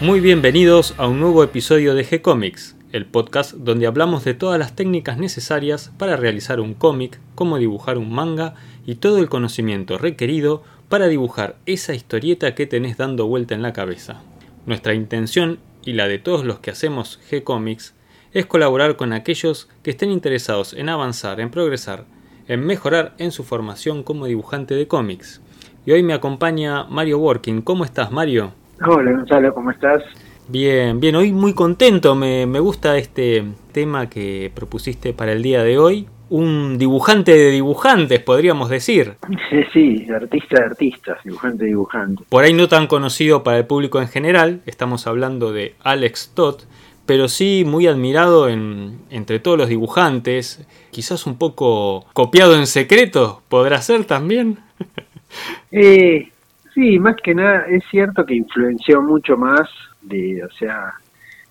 Muy 0.00 0.20
bienvenidos 0.20 0.94
a 0.96 1.08
un 1.08 1.18
nuevo 1.18 1.42
episodio 1.42 1.92
de 1.96 2.06
G-Comics, 2.06 2.76
el 2.92 3.04
podcast 3.04 3.54
donde 3.54 3.88
hablamos 3.88 4.22
de 4.22 4.32
todas 4.32 4.56
las 4.56 4.76
técnicas 4.76 5.18
necesarias 5.18 5.90
para 5.98 6.16
realizar 6.16 6.60
un 6.60 6.74
cómic, 6.74 7.18
cómo 7.34 7.58
dibujar 7.58 7.98
un 7.98 8.12
manga 8.12 8.54
y 8.86 8.94
todo 8.94 9.18
el 9.18 9.28
conocimiento 9.28 9.98
requerido 9.98 10.62
para 10.88 11.08
dibujar 11.08 11.56
esa 11.66 11.94
historieta 11.94 12.54
que 12.54 12.68
tenés 12.68 12.96
dando 12.96 13.26
vuelta 13.26 13.56
en 13.56 13.62
la 13.62 13.72
cabeza. 13.72 14.22
Nuestra 14.66 14.94
intención 14.94 15.58
y 15.84 15.94
la 15.94 16.06
de 16.06 16.20
todos 16.20 16.44
los 16.44 16.60
que 16.60 16.70
hacemos 16.70 17.18
G-Comics 17.28 17.94
es 18.32 18.46
colaborar 18.46 18.94
con 18.94 19.12
aquellos 19.12 19.68
que 19.82 19.90
estén 19.90 20.12
interesados 20.12 20.74
en 20.74 20.90
avanzar, 20.90 21.40
en 21.40 21.50
progresar, 21.50 22.04
en 22.46 22.64
mejorar 22.64 23.16
en 23.18 23.32
su 23.32 23.42
formación 23.42 24.04
como 24.04 24.26
dibujante 24.26 24.76
de 24.76 24.86
cómics. 24.86 25.40
Y 25.84 25.90
hoy 25.90 26.04
me 26.04 26.14
acompaña 26.14 26.84
Mario 26.84 27.18
Working. 27.18 27.62
¿Cómo 27.62 27.84
estás, 27.84 28.12
Mario? 28.12 28.52
Hola, 28.86 29.10
Gonzalo, 29.10 29.52
¿cómo 29.54 29.70
estás? 29.72 30.02
Bien, 30.46 31.00
bien, 31.00 31.16
hoy 31.16 31.32
muy 31.32 31.52
contento, 31.52 32.14
me, 32.14 32.46
me 32.46 32.60
gusta 32.60 32.96
este 32.96 33.44
tema 33.72 34.08
que 34.08 34.52
propusiste 34.54 35.12
para 35.12 35.32
el 35.32 35.42
día 35.42 35.62
de 35.62 35.78
hoy. 35.78 36.06
Un 36.30 36.78
dibujante 36.78 37.32
de 37.32 37.50
dibujantes, 37.50 38.20
podríamos 38.20 38.68
decir. 38.68 39.14
Sí, 39.50 39.62
sí, 39.72 40.06
artista 40.12 40.60
de 40.60 40.66
artistas, 40.66 41.18
dibujante 41.24 41.64
de 41.64 41.70
dibujantes. 41.70 42.26
Por 42.28 42.44
ahí 42.44 42.52
no 42.52 42.68
tan 42.68 42.86
conocido 42.86 43.42
para 43.42 43.58
el 43.58 43.66
público 43.66 44.00
en 44.00 44.08
general, 44.08 44.60
estamos 44.66 45.06
hablando 45.06 45.52
de 45.52 45.74
Alex 45.80 46.32
Todd, 46.34 46.60
pero 47.04 47.28
sí 47.28 47.64
muy 47.66 47.86
admirado 47.86 48.48
en, 48.48 48.98
entre 49.10 49.40
todos 49.40 49.58
los 49.58 49.68
dibujantes, 49.68 50.66
quizás 50.90 51.26
un 51.26 51.38
poco 51.38 52.04
copiado 52.12 52.54
en 52.54 52.66
secreto, 52.66 53.42
¿podrá 53.48 53.80
ser 53.82 54.04
también? 54.04 54.58
Eh, 55.70 56.30
sí, 56.78 56.98
más 57.00 57.16
que 57.16 57.34
nada 57.34 57.66
es 57.68 57.82
cierto 57.90 58.24
que 58.24 58.34
influenció 58.34 59.02
mucho 59.02 59.36
más 59.36 59.68
de, 60.02 60.44
o 60.44 60.50
sea, 60.52 60.94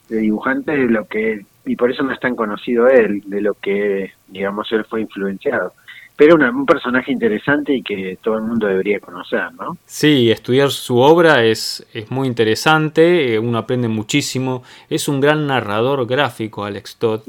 de 0.08 0.20
dibujantes 0.20 0.78
de 0.78 0.86
lo 0.86 1.06
que 1.06 1.46
y 1.66 1.76
por 1.76 1.92
eso 1.92 2.02
no 2.02 2.14
es 2.14 2.20
tan 2.22 2.34
conocido 2.34 2.88
él, 2.88 3.22
de 3.26 3.42
lo 3.42 3.54
que, 3.56 4.14
digamos, 4.30 4.72
él 4.72 4.86
fue 4.86 5.02
influenciado 5.02 5.74
pero 6.18 6.34
una, 6.36 6.50
un 6.50 6.66
personaje 6.66 7.12
interesante 7.12 7.76
y 7.76 7.84
que 7.84 8.18
todo 8.22 8.38
el 8.38 8.42
mundo 8.42 8.66
debería 8.66 9.00
conocer, 9.00 9.54
¿no? 9.54 9.78
Sí, 9.86 10.32
estudiar 10.32 10.72
su 10.72 10.98
obra 10.98 11.46
es, 11.46 11.86
es 11.94 12.10
muy 12.10 12.28
interesante, 12.28 13.36
eh, 13.36 13.40
uno 13.40 13.60
aprende 13.60 13.88
muchísimo, 13.88 14.64
es 14.90 15.08
un 15.08 15.22
gran 15.22 15.46
narrador 15.46 16.08
gráfico 16.08 16.66
Alex 16.66 16.98
Todd, 16.98 17.22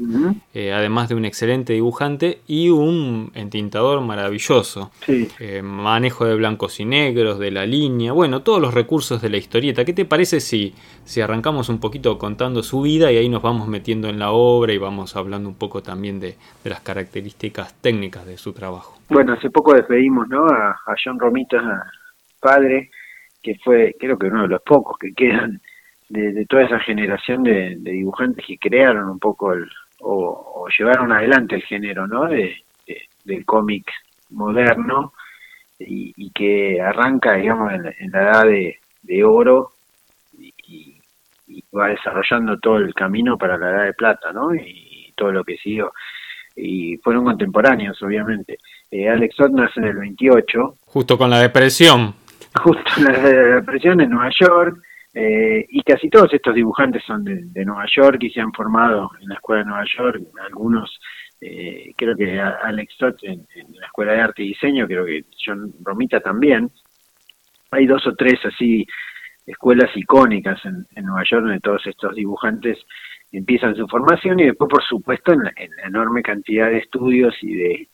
eh, 0.55 0.73
además 0.73 1.07
de 1.07 1.15
un 1.15 1.25
excelente 1.25 1.73
dibujante 1.73 2.39
y 2.47 2.69
un 2.69 3.31
entintador 3.35 4.01
maravilloso. 4.01 4.91
Sí. 5.05 5.27
Eh, 5.39 5.61
manejo 5.61 6.25
de 6.25 6.35
blancos 6.35 6.79
y 6.79 6.85
negros, 6.85 7.37
de 7.37 7.51
la 7.51 7.67
línea, 7.67 8.11
bueno, 8.11 8.41
todos 8.41 8.59
los 8.59 8.73
recursos 8.73 9.21
de 9.21 9.29
la 9.29 9.37
historieta. 9.37 9.85
¿Qué 9.85 9.93
te 9.93 10.05
parece 10.05 10.39
si, 10.39 10.73
si 11.05 11.21
arrancamos 11.21 11.69
un 11.69 11.79
poquito 11.79 12.17
contando 12.17 12.63
su 12.63 12.81
vida 12.81 13.11
y 13.11 13.17
ahí 13.17 13.29
nos 13.29 13.43
vamos 13.43 13.67
metiendo 13.67 14.09
en 14.09 14.17
la 14.17 14.31
obra 14.31 14.73
y 14.73 14.79
vamos 14.79 15.15
hablando 15.15 15.47
un 15.47 15.55
poco 15.55 15.83
también 15.83 16.19
de, 16.19 16.35
de 16.63 16.69
las 16.71 16.81
características 16.81 17.75
técnicas 17.81 18.25
de 18.25 18.37
su 18.39 18.51
trabajo? 18.51 18.78
Bueno, 19.09 19.33
hace 19.33 19.49
poco 19.49 19.73
despedimos 19.73 20.27
¿no? 20.29 20.45
a, 20.45 20.75
John 21.03 21.19
Romita, 21.19 21.83
padre, 22.39 22.91
que 23.41 23.55
fue 23.63 23.95
creo 23.99 24.17
que 24.17 24.27
uno 24.27 24.43
de 24.43 24.49
los 24.49 24.61
pocos 24.61 24.97
que 24.99 25.13
quedan 25.13 25.59
de, 26.09 26.45
toda 26.45 26.63
esa 26.63 26.79
generación 26.79 27.43
de, 27.43 27.75
dibujantes 27.79 28.45
que 28.45 28.57
crearon 28.57 29.09
un 29.09 29.19
poco 29.19 29.53
el, 29.53 29.69
o, 30.01 30.67
llevaron 30.77 31.11
adelante 31.11 31.55
el 31.55 31.63
género 31.63 32.07
¿no? 32.07 32.25
de, 32.25 32.55
del 33.25 33.45
cómic 33.45 33.85
moderno 34.31 35.13
y, 35.79 36.31
que 36.31 36.81
arranca 36.81 37.35
digamos 37.35 37.71
en, 37.73 38.11
la 38.11 38.21
edad 38.21 38.43
de, 38.45 39.23
oro 39.23 39.71
y, 40.37 40.95
va 41.75 41.87
desarrollando 41.87 42.57
todo 42.59 42.77
el 42.77 42.93
camino 42.93 43.37
para 43.37 43.57
la 43.57 43.69
edad 43.69 43.85
de 43.85 43.93
plata 43.93 44.31
¿no? 44.31 44.53
y 44.53 45.11
todo 45.15 45.31
lo 45.31 45.43
que 45.43 45.57
siguió 45.57 45.91
y 46.61 46.97
fueron 46.97 47.23
contemporáneos 47.25 48.01
obviamente 48.03 48.57
eh, 48.91 49.07
Alex 49.07 49.35
Todd 49.35 49.51
nace 49.51 49.79
en 49.79 49.85
el 49.85 49.97
28. 49.97 50.77
Justo 50.85 51.17
con 51.17 51.29
la 51.29 51.39
depresión. 51.39 52.15
Justo 52.55 52.83
en 52.97 53.03
la 53.03 53.19
depresión 53.55 54.01
en 54.01 54.09
Nueva 54.09 54.31
York. 54.39 54.81
Eh, 55.13 55.65
y 55.69 55.81
casi 55.81 56.09
todos 56.09 56.31
estos 56.33 56.53
dibujantes 56.53 57.03
son 57.03 57.23
de, 57.23 57.65
Nueva 57.65 57.85
York 57.95 58.17
y 58.21 58.29
se 58.29 58.41
han 58.41 58.53
formado 58.53 59.09
en 59.19 59.29
la 59.29 59.35
Escuela 59.35 59.63
de 59.63 59.69
Nueva 59.69 59.85
York. 59.97 60.21
Algunos, 60.45 60.99
eh, 61.41 61.93
creo 61.95 62.15
que 62.15 62.39
Alex 62.39 62.97
Todd 62.97 63.15
en, 63.23 63.45
la 63.73 63.87
Escuela 63.87 64.13
de 64.13 64.21
Arte 64.21 64.43
y 64.43 64.49
Diseño, 64.49 64.87
creo 64.87 65.05
que 65.05 65.25
John 65.43 65.73
Romita 65.83 66.19
también. 66.19 66.71
Hay 67.71 67.85
dos 67.85 68.05
o 68.07 68.15
tres 68.15 68.39
así 68.45 68.85
escuelas 69.45 69.89
icónicas 69.95 70.59
en, 70.65 70.85
Nueva 71.03 71.23
York 71.29 71.43
donde 71.43 71.59
todos 71.59 71.85
estos 71.85 72.15
dibujantes 72.15 72.77
empiezan 73.31 73.75
su 73.75 73.87
formación 73.87 74.39
y 74.39 74.45
después, 74.45 74.69
por 74.69 74.83
supuesto, 74.83 75.33
en 75.33 75.43
la 75.43 75.53
enorme 75.85 76.21
cantidad 76.21 76.69
de 76.69 76.79
estudios 76.79 77.35
y 77.41 77.55
de, 77.55 77.87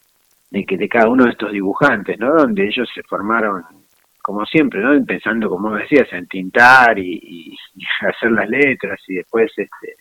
que 0.66 0.78
de 0.78 0.88
cada 0.88 1.10
uno 1.10 1.26
de 1.26 1.32
estos 1.32 1.52
dibujantes, 1.52 2.18
¿no? 2.20 2.34
Donde 2.34 2.66
ellos 2.66 2.90
se 2.94 3.04
formaron, 3.04 3.64
como 4.22 4.46
siempre, 4.46 4.82
¿no? 4.82 5.04
Pensando, 5.06 5.50
como 5.50 5.76
decías, 5.76 6.08
en 6.14 6.28
tintar 6.28 6.98
y, 6.98 7.56
hacer 8.02 8.32
las 8.32 8.50
letras 8.50 9.00
y 9.08 9.16
después, 9.16 9.52
este, 9.58 9.96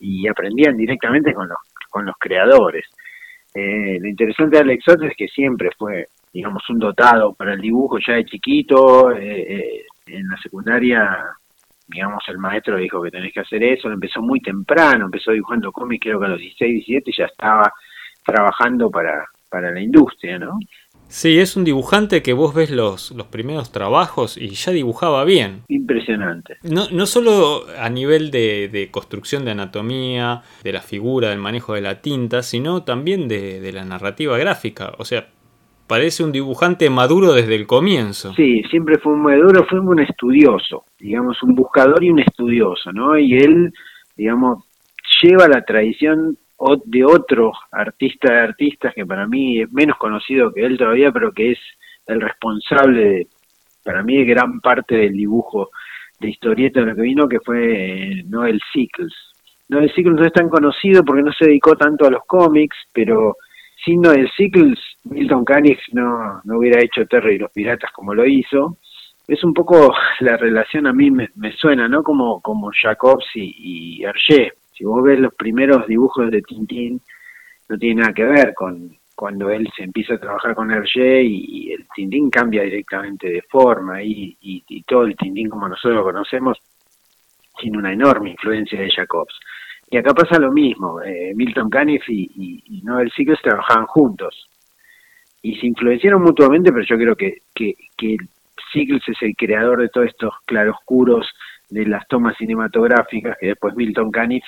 y 0.00 0.28
aprendían 0.28 0.76
directamente 0.76 1.32
con 1.32 1.48
los, 1.48 1.58
con 1.88 2.04
los 2.04 2.16
creadores. 2.18 2.84
Eh, 3.54 3.98
lo 4.00 4.08
interesante 4.08 4.56
de 4.56 4.62
Alex 4.62 4.84
es 5.02 5.16
que 5.16 5.28
siempre 5.28 5.70
fue, 5.76 6.06
digamos, 6.32 6.68
un 6.68 6.78
dotado 6.78 7.32
para 7.32 7.54
el 7.54 7.60
dibujo 7.60 7.98
ya 8.06 8.14
de 8.14 8.24
chiquito, 8.26 9.10
eh, 9.12 9.54
eh, 9.54 9.86
en 10.06 10.28
la 10.28 10.36
secundaria 10.36 11.18
digamos, 11.88 12.22
el 12.28 12.38
maestro 12.38 12.76
dijo 12.76 13.02
que 13.02 13.10
tenés 13.10 13.32
que 13.32 13.40
hacer 13.40 13.62
eso, 13.62 13.90
empezó 13.90 14.20
muy 14.20 14.40
temprano, 14.40 15.06
empezó 15.06 15.32
dibujando 15.32 15.72
cómics, 15.72 16.04
creo 16.04 16.20
que 16.20 16.26
a 16.26 16.30
los 16.30 16.38
16, 16.38 16.86
17 16.86 17.10
ya 17.16 17.24
estaba 17.24 17.72
trabajando 18.24 18.90
para, 18.90 19.26
para 19.48 19.70
la 19.70 19.80
industria, 19.80 20.38
¿no? 20.38 20.58
Sí, 21.08 21.38
es 21.38 21.56
un 21.56 21.64
dibujante 21.64 22.22
que 22.22 22.34
vos 22.34 22.54
ves 22.54 22.70
los, 22.70 23.12
los 23.12 23.26
primeros 23.28 23.72
trabajos 23.72 24.36
y 24.36 24.50
ya 24.50 24.72
dibujaba 24.72 25.24
bien. 25.24 25.62
Impresionante. 25.68 26.58
No, 26.62 26.90
no 26.90 27.06
solo 27.06 27.64
a 27.78 27.88
nivel 27.88 28.30
de, 28.30 28.68
de 28.68 28.90
construcción 28.90 29.46
de 29.46 29.52
anatomía, 29.52 30.42
de 30.62 30.72
la 30.72 30.82
figura, 30.82 31.30
del 31.30 31.38
manejo 31.38 31.72
de 31.72 31.80
la 31.80 32.02
tinta, 32.02 32.42
sino 32.42 32.82
también 32.82 33.26
de, 33.26 33.58
de 33.60 33.72
la 33.72 33.86
narrativa 33.86 34.36
gráfica. 34.36 34.92
O 34.98 35.06
sea, 35.06 35.28
parece 35.88 36.22
un 36.22 36.30
dibujante 36.30 36.88
maduro 36.90 37.32
desde 37.32 37.56
el 37.56 37.66
comienzo. 37.66 38.32
Sí, 38.34 38.62
siempre 38.70 38.98
fue 38.98 39.14
un 39.14 39.22
maduro, 39.22 39.66
fue 39.68 39.80
un 39.80 39.98
estudioso, 40.00 40.84
digamos, 41.00 41.42
un 41.42 41.54
buscador 41.54 42.04
y 42.04 42.10
un 42.10 42.20
estudioso, 42.20 42.92
¿no? 42.92 43.18
Y 43.18 43.36
él, 43.38 43.72
digamos, 44.16 44.64
lleva 45.22 45.48
la 45.48 45.62
tradición 45.62 46.36
de 46.84 47.04
otro 47.04 47.52
artista 47.72 48.32
de 48.32 48.40
artistas 48.40 48.94
que 48.94 49.06
para 49.06 49.26
mí 49.26 49.62
es 49.62 49.72
menos 49.72 49.96
conocido 49.96 50.52
que 50.52 50.64
él 50.64 50.76
todavía, 50.76 51.10
pero 51.10 51.32
que 51.32 51.52
es 51.52 51.58
el 52.06 52.20
responsable 52.20 53.04
de, 53.04 53.26
para 53.84 54.02
mí, 54.02 54.18
de 54.18 54.24
gran 54.24 54.60
parte 54.60 54.96
del 54.96 55.12
dibujo 55.12 55.70
de 56.20 56.30
historieta 56.30 56.80
de 56.80 56.86
lo 56.86 56.96
que 56.96 57.02
vino, 57.02 57.28
que 57.28 57.40
fue 57.40 58.18
eh, 58.18 58.24
Noel 58.26 58.60
Sickles. 58.72 59.14
Noel 59.68 59.92
Sickles 59.94 60.18
no 60.18 60.26
es 60.26 60.32
tan 60.32 60.48
conocido 60.48 61.04
porque 61.04 61.22
no 61.22 61.32
se 61.32 61.46
dedicó 61.46 61.76
tanto 61.76 62.06
a 62.06 62.10
los 62.10 62.24
cómics, 62.26 62.76
pero 62.92 63.36
sin 63.84 64.00
Noel 64.00 64.28
Sickles, 64.36 64.78
Milton 65.10 65.44
Caniff 65.44 65.80
no, 65.92 66.40
no 66.44 66.58
hubiera 66.58 66.82
hecho 66.82 67.06
Terry 67.06 67.34
y 67.34 67.38
los 67.38 67.52
Piratas 67.52 67.90
como 67.92 68.14
lo 68.14 68.26
hizo. 68.26 68.78
Es 69.26 69.42
un 69.44 69.52
poco 69.52 69.92
la 70.20 70.36
relación 70.36 70.86
a 70.86 70.92
mí 70.92 71.10
me, 71.10 71.28
suena, 71.56 71.88
¿no? 71.88 72.02
Como, 72.02 72.40
como 72.40 72.70
Jacobs 72.72 73.26
y, 73.34 74.00
y 74.00 74.04
Hergé 74.04 74.52
si 74.78 74.84
vos 74.84 75.02
ves 75.02 75.18
los 75.18 75.34
primeros 75.34 75.86
dibujos 75.88 76.30
de 76.30 76.40
Tintín, 76.40 77.00
no 77.68 77.76
tiene 77.76 78.02
nada 78.02 78.14
que 78.14 78.24
ver 78.24 78.54
con 78.54 78.96
cuando 79.16 79.50
él 79.50 79.68
se 79.76 79.82
empieza 79.82 80.14
a 80.14 80.20
trabajar 80.20 80.54
con 80.54 80.70
Hergé 80.70 81.24
y, 81.24 81.72
el 81.72 81.88
Tintín 81.92 82.30
cambia 82.30 82.62
directamente 82.62 83.28
de 83.28 83.42
forma 83.42 84.00
y, 84.00 84.36
y, 84.40 84.82
todo 84.84 85.02
el 85.02 85.16
Tintín 85.16 85.50
como 85.50 85.68
nosotros 85.68 85.96
lo 85.96 86.04
conocemos 86.04 86.56
tiene 87.58 87.78
una 87.78 87.92
enorme 87.92 88.30
influencia 88.30 88.80
de 88.80 88.88
Jacobs. 88.88 89.34
Y 89.90 89.96
acá 89.96 90.14
pasa 90.14 90.38
lo 90.38 90.52
mismo, 90.52 91.02
eh, 91.02 91.32
Milton 91.34 91.68
Caniff 91.68 92.08
y, 92.08 92.80
Noel 92.84 93.10
Sickles 93.10 93.42
trabajaban 93.42 93.86
juntos 93.86 94.48
y 95.50 95.56
se 95.58 95.66
influenciaron 95.66 96.22
mutuamente, 96.22 96.72
pero 96.72 96.84
yo 96.84 96.96
creo 96.96 97.16
que, 97.16 97.38
que, 97.54 97.74
que 97.96 98.16
Sickles 98.72 99.02
es 99.08 99.16
el 99.22 99.34
creador 99.36 99.80
de 99.80 99.88
todos 99.88 100.08
estos 100.08 100.34
claroscuros 100.44 101.26
de 101.70 101.86
las 101.86 102.06
tomas 102.08 102.36
cinematográficas 102.36 103.36
que 103.38 103.48
después 103.48 103.74
Milton 103.74 104.10
Caniff 104.10 104.44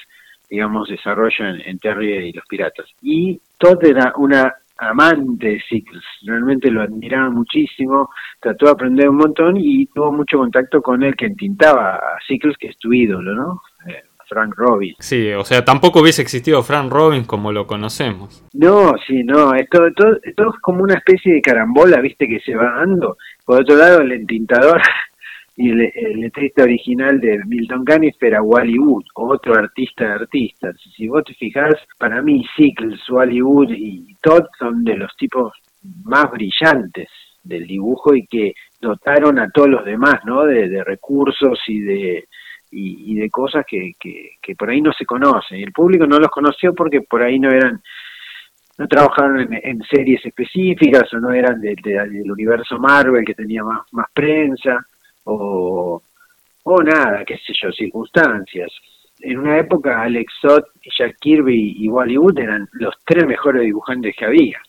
digamos, 0.51 0.89
desarrollo 0.89 1.47
en, 1.65 1.79
Terry 1.79 2.29
y 2.29 2.33
los 2.33 2.45
Piratas. 2.47 2.87
Y 3.01 3.41
Todd 3.57 3.85
era 3.85 4.13
una 4.17 4.53
amante 4.77 5.47
de 5.47 5.61
Sickles, 5.61 6.03
realmente 6.23 6.71
lo 6.71 6.83
admiraba 6.83 7.31
muchísimo, 7.31 8.11
trató 8.41 8.67
de 8.67 8.73
aprender 8.73 9.09
un 9.09 9.17
montón 9.17 9.57
y 9.59 9.87
tuvo 9.87 10.11
mucho 10.11 10.39
contacto 10.39 10.83
con 10.83 11.03
el 11.03 11.15
que 11.15 11.27
entintaba 11.27 11.97
a 11.97 12.19
Sickles, 12.27 12.57
que 12.59 12.69
es 12.69 12.79
tu 12.79 12.93
ídolo, 12.93 13.35
¿no? 13.35 13.63
Frank 14.31 14.55
Robbins. 14.57 14.97
Sí, 15.01 15.33
o 15.33 15.45
sea, 15.45 15.65
tampoco 15.65 16.01
hubiese 16.01 16.23
existido 16.23 16.63
Frank 16.63 16.91
Robbins 16.91 17.27
como 17.27 17.53
lo 17.53 17.67
conocemos. 17.67 18.45
No, 18.55 18.95
sí, 19.07 19.23
no, 19.25 19.53
esto, 19.55 19.81
todo, 19.95 20.19
todo 20.37 20.55
es 20.55 20.61
como 20.63 20.83
una 20.83 20.95
especie 20.95 21.35
de 21.35 21.43
carambola, 21.43 22.01
viste, 22.01 22.27
que 22.27 22.41
se 22.41 22.55
va 22.55 22.77
dando. 22.77 23.17
Por 23.45 23.61
otro 23.61 23.77
lado, 23.77 24.01
el 24.01 24.13
entintador 24.13 24.81
y 25.57 25.71
el, 25.71 26.21
letrista 26.21 26.63
original 26.63 27.21
de 27.21 27.41
Milton 27.45 27.85
Caniff 27.85 28.23
era 28.23 28.41
Wally 28.41 28.79
Wood, 28.79 29.05
otro 29.15 29.55
artista 29.55 30.05
de 30.05 30.13
artistas. 30.13 30.77
Si 30.97 31.09
vos 31.09 31.25
te 31.25 31.35
fijas, 31.35 31.75
para 31.99 32.23
mí 32.23 32.45
Sickles, 32.57 33.01
Wally 33.11 33.43
Wood 33.43 33.71
y 33.71 34.15
Todd 34.23 34.45
son 34.59 34.85
de 34.85 34.97
los 34.97 35.15
tipos 35.17 35.53
más 36.05 36.31
brillantes 36.31 37.09
del 37.43 37.67
dibujo 37.67 38.15
y 38.15 38.27
que 38.27 38.55
dotaron 38.81 39.39
a 39.39 39.51
todos 39.51 39.69
los 39.69 39.85
demás, 39.85 40.25
¿no? 40.25 40.45
De, 40.45 40.83
recursos 40.85 41.59
y 41.67 41.81
de 41.81 42.25
y, 42.71 43.15
de 43.17 43.31
cosas 43.31 43.65
que, 43.67 43.93
que, 43.99 44.57
por 44.57 44.71
ahí 44.71 44.81
no 44.81 44.93
se 44.93 45.05
conocen. 45.05 45.59
Y 45.59 45.63
el 45.63 45.73
público 45.73 46.07
no 46.07 46.19
los 46.19 46.31
conoció 46.31 46.75
porque 46.75 47.03
por 47.03 47.23
ahí 47.23 47.39
no 47.39 47.51
eran 47.51 47.81
no 48.79 48.89
trabajaron 48.89 49.53
en, 49.53 49.83
series 49.83 50.25
específicas 50.25 51.13
o 51.13 51.21
no 51.21 51.33
eran 51.33 51.61
del 51.61 52.33
universo 52.33 52.79
Marvel 52.79 53.27
que 53.27 53.35
tenía 53.35 53.63
más, 53.63 53.81
más 53.93 54.07
prensa 54.15 54.87
o, 55.25 56.03
o 56.63 56.83
nada, 56.83 57.23
qué 57.27 57.37
sé 57.37 57.53
yo, 57.61 57.71
circunstancias. 57.73 58.73
En 59.21 59.39
una 59.39 59.59
época 59.59 60.01
Alex 60.01 60.33
Sott, 60.41 60.65
Jack 60.99 61.17
Kirby 61.21 61.75
y 61.77 61.89
Wally 61.91 62.17
Wood 62.17 62.39
eran 62.39 62.69
los 62.73 62.95
tres 63.05 63.27
mejores 63.27 63.63
dibujantes 63.63 64.17
que 64.17 64.25
había 64.25 64.63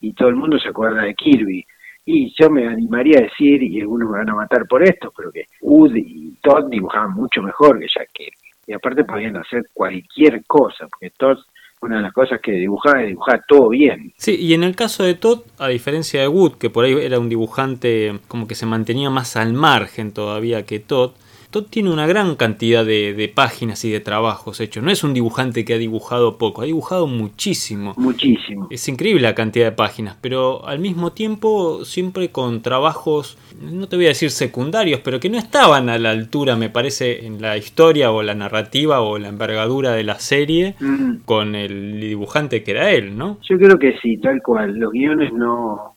y 0.00 0.12
todo 0.12 0.28
el 0.28 0.36
mundo 0.36 0.58
se 0.58 0.68
acuerda 0.68 1.02
de 1.02 1.14
Kirby. 1.14 1.64
Y 2.06 2.34
yo 2.38 2.50
me 2.50 2.66
animaría 2.66 3.18
a 3.18 3.22
decir, 3.22 3.62
y 3.62 3.80
algunos 3.80 4.10
me 4.10 4.18
van 4.18 4.30
a 4.30 4.34
matar 4.34 4.66
por 4.68 4.82
esto, 4.82 5.12
pero 5.16 5.32
que 5.32 5.44
Wood 5.62 5.96
y 5.96 6.34
Todd 6.42 6.68
dibujaban 6.68 7.12
mucho 7.14 7.42
mejor 7.42 7.78
que 7.78 7.86
Jack 7.86 8.10
Kirby. 8.12 8.36
Y 8.66 8.72
aparte 8.72 9.04
podían 9.04 9.36
hacer 9.36 9.62
cualquier 9.72 10.44
cosa, 10.46 10.86
porque 10.88 11.10
Todd 11.16 11.38
una 11.84 11.96
de 11.96 12.02
las 12.02 12.12
cosas 12.12 12.40
que 12.40 12.52
dibujaba 12.52 13.02
es 13.02 13.08
dibujar 13.08 13.44
todo 13.46 13.68
bien. 13.68 14.12
Sí, 14.16 14.36
y 14.36 14.54
en 14.54 14.64
el 14.64 14.74
caso 14.74 15.04
de 15.04 15.14
Todd, 15.14 15.40
a 15.58 15.68
diferencia 15.68 16.20
de 16.20 16.28
Wood, 16.28 16.54
que 16.54 16.70
por 16.70 16.84
ahí 16.84 16.94
era 16.94 17.18
un 17.18 17.28
dibujante 17.28 18.20
como 18.26 18.48
que 18.48 18.54
se 18.54 18.66
mantenía 18.66 19.10
más 19.10 19.36
al 19.36 19.52
margen 19.52 20.12
todavía 20.12 20.64
que 20.64 20.80
Todd, 20.80 21.12
Todd 21.54 21.66
tiene 21.70 21.92
una 21.92 22.08
gran 22.08 22.34
cantidad 22.34 22.84
de, 22.84 23.32
páginas 23.32 23.84
y 23.84 23.92
de 23.92 24.00
trabajos 24.00 24.58
hechos. 24.58 24.82
No 24.82 24.90
es 24.90 25.04
un 25.04 25.14
dibujante 25.14 25.64
que 25.64 25.74
ha 25.74 25.78
dibujado 25.78 26.36
poco, 26.36 26.62
ha 26.62 26.64
dibujado 26.64 27.06
muchísimo. 27.06 27.94
Muchísimo. 27.96 28.66
Es 28.72 28.88
increíble 28.88 29.22
la 29.22 29.36
cantidad 29.36 29.66
de 29.66 29.70
páginas, 29.70 30.18
pero 30.20 30.66
al 30.66 30.80
mismo 30.80 31.12
tiempo 31.12 31.84
siempre 31.84 32.30
con 32.30 32.60
trabajos, 32.60 33.38
no 33.62 33.86
te 33.86 33.94
voy 33.94 34.06
a 34.06 34.08
decir 34.08 34.32
secundarios, 34.32 34.98
pero 35.04 35.20
que 35.20 35.30
no 35.30 35.38
estaban 35.38 35.88
a 35.90 35.96
la 35.96 36.10
altura, 36.10 36.56
me 36.56 36.70
parece, 36.70 37.24
en 37.24 37.40
la 37.40 37.56
historia 37.56 38.10
o 38.10 38.24
la 38.24 38.34
narrativa 38.34 39.00
o 39.02 39.16
la 39.20 39.28
envergadura 39.28 39.92
de 39.92 40.02
la 40.02 40.18
serie 40.18 40.74
mm. 40.80 41.18
con 41.24 41.54
el 41.54 42.00
dibujante 42.00 42.64
que 42.64 42.72
era 42.72 42.90
él, 42.90 43.16
¿no? 43.16 43.38
Yo 43.48 43.56
creo 43.58 43.78
que 43.78 43.96
sí, 44.02 44.16
tal 44.16 44.42
cual. 44.42 44.74
Los 44.76 44.90
guiones 44.90 45.32
no, 45.32 45.94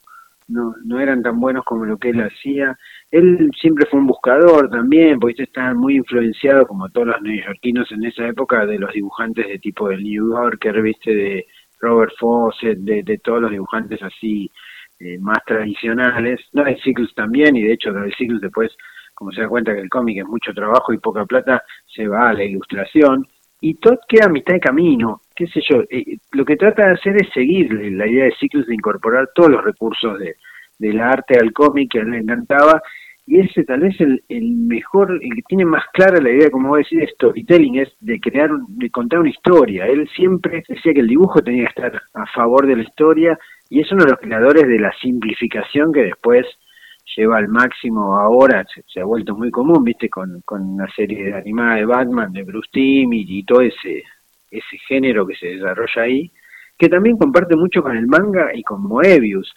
no, 0.49 0.75
no 0.85 0.99
eran 0.99 1.23
tan 1.23 1.39
buenos 1.39 1.65
como 1.65 1.83
lo 1.85 1.97
que 1.97 2.09
él 2.09 2.21
hacía 2.21 2.77
él 3.11 3.51
siempre 3.59 3.85
fue 3.89 3.99
un 3.99 4.07
buscador 4.07 4.69
también, 4.69 5.19
porque 5.19 5.43
está 5.43 5.73
muy 5.73 5.95
influenciado, 5.95 6.67
como 6.67 6.89
todos 6.89 7.07
los 7.07 7.21
neoyorquinos 7.21 7.89
en 7.91 8.05
esa 8.05 8.27
época, 8.27 8.65
de 8.65 8.79
los 8.79 8.91
dibujantes 8.93 9.47
de 9.47 9.59
tipo 9.59 9.87
del 9.87 10.03
New 10.03 10.31
Yorker, 10.31 10.81
viste, 10.81 11.15
de 11.15 11.45
Robert 11.79 12.11
Fawcett, 12.19 12.79
de, 12.79 13.17
todos 13.19 13.41
los 13.41 13.51
dibujantes 13.51 14.01
así 14.03 14.51
eh, 14.99 15.17
más 15.19 15.37
tradicionales. 15.45 16.41
No, 16.51 16.65
de 16.65 16.77
Sickles 16.81 17.13
también, 17.15 17.55
y 17.55 17.63
de 17.63 17.73
hecho, 17.73 17.93
de 17.93 18.11
Sickles 18.11 18.41
después, 18.41 18.75
como 19.13 19.31
se 19.31 19.41
da 19.41 19.47
cuenta 19.47 19.73
que 19.73 19.81
el 19.81 19.89
cómic 19.89 20.17
es 20.17 20.25
mucho 20.25 20.53
trabajo 20.53 20.91
y 20.91 20.97
poca 20.97 21.25
plata, 21.25 21.63
se 21.85 22.07
va 22.07 22.29
a 22.29 22.33
la 22.33 22.43
ilustración. 22.43 23.25
Y 23.61 23.75
Todd 23.75 23.99
queda 24.07 24.25
a 24.25 24.29
mitad 24.29 24.53
de 24.53 24.59
camino, 24.59 25.21
qué 25.33 25.47
sé 25.47 25.61
yo. 25.67 25.81
Eh, 25.89 26.17
lo 26.33 26.43
que 26.43 26.57
trata 26.57 26.87
de 26.87 26.93
hacer 26.93 27.15
es 27.15 27.29
seguir 27.33 27.71
la 27.73 28.05
idea 28.05 28.25
de 28.25 28.35
Sickles 28.35 28.67
de 28.67 28.75
incorporar 28.75 29.29
todos 29.33 29.49
los 29.49 29.63
recursos 29.63 30.19
de, 30.19 30.35
del 30.77 30.99
arte 30.99 31.37
al 31.39 31.53
cómic 31.53 31.91
que 31.91 31.99
a 31.99 32.01
él 32.01 32.11
le 32.11 32.17
encantaba. 32.19 32.81
Y 33.25 33.41
ese 33.41 33.65
tal 33.65 33.81
vez 33.81 33.99
el, 33.99 34.23
el 34.29 34.51
mejor, 34.51 35.19
el 35.21 35.35
que 35.35 35.41
tiene 35.49 35.65
más 35.65 35.83
clara 35.91 36.21
la 36.21 36.31
idea, 36.31 36.49
como 36.49 36.69
voy 36.69 36.79
a 36.79 36.83
decir, 36.83 36.99
de 36.99 37.07
storytelling, 37.07 37.79
es 37.79 37.93
de 37.99 38.19
crear, 38.21 38.49
de 38.69 38.89
contar 38.89 39.19
una 39.19 39.29
historia. 39.29 39.85
Él 39.85 40.07
siempre 40.15 40.63
decía 40.67 40.93
que 40.93 41.01
el 41.01 41.07
dibujo 41.07 41.41
tenía 41.41 41.63
que 41.63 41.81
estar 41.81 42.01
a 42.13 42.25
favor 42.27 42.65
de 42.65 42.77
la 42.77 42.83
historia 42.83 43.37
y 43.69 43.81
es 43.81 43.91
uno 43.91 44.05
de 44.05 44.11
los 44.11 44.19
creadores 44.19 44.65
de 44.65 44.79
la 44.79 44.93
simplificación 45.01 45.91
que 45.91 46.03
después 46.03 46.45
lleva 47.17 47.37
al 47.37 47.47
máximo 47.49 48.17
ahora, 48.17 48.65
se, 48.87 49.01
ha 49.01 49.05
vuelto 49.05 49.35
muy 49.35 49.51
común, 49.51 49.83
viste, 49.83 50.09
con, 50.09 50.41
con 50.45 50.61
una 50.61 50.87
serie 50.95 51.33
animada 51.33 51.75
de 51.75 51.85
Batman, 51.85 52.31
de 52.31 52.43
Bruce 52.43 52.69
Timm 52.71 53.11
y, 53.13 53.25
y 53.39 53.43
todo 53.43 53.61
ese, 53.61 54.03
ese 54.51 54.77
género 54.87 55.25
que 55.25 55.35
se 55.35 55.47
desarrolla 55.47 56.01
ahí, 56.01 56.31
que 56.77 56.89
también 56.89 57.17
comparte 57.17 57.55
mucho 57.55 57.81
con 57.81 57.97
el 57.97 58.07
manga 58.07 58.51
y 58.53 58.63
con 58.63 58.83
Moebius 58.83 59.53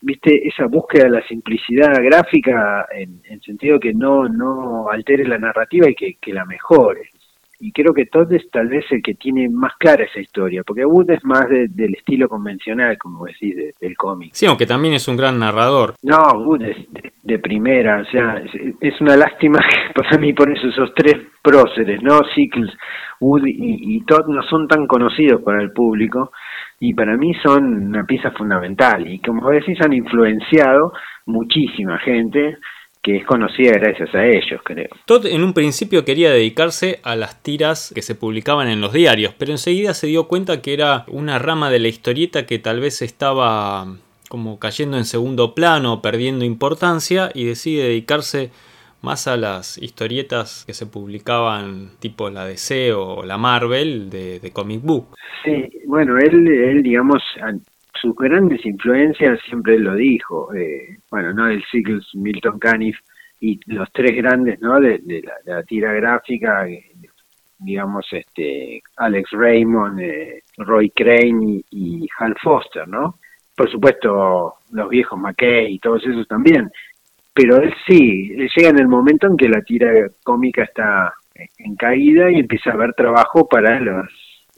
viste 0.00 0.46
esa 0.46 0.66
búsqueda 0.66 1.04
de 1.04 1.10
la 1.10 1.26
simplicidad 1.26 1.92
gráfica 2.02 2.86
en, 2.92 3.20
en 3.24 3.40
sentido 3.40 3.80
que 3.80 3.94
no 3.94 4.28
no 4.28 4.88
altere 4.90 5.26
la 5.26 5.38
narrativa 5.38 5.88
y 5.88 5.94
que, 5.94 6.16
que 6.20 6.32
la 6.32 6.44
mejore 6.44 7.10
y 7.60 7.72
creo 7.72 7.92
que 7.92 8.06
Todd 8.06 8.32
es 8.32 8.50
tal 8.50 8.68
vez 8.68 8.84
el 8.90 9.02
que 9.02 9.14
tiene 9.14 9.48
más 9.48 9.72
clara 9.78 10.04
esa 10.04 10.20
historia, 10.20 10.62
porque 10.64 10.84
Wood 10.84 11.10
es 11.10 11.24
más 11.24 11.48
del 11.48 11.94
estilo 11.94 12.28
convencional, 12.28 12.96
como 12.98 13.24
decís, 13.26 13.56
del 13.80 13.96
cómic. 13.96 14.30
Sí, 14.32 14.46
aunque 14.46 14.66
también 14.66 14.94
es 14.94 15.08
un 15.08 15.16
gran 15.16 15.38
narrador. 15.38 15.94
No, 16.02 16.22
Wood 16.44 16.62
es 16.62 16.76
de, 17.22 17.38
primera, 17.38 18.00
o 18.00 18.04
sea, 18.10 18.42
es, 18.80 19.00
una 19.00 19.16
lástima 19.16 19.58
que 19.58 19.92
para 20.00 20.18
mí 20.18 20.32
por 20.32 20.50
eso 20.50 20.68
esos 20.68 20.94
tres 20.94 21.16
próceres, 21.42 22.02
¿no? 22.02 22.20
Sickles, 22.34 22.72
Wood 23.20 23.46
y, 23.46 23.96
y 23.96 24.04
Todd 24.04 24.28
no 24.28 24.42
son 24.42 24.68
tan 24.68 24.86
conocidos 24.86 25.42
para 25.42 25.60
el 25.60 25.72
público, 25.72 26.30
y 26.80 26.94
para 26.94 27.16
mí 27.16 27.34
son 27.42 27.88
una 27.88 28.04
pieza 28.04 28.30
fundamental 28.30 29.06
y 29.06 29.18
como 29.20 29.50
decís 29.50 29.80
han 29.80 29.92
influenciado 29.92 30.92
muchísima 31.26 31.98
gente 31.98 32.56
que 33.08 33.16
es 33.16 33.24
conocida 33.24 33.72
gracias 33.72 34.14
a 34.14 34.26
ellos, 34.26 34.60
creo. 34.62 34.88
Todd 35.06 35.24
en 35.24 35.42
un 35.42 35.54
principio 35.54 36.04
quería 36.04 36.30
dedicarse 36.30 37.00
a 37.02 37.16
las 37.16 37.42
tiras 37.42 37.90
que 37.94 38.02
se 38.02 38.14
publicaban 38.14 38.68
en 38.68 38.82
los 38.82 38.92
diarios, 38.92 39.34
pero 39.38 39.50
enseguida 39.52 39.94
se 39.94 40.08
dio 40.08 40.28
cuenta 40.28 40.60
que 40.60 40.74
era 40.74 41.04
una 41.08 41.38
rama 41.38 41.70
de 41.70 41.78
la 41.78 41.88
historieta 41.88 42.44
que 42.44 42.58
tal 42.58 42.80
vez 42.80 43.00
estaba 43.00 43.86
como 44.28 44.58
cayendo 44.58 44.98
en 44.98 45.06
segundo 45.06 45.54
plano, 45.54 46.02
perdiendo 46.02 46.44
importancia 46.44 47.30
y 47.32 47.46
decide 47.46 47.84
dedicarse 47.84 48.50
más 49.00 49.26
a 49.26 49.38
las 49.38 49.78
historietas 49.78 50.64
que 50.66 50.74
se 50.74 50.84
publicaban 50.84 51.92
tipo 52.00 52.28
la 52.28 52.44
DC 52.44 52.92
o 52.92 53.24
la 53.24 53.38
Marvel 53.38 54.10
de, 54.10 54.50
comic 54.52 54.82
book. 54.82 55.14
Sí, 55.44 55.70
bueno, 55.86 56.18
él, 56.18 56.46
él 56.46 56.82
digamos, 56.82 57.22
sus 58.00 58.14
grandes 58.16 58.64
influencias 58.64 59.38
siempre 59.46 59.78
lo 59.78 59.94
dijo, 59.94 60.54
eh, 60.54 60.98
bueno, 61.10 61.32
¿no? 61.32 61.48
El 61.48 61.64
Sickles, 61.70 62.06
Milton 62.14 62.58
Caniff 62.58 62.96
y 63.40 63.58
los 63.66 63.90
tres 63.92 64.16
grandes, 64.16 64.60
¿no? 64.60 64.80
De, 64.80 65.00
la, 65.44 65.62
tira 65.64 65.92
gráfica, 65.92 66.68
eh, 66.68 66.84
digamos, 67.58 68.06
este, 68.12 68.82
Alex 68.96 69.30
Raymond, 69.32 70.00
eh, 70.00 70.42
Roy 70.58 70.90
Crane 70.90 71.62
y, 71.70 72.06
Hal 72.18 72.34
Foster, 72.42 72.86
¿no? 72.86 73.18
Por 73.56 73.70
supuesto, 73.70 74.54
los 74.72 74.88
viejos 74.88 75.18
McKay 75.18 75.74
y 75.74 75.78
todos 75.78 76.06
esos 76.06 76.26
también, 76.28 76.70
pero 77.34 77.56
él 77.56 77.72
sí, 77.86 78.28
llega 78.56 78.70
en 78.70 78.78
el 78.78 78.88
momento 78.88 79.26
en 79.26 79.36
que 79.36 79.48
la 79.48 79.62
tira 79.62 79.92
cómica 80.22 80.62
está 80.64 81.12
en 81.58 81.76
caída 81.76 82.30
y 82.30 82.40
empieza 82.40 82.70
a 82.70 82.74
haber 82.74 82.94
trabajo 82.94 83.48
para 83.48 83.78
los 83.80 84.06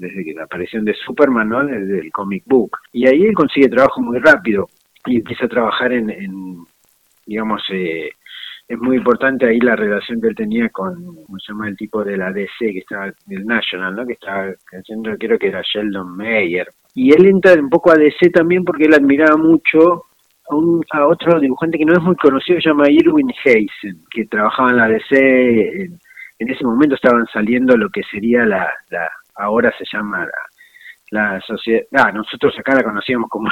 desde 0.01 0.35
la 0.35 0.45
aparición 0.45 0.85
de 0.85 0.95
Superman, 0.95 1.49
¿no? 1.49 1.65
Desde 1.65 2.01
el 2.01 2.11
comic 2.11 2.45
book. 2.47 2.79
Y 2.93 3.07
ahí 3.07 3.23
él 3.23 3.35
consigue 3.35 3.69
trabajo 3.69 4.01
muy 4.01 4.19
rápido 4.19 4.69
y 5.07 5.17
empieza 5.17 5.45
a 5.45 5.49
trabajar 5.49 5.93
en, 5.93 6.65
digamos, 7.27 7.63
eh, 7.71 8.11
es 8.69 8.79
muy 8.79 8.97
importante 8.97 9.47
ahí 9.47 9.59
la 9.59 9.75
relación 9.75 10.21
que 10.21 10.29
él 10.29 10.35
tenía 10.35 10.69
con, 10.69 10.95
¿cómo 11.27 11.39
se 11.39 11.53
llama? 11.53 11.69
El 11.69 11.77
tipo 11.77 12.05
de 12.05 12.17
la 12.17 12.33
DC, 12.33 12.51
que 12.59 12.79
estaba, 12.79 13.13
del 13.27 13.45
National, 13.45 13.97
¿no? 13.97 14.07
Que 14.07 14.13
estaba 14.13 14.47
haciendo, 14.73 15.17
creo 15.19 15.39
que 15.39 15.49
era 15.49 15.61
Sheldon 15.63 16.17
Mayer. 16.17 16.69
Y 16.95 17.13
él 17.13 17.27
entra 17.27 17.55
un 17.55 17.69
poco 17.69 17.91
a 17.91 17.97
DC 17.97 18.31
también 18.31 18.65
porque 18.65 18.85
él 18.85 18.95
admiraba 18.95 19.37
mucho 19.37 20.05
a, 20.49 20.55
un, 20.55 20.85
a 20.93 21.07
otro 21.07 21.41
dibujante 21.41 21.79
que 21.79 21.85
no 21.85 21.95
es 21.95 22.03
muy 22.03 22.17
conocido, 22.17 22.61
se 22.61 22.69
llama 22.69 22.89
Irwin 22.89 23.33
Hazen, 23.45 24.05
que 24.11 24.27
trabajaba 24.27 24.71
en 24.71 24.77
la 24.77 24.89
DC. 24.89 25.83
En, 25.83 25.99
ese 26.39 26.65
momento 26.65 26.95
estaban 26.95 27.27
saliendo 27.33 27.77
lo 27.77 27.91
que 27.91 28.03
sería 28.11 28.47
la 28.47 28.71
ahora 29.41 29.73
se 29.77 29.85
llama 29.91 30.29
la, 31.11 31.41
sociedad, 31.41 31.83
ah, 31.93 32.13
nosotros 32.13 32.55
acá 32.59 32.75
la 32.75 32.83
conocíamos 32.83 33.29
como 33.29 33.51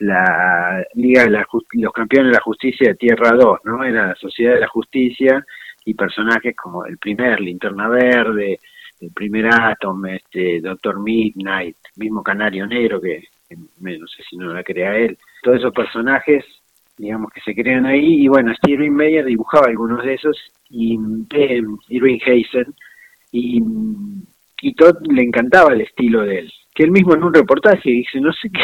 la, 0.00 0.84
Liga 0.94 1.24
de 1.24 1.30
los 1.30 1.92
Campeones 1.92 2.32
de 2.32 2.36
la 2.36 2.42
Justicia 2.42 2.88
de 2.88 2.94
Tierra 2.96 3.32
2, 3.32 3.60
¿no? 3.64 3.84
Era 3.84 4.08
la 4.08 4.14
Sociedad 4.14 4.54
de 4.54 4.60
la 4.60 4.68
Justicia 4.68 5.44
y 5.84 5.94
personajes 5.94 6.54
como 6.56 6.84
el 6.84 6.98
primer 6.98 7.40
Linterna 7.40 7.88
Verde, 7.88 8.58
el 9.00 9.10
primer 9.12 9.46
Atom, 9.46 10.06
este 10.06 10.60
Doctor 10.60 11.00
Midnight, 11.00 11.76
mismo 11.96 12.22
Canario 12.22 12.66
Negro 12.66 13.00
que, 13.00 13.24
no 13.50 14.06
sé 14.06 14.22
si 14.28 14.36
no 14.36 14.52
la 14.52 14.64
crea 14.64 14.96
él, 14.96 15.16
todos 15.42 15.58
esos 15.58 15.72
personajes 15.72 16.44
digamos 16.98 17.30
que 17.30 17.40
se 17.42 17.54
crean 17.54 17.84
ahí 17.84 18.24
y 18.24 18.28
bueno 18.28 18.54
Steven 18.54 18.94
Meyer 18.94 19.24
dibujaba 19.24 19.66
algunos 19.66 20.02
de 20.02 20.14
esos 20.14 20.36
y 20.70 20.98
eh, 21.34 21.62
Irving 21.88 22.18
Hazen 22.22 22.74
y 23.32 23.62
y 24.60 24.74
Todd 24.74 24.96
le 25.10 25.22
encantaba 25.22 25.72
el 25.72 25.82
estilo 25.82 26.22
de 26.22 26.40
él. 26.40 26.52
Que 26.74 26.84
él 26.84 26.90
mismo 26.90 27.14
en 27.14 27.24
un 27.24 27.34
reportaje 27.34 27.90
dice, 27.90 28.20
no 28.20 28.32
sé 28.32 28.50
qué, 28.52 28.60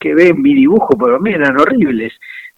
que 0.00 0.14
ve 0.14 0.28
en 0.28 0.42
mi 0.42 0.54
dibujo, 0.54 0.96
pero 0.98 1.16
a 1.16 1.20
mí 1.20 1.30
eran 1.32 1.58
horribles. 1.58 2.12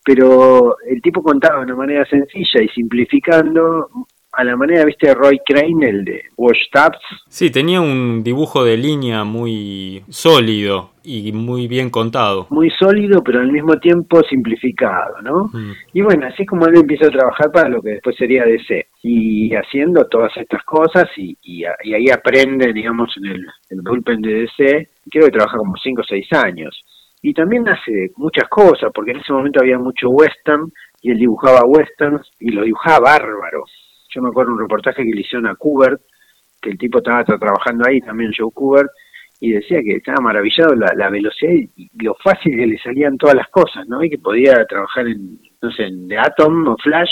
pero 0.04 0.76
el 0.87 1.00
tipo 1.00 1.23
contaba 1.23 1.61
de 1.61 1.64
una 1.64 1.76
manera 1.76 2.04
sencilla 2.04 2.62
y 2.62 2.68
simplificando 2.68 3.88
a 4.37 4.45
la 4.45 4.57
manera, 4.57 4.85
viste, 4.85 5.14
Roy 5.14 5.41
Crane, 5.45 5.88
el 5.88 6.05
de 6.05 6.25
Wash 6.37 6.71
Tabs. 6.73 6.99
Sí, 7.29 7.50
tenía 7.50 7.81
un 7.81 8.23
dibujo 8.23 8.64
de 8.64 8.76
línea 8.76 9.25
muy 9.25 10.03
sólido 10.09 10.91
y 11.03 11.33
muy 11.33 11.69
bien 11.69 11.91
contado. 11.91 12.47
Muy 12.50 12.71
sólido, 12.71 13.23
pero 13.23 13.41
al 13.41 13.53
mismo 13.53 13.79
tiempo 13.79 14.23
simplificado, 14.23 15.21
¿no? 15.23 15.50
Mm. 15.53 15.73
Y 15.93 16.00
bueno, 16.00 16.26
así 16.26 16.43
es 16.43 16.49
como 16.49 16.67
él 16.67 16.76
empieza 16.76 17.07
a 17.07 17.11
trabajar 17.11 17.53
para 17.53 17.69
lo 17.69 17.83
que 17.83 17.91
después 17.91 18.17
sería 18.17 18.45
DC. 18.45 18.87
Y 19.03 19.55
haciendo 19.55 20.07
todas 20.07 20.35
estas 20.37 20.62
cosas 20.64 21.05
y, 21.17 21.37
y, 21.43 21.64
ahí 21.64 22.11
aprende, 22.11 22.73
digamos, 22.73 23.14
en 23.19 23.26
el, 23.26 23.47
el 23.71 23.81
bullpen 23.83 24.23
de 24.23 24.35
DC. 24.35 24.88
Creo 25.11 25.26
que 25.26 25.33
trabaja 25.33 25.59
como 25.59 25.76
5 25.76 26.00
o 26.00 26.05
6 26.05 26.33
años. 26.33 26.85
Y 27.23 27.33
también 27.33 27.69
hace 27.69 28.11
muchas 28.17 28.49
cosas, 28.49 28.91
porque 28.95 29.12
en 29.12 29.19
ese 29.19 29.33
momento 29.33 29.61
había 29.61 29.79
mucho 29.79 30.11
western 30.11 30.71
y 31.00 31.11
él 31.11 31.19
dibujaba 31.19 31.64
westerns 31.67 32.26
y 32.41 32.50
lo 32.50 32.64
dibujaba 32.64 33.00
bárbaro. 33.00 33.64
Yo 34.14 34.23
me 34.23 34.28
acuerdo 34.28 34.52
un 34.52 34.61
reportaje 34.61 35.04
que 35.04 35.11
le 35.11 35.23
hicieron 35.23 35.47
a 35.47 35.56
Kubert, 35.56 36.00
que 36.62 36.71
el 36.71 36.78
tipo 36.78 36.99
estaba 36.99 37.25
trabajando 37.25 37.85
ahí, 37.87 38.00
también 38.00 38.33
Joe 38.37 38.50
Kubert, 38.52 38.90
y 39.40 39.52
decía 39.52 39.83
que 39.83 39.97
estaba 39.97 40.21
maravillado 40.21 40.75
la, 40.75 41.11
velocidad 41.11 41.52
y, 41.52 41.90
lo 42.02 42.14
fácil 42.14 42.56
que 42.56 42.66
le 42.66 42.78
salían 42.78 43.18
todas 43.18 43.35
las 43.35 43.49
cosas, 43.49 43.87
¿no? 43.88 44.02
Y 44.02 44.09
que 44.09 44.18
podía 44.18 44.64
trabajar 44.66 45.09
en, 45.09 45.38
no 45.61 45.71
sé, 45.73 45.85
en 45.85 46.09
The 46.09 46.18
Atom 46.18 46.68
o 46.68 46.76
Flash 46.78 47.11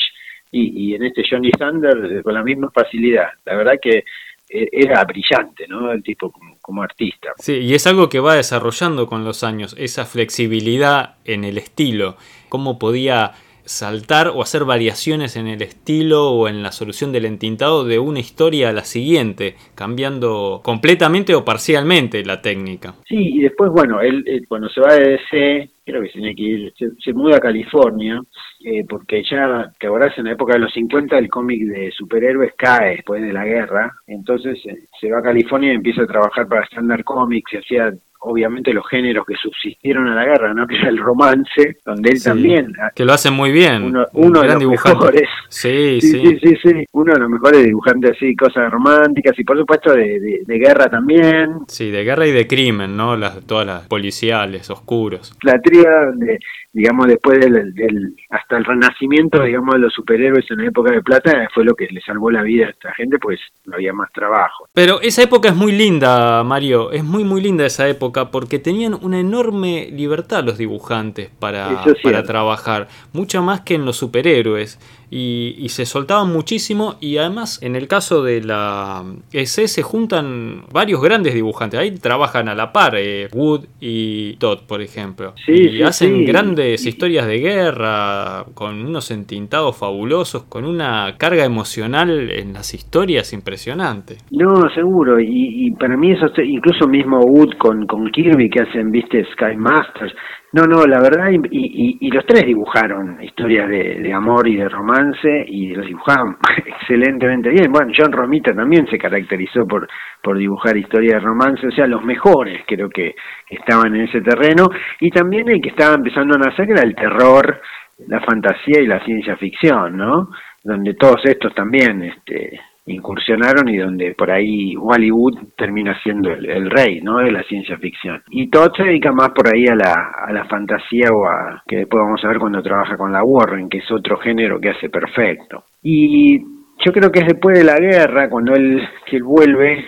y, 0.53 0.95
en 0.95 1.03
este 1.03 1.23
Johnny 1.29 1.51
Thunder 1.51 2.19
eh, 2.19 2.23
con 2.23 2.35
la 2.35 2.43
misma 2.43 2.71
facilidad. 2.73 3.29
La 3.45 3.57
verdad 3.57 3.75
que 3.81 4.05
eh, 4.49 4.69
era 4.71 5.03
brillante, 5.05 5.67
¿no? 5.67 5.91
El 5.91 6.03
tipo 6.03 6.31
como, 6.31 6.57
como, 6.61 6.83
artista. 6.83 7.33
Sí, 7.39 7.59
y 7.59 7.75
es 7.75 7.87
algo 7.87 8.09
que 8.09 8.21
va 8.21 8.37
desarrollando 8.37 9.07
con 9.07 9.25
los 9.25 9.43
años, 9.45 9.75
esa 9.79 10.05
flexibilidad 10.05 11.17
en 11.25 11.45
el 11.45 11.59
estilo, 11.59 12.17
cómo 12.49 12.79
podía 12.79 13.33
saltar 13.73 14.29
o 14.29 14.43
hacer 14.43 14.65
variaciones 14.65 15.37
en 15.37 15.47
el 15.47 15.63
estilo 15.63 16.31
o 16.31 16.49
en 16.49 16.63
la 16.63 16.73
solución 16.73 17.11
del 17.13 17.25
entintado 17.25 17.85
de 17.85 17.99
una 17.99 18.21
historia 18.21 18.69
a 18.69 18.73
la 18.73 18.85
siguiente, 18.85 19.57
cambiando 19.75 20.61
completamente 20.63 21.35
o 21.35 21.45
parcialmente 21.45 22.25
la 22.25 22.43
técnica. 22.43 22.95
Sí, 23.09 23.17
y 23.17 23.41
después, 23.41 23.71
bueno, 23.71 24.01
él, 24.01 24.25
cuando 24.49 24.69
se 24.69 24.81
va 24.81 24.95
de 24.95 25.11
DC, 25.13 25.71
creo 25.85 26.03
que 26.03 26.09
se 26.09 26.19
tiene 26.19 26.35
que 26.35 26.43
ir, 26.43 26.73
se, 26.77 27.13
muda 27.13 27.37
a 27.37 27.41
California, 27.41 28.21
eh, 28.65 28.85
porque 28.89 29.23
ya, 29.29 29.73
que 29.79 29.87
ahora 29.87 30.13
en 30.17 30.25
la 30.25 30.33
época 30.33 30.55
de 30.55 30.61
los 30.61 30.73
50 30.73 31.19
el 31.19 31.29
cómic 31.29 31.63
de 31.63 31.91
superhéroes 31.93 32.53
cae 32.57 32.97
después 32.97 33.23
de 33.23 33.33
la 33.33 33.45
guerra, 33.45 33.91
entonces 34.07 34.59
eh, 34.67 34.87
se 35.01 35.11
va 35.11 35.19
a 35.19 35.23
California 35.23 35.73
y 35.73 35.77
empieza 35.77 36.03
a 36.03 36.07
trabajar 36.07 36.47
para 36.47 36.65
Standard 36.65 37.05
Comics, 37.05 37.53
y 37.55 37.57
hacía 37.57 37.93
obviamente 38.23 38.73
los 38.73 38.87
géneros 38.89 39.27
que 39.27 39.35
subsistieron 39.37 40.09
a 40.09 40.15
la 40.15 40.25
guerra, 40.25 40.55
¿no? 40.55 40.67
Que 40.73 40.77
era 40.77 40.89
el 40.89 40.99
romance, 40.99 41.77
donde 41.85 42.11
él 42.11 42.23
también... 42.23 42.73
Ah, 42.81 42.91
que 42.95 43.05
lo 43.05 43.13
hace 43.13 43.31
muy 43.31 43.53
bien. 43.53 43.95
Uno, 44.15 44.41
de 44.41 44.49
los 44.49 44.65
mejores. 44.65 45.29
Sí 45.49 46.01
sí, 46.01 46.39
sí 46.41 46.57
sí, 46.63 46.85
Uno 46.93 47.13
de 47.13 47.21
los 47.21 47.29
mejores 47.29 47.65
dibujantes 47.65 48.13
así, 48.13 48.35
cosas 48.35 48.71
románticas 48.71 49.39
y 49.39 49.45
por 49.45 49.59
supuesto 49.59 49.93
de, 49.93 50.43
guerra 50.47 50.89
también. 50.89 51.61
Sí, 51.67 51.91
de 51.91 52.05
guerra 52.05 52.27
y 52.27 52.33
de 52.33 52.47
crimen, 52.47 52.97
¿no? 52.97 53.17
Las, 53.17 53.45
todas 53.47 53.67
las 53.67 53.87
policiales, 53.87 54.71
oscuros. 54.71 55.37
La 55.43 55.61
tríada 55.61 56.13
de 56.15 56.39
digamos, 56.73 57.07
después 57.07 57.39
del, 57.39 58.17
hasta 58.31 58.57
el 58.57 58.65
renacimiento, 58.65 59.43
digamos, 59.43 59.75
de 59.75 59.81
los 59.81 59.93
superhéroes 59.93 60.51
en 60.51 60.59
la 60.59 60.67
época 60.69 60.93
de 60.93 61.03
plata, 61.03 61.49
fue 61.55 61.65
lo 61.65 61.75
que 61.75 61.87
le 61.91 62.01
salvó 62.01 62.31
la 62.31 62.43
vida 62.43 62.67
a 62.67 62.71
esta 62.71 62.95
gente, 62.95 63.19
pues 63.19 63.41
no 63.67 63.75
había 63.75 63.93
más 63.93 64.11
trabajo. 64.13 64.69
Pero 64.73 65.01
esa 65.03 65.23
época 65.23 65.51
es 65.51 65.55
muy 65.55 65.73
linda, 65.73 66.43
Mario, 66.45 66.91
es 66.91 67.05
muy, 67.05 67.25
muy 67.25 67.43
linda 67.43 67.67
esa 67.67 67.89
época, 67.89 68.31
porque 68.31 68.59
tenían 68.59 68.95
una 68.95 69.21
enorme 69.21 69.89
libertad 69.93 70.45
los 70.45 70.57
dibujantes 70.57 71.31
para, 71.39 71.85
para 72.03 72.23
trabajar, 72.23 72.89
mucha 73.13 73.43
más 73.43 73.61
que 73.61 73.75
en 73.75 73.85
los 73.85 73.97
superhéroes 73.97 74.79
y, 75.15 75.69
se 75.69 75.85
soltaban 75.85 76.33
muchísimo 76.33 76.97
y 77.01 77.19
además 77.19 77.63
en 77.63 77.77
el 77.77 77.87
caso 77.87 78.23
de 78.23 78.43
la 78.43 79.05
S 79.33 79.69
se 79.69 79.83
juntan 79.83 80.65
varios 80.73 81.03
grandes 81.03 81.35
dibujantes, 81.35 81.79
ahí 81.79 81.91
trabajan 81.93 82.49
a 82.49 82.55
la 82.55 82.73
par, 82.73 82.95
eh, 82.97 83.29
Wood 83.33 83.67
y 83.81 84.35
Todd 84.37 84.61
por 84.67 84.81
ejemplo, 84.81 85.35
y 85.47 85.83
hacen 85.83 86.25
grandes 86.25 86.87
historias 86.87 87.27
de 87.27 87.39
guerra 87.39 88.45
con 88.55 88.87
unos 88.87 89.11
entintados 89.11 89.77
fabulosos, 89.77 90.45
con 90.45 90.65
una 90.65 91.17
carga 91.19 91.45
emocional 91.45 92.31
en 92.31 92.55
las 92.55 92.73
historias 92.73 93.35
impresionante. 93.35 94.17
No, 94.31 94.71
seguro, 94.75 95.21
y, 95.21 95.71
para 95.79 95.97
mí 95.97 96.13
eso, 96.13 96.27
incluso 96.43 96.87
mismo 96.89 97.21
Wood 97.21 97.55
con, 97.59 97.87
con 97.87 98.11
Kirby 98.11 98.49
que 98.49 98.63
hacen, 98.63 98.91
viste, 98.91 99.25
Sky 99.33 99.57
Masters, 99.57 100.15
no, 100.53 100.65
no, 100.65 100.85
la 100.85 101.01
verdad, 101.01 101.31
y, 101.31 101.97
y, 101.99 102.11
los 102.11 102.27
tres 102.27 102.45
dibujaron 102.45 103.23
historias 103.23 103.71
de, 103.71 104.13
amor 104.13 104.47
y 104.47 104.57
de 104.57 104.69
romance 104.69 105.47
y 105.49 105.75
los 105.75 105.87
dibujaban 105.87 106.37
excelentemente 106.67 107.49
bien. 107.49 107.73
Bueno, 107.73 107.91
John 107.97 108.13
Romita 108.13 108.53
también 108.53 108.87
se 108.89 108.99
caracterizó 108.99 109.67
por, 109.67 109.89
por 110.23 110.37
dibujar 110.37 110.77
historias 110.77 111.15
de 111.15 111.27
romance, 111.27 111.67
o 111.67 111.71
sea, 111.71 111.87
los 111.87 112.05
mejores 112.05 112.65
creo 112.67 112.91
que 112.91 113.15
estaban 113.49 113.95
en 113.97 114.03
ese 114.03 114.21
terreno 114.21 114.69
y 115.01 115.11
también 115.11 115.49
el 115.49 115.63
que 115.63 115.71
estaba 115.71 115.95
empezando 115.95 116.35
a 116.35 116.39
nacer 116.39 116.71
era 116.71 116.83
el 116.83 116.95
terror, 116.95 117.63
la 118.07 118.21
fantasía 118.21 118.83
y 118.83 118.87
la 118.87 119.03
ciencia 119.07 119.37
ficción, 119.37 119.97
¿no? 119.97 120.29
Donde 120.63 120.93
todos 120.95 121.25
estos 121.25 121.55
también, 121.55 122.03
este, 122.03 122.61
incursionaron 122.87 123.69
y 123.69 123.77
donde 123.77 124.15
por 124.15 124.31
ahí 124.31 124.75
Hollywood 124.77 125.39
termina 125.57 125.97
siendo 126.03 126.31
el, 126.31 126.71
rey 126.71 127.01
¿no? 127.01 127.19
de 127.19 127.31
la 127.31 127.43
ciencia 127.45 127.79
ficción. 127.79 128.23
Y 128.31 128.49
todo 128.49 128.73
se 128.75 128.85
dedica 128.85 129.13
más 129.13 129.31
por 129.31 129.55
ahí 129.55 129.67
a 129.67 129.75
la, 129.75 129.95
a 130.27 130.33
la 130.33 130.45
fantasía 130.47 131.11
o 131.13 131.27
a 131.27 131.63
que 131.67 131.77
después 131.77 132.03
vamos 132.03 132.25
a 132.25 132.29
ver 132.29 132.39
cuando 132.39 132.63
trabaja 132.63 132.97
con 132.97 133.13
la 133.13 133.23
Warren, 133.23 133.69
que 133.69 133.79
es 133.79 133.91
otro 133.91 134.17
género 134.19 134.61
que 134.61 134.71
hace 134.71 134.89
perfecto. 134.89 135.65
Y 135.83 136.41
yo 136.85 136.93
creo 136.93 137.11
que 137.11 137.21
es 137.21 137.27
después 137.27 137.59
de 137.59 137.65
la 137.65 137.79
guerra, 137.79 138.29
cuando 138.29 138.55
él, 138.55 138.83
que 139.07 139.17
él 139.17 139.23
vuelve, 139.23 139.85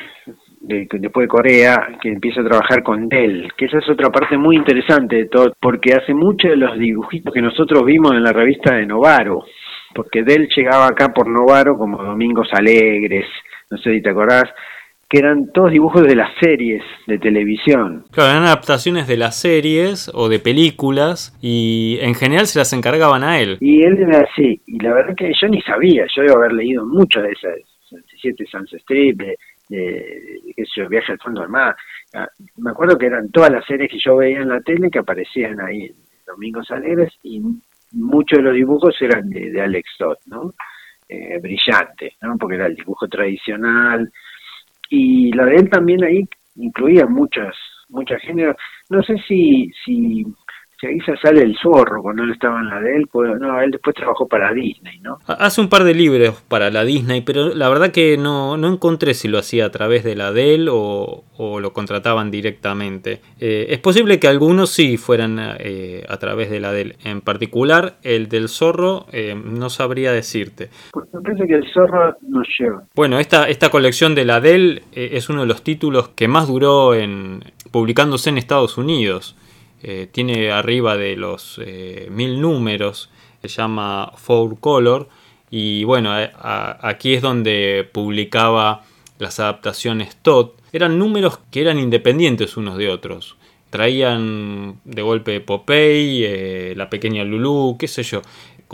después 0.60 1.24
de 1.24 1.28
Corea, 1.28 1.98
que 2.00 2.08
empieza 2.08 2.40
a 2.40 2.44
trabajar 2.44 2.82
con 2.82 3.08
Dell, 3.08 3.52
que 3.56 3.66
esa 3.66 3.78
es 3.78 3.88
otra 3.88 4.10
parte 4.10 4.38
muy 4.38 4.56
interesante 4.56 5.16
de 5.16 5.26
todo, 5.26 5.52
porque 5.60 5.94
hace 5.94 6.14
muchos 6.14 6.50
de 6.50 6.56
los 6.56 6.78
dibujitos 6.78 7.32
que 7.32 7.42
nosotros 7.42 7.84
vimos 7.84 8.12
en 8.12 8.22
la 8.22 8.32
revista 8.32 8.74
de 8.74 8.86
Novaro, 8.86 9.44
porque 9.94 10.22
Del 10.22 10.48
llegaba 10.48 10.86
acá 10.86 11.12
por 11.12 11.28
Novaro 11.28 11.76
como 11.78 12.02
Domingos 12.02 12.48
Alegres, 12.52 13.26
no 13.70 13.78
sé 13.78 13.94
si 13.94 14.02
te 14.02 14.10
acordás, 14.10 14.44
que 15.08 15.18
eran 15.18 15.52
todos 15.52 15.70
dibujos 15.70 16.02
de 16.02 16.16
las 16.16 16.30
series 16.40 16.82
de 17.06 17.18
televisión. 17.18 18.04
Claro, 18.10 18.30
eran 18.30 18.44
adaptaciones 18.44 19.06
de 19.06 19.16
las 19.16 19.38
series 19.38 20.10
o 20.12 20.28
de 20.28 20.38
películas 20.38 21.36
y 21.40 21.98
en 22.00 22.14
general 22.14 22.46
se 22.46 22.58
las 22.58 22.72
encargaban 22.72 23.22
a 23.22 23.38
él. 23.38 23.58
Y 23.60 23.82
él 23.82 23.98
era 23.98 24.20
así, 24.20 24.60
y 24.66 24.78
la 24.80 24.94
verdad 24.94 25.14
que 25.16 25.32
yo 25.40 25.48
ni 25.48 25.60
sabía, 25.62 26.06
yo 26.14 26.22
debo 26.22 26.38
haber 26.38 26.52
leído 26.52 26.84
muchas 26.84 27.22
de 27.22 27.32
esas, 27.32 27.54
67 27.90 28.46
Sunset 28.50 28.80
Strip, 28.80 29.20
de, 29.20 29.36
de, 29.68 30.40
qué 30.56 30.64
sé 30.64 30.80
yo, 30.80 30.88
Viaje 30.88 31.12
al 31.12 31.18
Fondo 31.18 31.42
del 31.42 31.50
Mar. 31.50 31.76
Ah, 32.14 32.28
me 32.56 32.70
acuerdo 32.70 32.98
que 32.98 33.06
eran 33.06 33.30
todas 33.30 33.50
las 33.50 33.64
series 33.66 33.90
que 33.90 33.98
yo 34.04 34.16
veía 34.16 34.40
en 34.40 34.48
la 34.48 34.60
tele 34.60 34.90
que 34.90 34.98
aparecían 34.98 35.60
ahí 35.60 35.90
Domingos 36.26 36.70
Alegres 36.70 37.12
y 37.22 37.40
muchos 37.94 38.38
de 38.38 38.44
los 38.44 38.54
dibujos 38.54 38.94
eran 39.00 39.28
de, 39.30 39.60
Alex 39.60 39.88
Todd, 39.98 40.18
¿no? 40.26 40.54
Eh, 41.08 41.38
brillante, 41.40 42.16
¿no? 42.22 42.36
Porque 42.38 42.56
era 42.56 42.66
el 42.66 42.76
dibujo 42.76 43.08
tradicional. 43.08 44.10
Y 44.90 45.32
la 45.32 45.46
de 45.46 45.56
él 45.56 45.70
también 45.70 46.04
ahí 46.04 46.28
incluía 46.56 47.06
muchas, 47.06 47.54
muchas 47.88 48.20
géneros. 48.22 48.56
No 48.90 49.02
sé 49.02 49.16
si, 49.26 49.70
si 49.84 50.24
ahí 50.82 51.00
se 51.00 51.16
sale 51.16 51.42
el 51.42 51.56
zorro 51.56 52.02
cuando 52.02 52.22
él 52.22 52.32
estaba 52.32 52.60
en 52.60 52.68
la 52.68 52.80
de 52.80 52.96
él, 52.96 53.08
pues, 53.10 53.38
no, 53.40 53.60
él 53.60 53.70
después 53.70 53.94
trabajó 53.94 54.26
para 54.26 54.52
Disney, 54.52 54.98
¿no? 55.00 55.18
Hace 55.26 55.60
un 55.60 55.68
par 55.68 55.84
de 55.84 55.94
libros 55.94 56.42
para 56.48 56.70
la 56.70 56.84
Disney, 56.84 57.20
pero 57.22 57.54
la 57.54 57.68
verdad 57.68 57.90
que 57.90 58.16
no, 58.16 58.56
no 58.56 58.68
encontré 58.68 59.14
si 59.14 59.28
lo 59.28 59.38
hacía 59.38 59.66
a 59.66 59.70
través 59.70 60.04
de 60.04 60.16
la 60.16 60.32
de 60.32 60.54
él 60.54 60.68
o, 60.70 61.24
lo 61.38 61.72
contrataban 61.72 62.30
directamente. 62.30 63.20
Eh, 63.40 63.66
es 63.70 63.78
posible 63.78 64.18
que 64.18 64.28
algunos 64.28 64.70
sí 64.70 64.96
fueran 64.96 65.38
eh, 65.58 66.04
a 66.08 66.16
través 66.16 66.50
de 66.50 66.60
la 66.60 66.72
de 66.72 66.82
él. 66.82 66.96
En 67.04 67.20
particular, 67.20 67.94
el 68.02 68.28
del 68.28 68.48
zorro, 68.48 69.06
eh, 69.12 69.34
no 69.34 69.68
sabría 69.68 70.12
decirte. 70.12 70.70
Pues 70.92 71.12
me 71.12 71.20
parece 71.20 71.46
que 71.46 71.54
el 71.54 71.72
zorro 71.72 72.16
nos 72.22 72.46
lleva. 72.58 72.84
Bueno, 72.94 73.18
esta, 73.18 73.48
esta 73.48 73.70
colección 73.70 74.14
de 74.14 74.24
la 74.24 74.40
de 74.40 74.82
es 74.92 75.28
uno 75.28 75.40
de 75.40 75.46
los 75.46 75.62
títulos 75.62 76.08
que 76.10 76.28
más 76.28 76.46
duró 76.46 76.94
en 76.94 77.42
publicándose 77.70 78.30
en 78.30 78.38
Estados 78.38 78.78
Unidos. 78.78 79.36
Eh, 79.86 80.08
tiene 80.10 80.50
arriba 80.50 80.96
de 80.96 81.14
los 81.14 81.60
eh, 81.62 82.08
mil 82.10 82.40
números, 82.40 83.10
se 83.42 83.48
llama 83.48 84.12
Four 84.16 84.58
Color, 84.58 85.10
y 85.50 85.84
bueno, 85.84 86.18
eh, 86.18 86.32
aquí 86.42 87.12
es 87.12 87.20
donde 87.20 87.86
publicaba 87.92 88.82
las 89.18 89.40
adaptaciones 89.40 90.16
Todd. 90.22 90.52
Eran 90.72 90.98
números 90.98 91.38
que 91.50 91.60
eran 91.60 91.78
independientes 91.78 92.56
unos 92.56 92.78
de 92.78 92.88
otros. 92.88 93.36
Traían 93.68 94.80
de 94.86 95.02
golpe 95.02 95.38
Popeye, 95.40 96.74
La 96.76 96.88
Pequeña 96.88 97.22
Lulu, 97.22 97.76
qué 97.78 97.86
sé 97.86 98.04
yo 98.04 98.22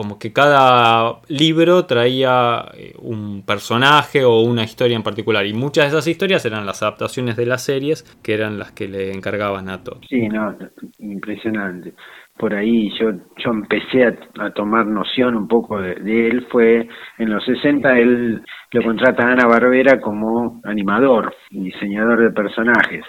como 0.01 0.19
que 0.19 0.33
cada 0.33 1.21
libro 1.29 1.85
traía 1.85 2.65
eh, 2.73 2.95
un 3.03 3.45
personaje 3.45 4.25
o 4.25 4.41
una 4.41 4.65
historia 4.65 4.97
en 4.97 5.03
particular 5.03 5.45
y 5.45 5.53
muchas 5.53 5.85
de 5.85 5.89
esas 5.91 6.07
historias 6.07 6.43
eran 6.47 6.65
las 6.65 6.83
adaptaciones 6.83 7.37
de 7.37 7.45
las 7.45 7.63
series 7.63 8.03
que 8.23 8.33
eran 8.33 8.59
las 8.59 8.73
que 8.73 8.89
le 8.89 9.13
encargaban 9.13 9.69
a 9.69 9.85
todos. 9.85 10.07
Sí, 10.09 10.27
no, 10.27 10.57
impresionante. 11.01 11.93
por 12.39 12.55
ahí 12.55 12.89
yo, 12.99 13.11
yo 13.37 13.51
empecé 13.51 14.07
a, 14.07 14.51
tomar 14.55 14.87
noción 14.87 15.37
un 15.37 15.47
poco 15.47 15.79
de, 15.79 15.93
él 16.29 16.47
fue 16.51 16.89
en 17.19 17.31
los 17.31 17.45
60 17.45 17.99
él 17.99 18.43
lo 18.73 18.83
contrata 18.83 19.25
a 19.25 19.33
Ana 19.33 19.47
Barbera 19.47 20.01
como 20.01 20.63
animador 20.65 21.35
y 21.51 21.65
diseñador 21.65 22.23
de 22.23 22.31
personajes. 22.31 23.05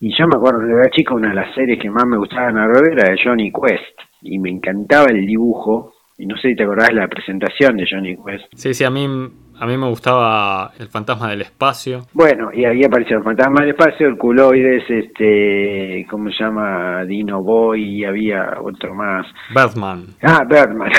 Y 0.00 0.14
yo 0.18 0.26
me 0.26 0.36
acuerdo 0.36 0.60
de 0.66 0.72
era 0.72 0.90
chico, 0.90 1.14
una 1.14 1.30
de 1.30 1.34
las 1.36 1.54
series 1.54 1.78
que 1.80 1.88
más 1.88 2.04
me 2.06 2.18
gustaba 2.18 2.42
de 2.42 2.48
Ana 2.48 2.66
Barbera 2.66 3.04
era 3.06 3.22
Johnny 3.24 3.50
Quest. 3.50 3.98
Y 4.20 4.38
me 4.38 4.50
encantaba 4.50 5.06
el 5.10 5.26
dibujo. 5.26 5.94
Y 6.20 6.26
no 6.26 6.36
sé 6.36 6.50
si 6.50 6.56
te 6.56 6.64
acordás 6.64 6.88
de 6.88 6.94
la 6.94 7.08
presentación 7.08 7.76
de 7.76 7.86
Johnny 7.90 8.16
Quest. 8.16 8.44
Sí, 8.54 8.74
sí, 8.74 8.84
a 8.84 8.90
mí 8.90 9.06
a 9.60 9.66
mí 9.66 9.76
me 9.76 9.88
gustaba 9.88 10.72
el 10.78 10.88
fantasma 10.88 11.28
del 11.28 11.42
espacio. 11.42 12.06
Bueno, 12.14 12.48
y 12.50 12.64
ahí 12.64 12.82
apareció 12.82 13.18
el 13.18 13.22
fantasma 13.22 13.60
del 13.60 13.70
espacio, 13.70 14.08
el 14.08 14.16
culoides, 14.16 14.84
este, 14.88 16.06
¿cómo 16.08 16.30
se 16.30 16.42
llama? 16.42 17.04
Dino 17.04 17.42
Boy, 17.42 17.98
y 17.98 18.04
había 18.04 18.58
otro 18.62 18.94
más. 18.94 19.26
Batman. 19.54 20.06
Ah, 20.22 20.44
Batman. 20.48 20.90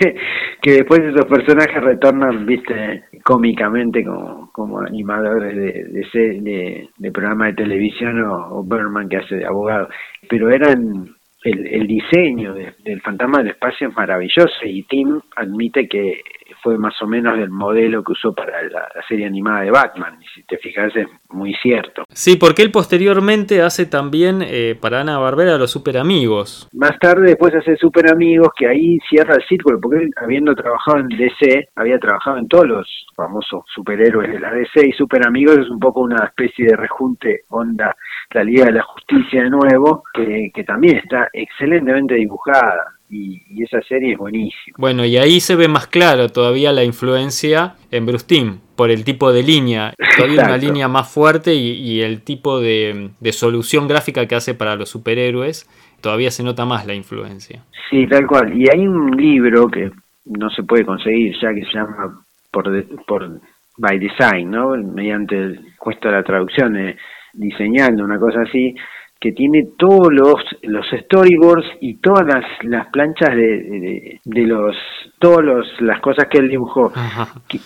que 0.62 0.70
después 0.70 1.00
esos 1.00 1.26
personajes 1.26 1.82
retornan, 1.82 2.46
viste, 2.46 3.04
cómicamente 3.22 4.02
como, 4.02 4.50
como 4.50 4.80
animadores 4.80 5.54
de, 5.54 6.40
de, 6.40 6.88
de, 6.96 7.12
programa 7.12 7.48
de 7.48 7.52
televisión 7.52 8.18
o, 8.22 8.60
o 8.60 8.64
Birdman 8.64 9.10
que 9.10 9.18
hace 9.18 9.36
de 9.36 9.46
abogado. 9.46 9.88
Pero 10.26 10.50
eran 10.50 11.15
el, 11.46 11.66
el, 11.66 11.86
diseño 11.86 12.54
del 12.54 13.00
fantasma 13.02 13.38
del 13.38 13.48
espacio 13.48 13.88
es 13.88 13.94
maravilloso 13.94 14.64
y 14.64 14.82
Tim 14.84 15.20
admite 15.36 15.88
que 15.88 16.20
fue 16.66 16.78
más 16.78 17.00
o 17.00 17.06
menos 17.06 17.38
del 17.38 17.50
modelo 17.50 18.02
que 18.02 18.10
usó 18.10 18.34
para 18.34 18.60
la, 18.64 18.88
serie 19.08 19.24
animada 19.24 19.60
de 19.60 19.70
Batman. 19.70 20.18
Y 20.20 20.26
si 20.34 20.42
te 20.42 20.58
fijas, 20.58 20.90
es 20.96 21.06
muy 21.28 21.54
cierto. 21.62 22.02
Sí, 22.08 22.34
porque 22.34 22.62
él 22.62 22.72
posteriormente 22.72 23.62
hace 23.62 23.86
también 23.86 24.42
eh, 24.42 24.74
para 24.80 25.02
Ana 25.02 25.18
Barbera 25.18 25.58
los 25.58 25.70
Super 25.70 25.96
Amigos. 25.96 26.68
Más 26.72 26.98
tarde, 26.98 27.28
después 27.28 27.54
hace 27.54 27.76
Super 27.76 28.10
Amigos, 28.10 28.48
que 28.58 28.66
ahí 28.66 28.98
cierra 29.08 29.36
el 29.36 29.44
círculo, 29.46 29.78
porque 29.80 30.06
él, 30.06 30.10
habiendo 30.16 30.56
trabajado 30.56 30.98
en 30.98 31.06
DC, 31.06 31.68
había 31.76 32.00
trabajado 32.00 32.38
en 32.38 32.48
todos 32.48 32.66
los 32.66 33.06
famosos 33.14 33.62
superhéroes 33.72 34.32
de 34.32 34.40
la 34.40 34.50
DC, 34.50 34.88
y 34.88 34.92
Super 34.92 35.24
Amigos 35.24 35.58
es 35.58 35.70
un 35.70 35.78
poco 35.78 36.00
una 36.00 36.24
especie 36.24 36.66
de 36.66 36.76
rejunte 36.76 37.42
onda 37.50 37.94
la 38.32 38.42
Liga 38.42 38.64
de 38.64 38.72
la 38.72 38.82
Justicia 38.82 39.44
de 39.44 39.50
nuevo, 39.50 40.02
que, 40.12 40.50
que 40.52 40.64
también 40.64 40.96
está 40.96 41.28
excelentemente 41.32 42.16
dibujada 42.16 42.95
y, 43.08 43.62
esa 43.62 43.80
serie 43.82 44.12
es 44.12 44.18
buenísima. 44.18 44.76
Bueno, 44.78 45.04
y 45.04 45.16
ahí 45.16 45.40
se 45.40 45.56
ve 45.56 45.68
más 45.68 45.86
claro 45.86 46.28
todavía 46.28 46.72
la 46.72 46.84
influencia 46.84 47.74
en 47.90 48.06
Bruce 48.06 48.26
Timm, 48.26 48.58
por 48.76 48.90
el 48.90 49.04
tipo 49.04 49.32
de 49.32 49.42
línea, 49.42 49.92
todavía 50.16 50.44
una 50.44 50.56
línea 50.56 50.88
más 50.88 51.12
fuerte 51.12 51.54
y, 51.54 52.00
el 52.02 52.22
tipo 52.22 52.60
de, 52.60 53.10
solución 53.32 53.88
gráfica 53.88 54.26
que 54.26 54.34
hace 54.34 54.54
para 54.54 54.76
los 54.76 54.88
superhéroes, 54.88 55.68
todavía 56.00 56.30
se 56.30 56.42
nota 56.42 56.64
más 56.64 56.86
la 56.86 56.94
influencia. 56.94 57.64
Sí, 57.90 58.06
tal 58.06 58.26
cual. 58.26 58.56
Y 58.56 58.66
hay 58.68 58.86
un 58.86 59.16
libro 59.16 59.68
que 59.68 59.90
no 60.24 60.50
se 60.50 60.62
puede 60.62 60.84
conseguir 60.84 61.34
ya 61.40 61.54
que 61.54 61.64
se 61.64 61.72
llama 61.72 62.20
por, 62.50 62.70
por 63.06 63.40
by 63.78 63.98
design, 63.98 64.50
¿no? 64.50 64.76
Mediante 64.76 65.36
el 65.36 65.60
puesto 65.78 66.08
de 66.08 66.14
la 66.14 66.22
traducción, 66.22 66.74
de 66.74 66.96
diseñando 67.32 68.04
una 68.04 68.18
cosa 68.18 68.42
así, 68.42 68.74
que 69.18 69.32
tiene 69.32 69.68
todos 69.78 70.12
los, 70.12 70.34
los 70.62 70.86
storyboards 71.04 71.66
y 71.80 71.96
todas 71.96 72.26
las, 72.26 72.44
las 72.62 72.88
planchas 72.88 73.30
de, 73.30 74.20
de, 74.22 74.42
los 74.42 74.76
todas 75.18 75.44
las 75.80 76.00
cosas 76.00 76.26
que 76.30 76.38
él 76.38 76.48
dibujó. 76.48 76.92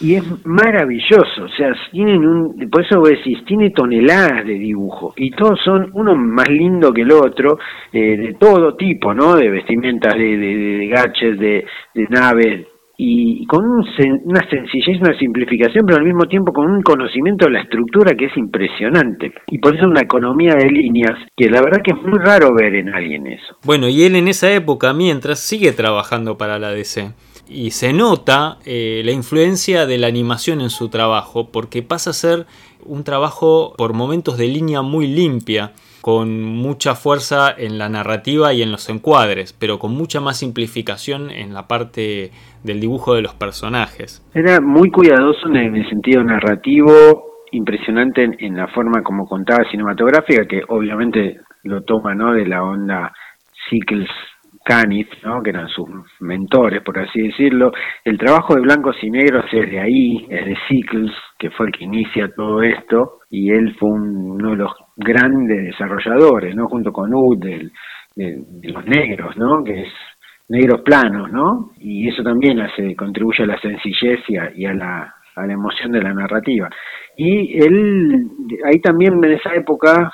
Y 0.00 0.14
es 0.14 0.47
maravilloso 0.47 1.45
o 1.45 1.49
sea 1.49 1.73
tienen 1.90 2.25
un 2.25 2.71
por 2.71 2.83
eso 2.85 3.00
vos 3.00 3.09
decís 3.11 3.45
tiene 3.45 3.71
toneladas 3.71 4.47
de 4.47 4.54
dibujo 4.54 5.12
y 5.16 5.33
todos 5.33 5.59
son 5.64 5.90
uno 5.95 6.14
más 6.14 6.49
lindo 6.49 6.92
que 6.92 7.02
el 7.02 7.12
otro 7.12 7.59
eh, 7.92 8.16
de 8.16 8.35
todo 8.35 8.76
tipo 8.76 9.12
no 9.12 9.35
de 9.35 9.50
vestimentas 9.50 10.14
de, 10.14 10.37
de, 10.37 10.57
de 10.57 10.87
gadgets 10.87 11.38
de, 11.38 11.66
de 11.95 12.07
naves 12.09 12.66
y 13.02 13.47
con 13.47 13.64
una 13.64 14.47
sencillez, 14.50 15.00
una 15.00 15.19
simplificación, 15.19 15.87
pero 15.87 15.97
al 15.97 16.04
mismo 16.04 16.26
tiempo 16.26 16.52
con 16.52 16.70
un 16.70 16.83
conocimiento 16.83 17.46
de 17.46 17.53
la 17.53 17.62
estructura 17.62 18.14
que 18.14 18.27
es 18.27 18.37
impresionante. 18.37 19.33
Y 19.46 19.59
por 19.59 19.75
eso 19.75 19.87
una 19.87 20.03
economía 20.03 20.53
de 20.55 20.68
líneas 20.68 21.18
que 21.35 21.48
la 21.48 21.62
verdad 21.62 21.81
que 21.83 21.92
es 21.92 22.03
muy 22.03 22.18
raro 22.18 22.55
ver 22.55 22.75
en 22.75 22.90
alguien 22.90 23.27
eso. 23.27 23.57
Bueno, 23.64 23.88
y 23.88 24.03
él 24.03 24.16
en 24.16 24.29
esa 24.29 24.53
época, 24.53 24.92
mientras, 24.92 25.40
sigue 25.40 25.72
trabajando 25.72 26.37
para 26.37 26.59
la 26.59 26.72
DC. 26.72 27.14
Y 27.48 27.70
se 27.70 27.94
nota 27.94 28.59
eh, 28.66 29.01
la 29.03 29.12
influencia 29.12 29.87
de 29.87 29.96
la 29.96 30.07
animación 30.07 30.61
en 30.61 30.68
su 30.68 30.90
trabajo, 30.90 31.48
porque 31.51 31.83
pasa 31.83 32.11
a 32.11 32.12
ser 32.12 32.44
un 32.85 33.03
trabajo 33.03 33.72
por 33.79 33.94
momentos 33.94 34.37
de 34.37 34.46
línea 34.46 34.83
muy 34.83 35.07
limpia 35.07 35.72
con 36.01 36.43
mucha 36.43 36.95
fuerza 36.95 37.55
en 37.57 37.79
la 37.79 37.89
narrativa 37.89 38.53
y 38.53 38.63
en 38.63 38.73
los 38.73 38.89
encuadres, 38.89 39.53
pero 39.53 39.79
con 39.79 39.93
mucha 39.93 40.21
más 40.21 40.39
simplificación 40.39 41.31
en 41.31 41.55
la 41.55 41.69
parte 41.69 42.31
del 42.65 42.81
dibujo 42.81 43.15
de 43.15 43.23
los 43.23 43.35
personajes. 43.35 44.25
Era 44.35 44.61
muy 44.61 44.91
cuidadoso 44.91 45.49
en 45.49 45.57
el 45.57 45.89
sentido 45.89 46.23
narrativo, 46.25 46.93
impresionante 47.53 48.29
en, 48.39 48.57
la 48.57 48.69
forma 48.69 49.03
como 49.03 49.27
contaba 49.27 49.65
cinematográfica, 49.71 50.47
que 50.47 50.63
obviamente 50.69 51.41
lo 51.65 51.83
toma 51.83 52.15
¿no? 52.15 52.33
de 52.33 52.47
la 52.47 52.63
onda 52.63 53.13
Sickles 53.69 54.09
Caniff, 54.65 55.09
¿no? 55.25 55.43
que 55.43 55.51
eran 55.51 55.69
sus 55.69 55.89
mentores, 56.21 56.83
por 56.83 56.99
así 56.99 57.23
decirlo. 57.23 57.73
El 58.05 58.19
trabajo 58.19 58.55
de 58.55 58.61
blancos 58.61 58.97
y 59.03 59.11
negros 59.11 59.45
es 59.53 59.71
de 59.71 59.81
ahí, 59.81 60.27
es 60.29 60.47
de 60.47 60.57
Sickles, 60.69 61.13
que 61.40 61.50
fue 61.50 61.66
el 61.66 61.72
que 61.72 61.85
inicia 61.85 62.31
todo 62.37 62.62
esto, 62.62 63.20
y 63.31 63.50
él 63.50 63.74
fue 63.79 63.88
uno 63.88 64.50
de 64.50 64.57
los 64.57 64.72
grandes 64.94 65.64
desarrolladores, 65.64 66.55
¿no? 66.55 66.68
junto 66.68 66.92
con 66.92 67.14
Ud, 67.14 67.38
de, 67.38 67.70
los 68.62 68.85
negros, 68.85 69.37
¿no? 69.38 69.64
que 69.64 69.83
es 69.83 69.92
negros 70.48 70.83
planos, 70.83 71.33
¿no? 71.33 71.70
Y 71.79 72.09
eso 72.09 72.22
también 72.22 72.61
hace, 72.61 72.94
contribuye 72.94 73.44
a 73.44 73.46
la 73.46 73.61
sencillez 73.61 74.20
y 74.29 74.66
a, 74.66 74.74
la, 74.74 75.14
a 75.37 75.46
la 75.46 75.53
emoción 75.53 75.92
de 75.92 76.03
la 76.03 76.12
narrativa. 76.12 76.68
Y 77.16 77.57
él, 77.57 78.29
ahí 78.66 78.81
también 78.81 79.24
en 79.24 79.33
esa 79.33 79.55
época, 79.55 80.12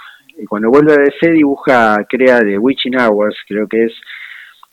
cuando 0.48 0.68
vuelve 0.68 0.92
a 0.92 1.02
DC, 1.02 1.32
dibuja, 1.32 1.96
crea 2.08 2.40
The 2.40 2.58
Witching 2.58 3.00
Hours, 3.00 3.36
creo 3.48 3.66
que 3.66 3.86
es 3.86 3.92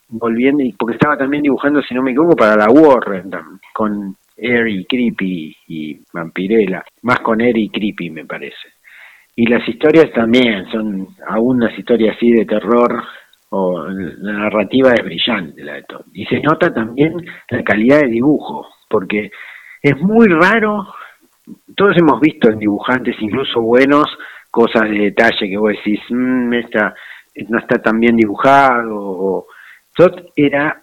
volviendo, 0.09 0.63
porque 0.77 0.95
estaba 0.95 1.17
también 1.17 1.43
dibujando, 1.43 1.81
si 1.81 1.95
no 1.95 2.03
me 2.03 2.11
equivoco, 2.11 2.35
para 2.35 2.55
la 2.55 2.69
Warren, 2.69 3.31
con 3.73 4.15
Eri, 4.35 4.85
Creepy 4.85 5.55
y 5.67 5.99
Vampirella, 6.13 6.83
más 7.03 7.19
con 7.19 7.41
Eri 7.41 7.63
y 7.63 7.69
Creepy 7.69 8.09
me 8.09 8.25
parece. 8.25 8.73
Y 9.35 9.47
las 9.47 9.67
historias 9.67 10.11
también 10.13 10.65
son 10.71 11.07
aún 11.27 11.57
unas 11.57 11.77
historias 11.77 12.15
así 12.15 12.31
de 12.31 12.45
terror, 12.45 13.03
o 13.49 13.87
la 13.87 14.33
narrativa 14.33 14.93
es 14.93 15.03
brillante 15.03 15.63
la 15.63 15.73
de 15.73 15.83
todo. 15.83 16.05
Y 16.13 16.25
se 16.25 16.39
nota 16.39 16.73
también 16.73 17.13
la 17.49 17.63
calidad 17.63 18.01
de 18.01 18.07
dibujo, 18.07 18.67
porque 18.89 19.31
es 19.81 19.99
muy 20.01 20.27
raro, 20.27 20.87
todos 21.75 21.97
hemos 21.97 22.19
visto 22.19 22.49
en 22.49 22.59
dibujantes 22.59 23.15
incluso 23.19 23.61
buenos, 23.61 24.05
cosas 24.49 24.89
de 24.89 24.99
detalle 24.99 25.49
que 25.49 25.57
vos 25.57 25.71
decís, 25.71 25.99
mmm, 26.09 26.53
esta 26.53 26.93
no 27.49 27.57
está 27.57 27.81
tan 27.81 27.99
bien 27.99 28.15
dibujado, 28.15 28.95
o, 28.95 29.47
era, 30.35 30.82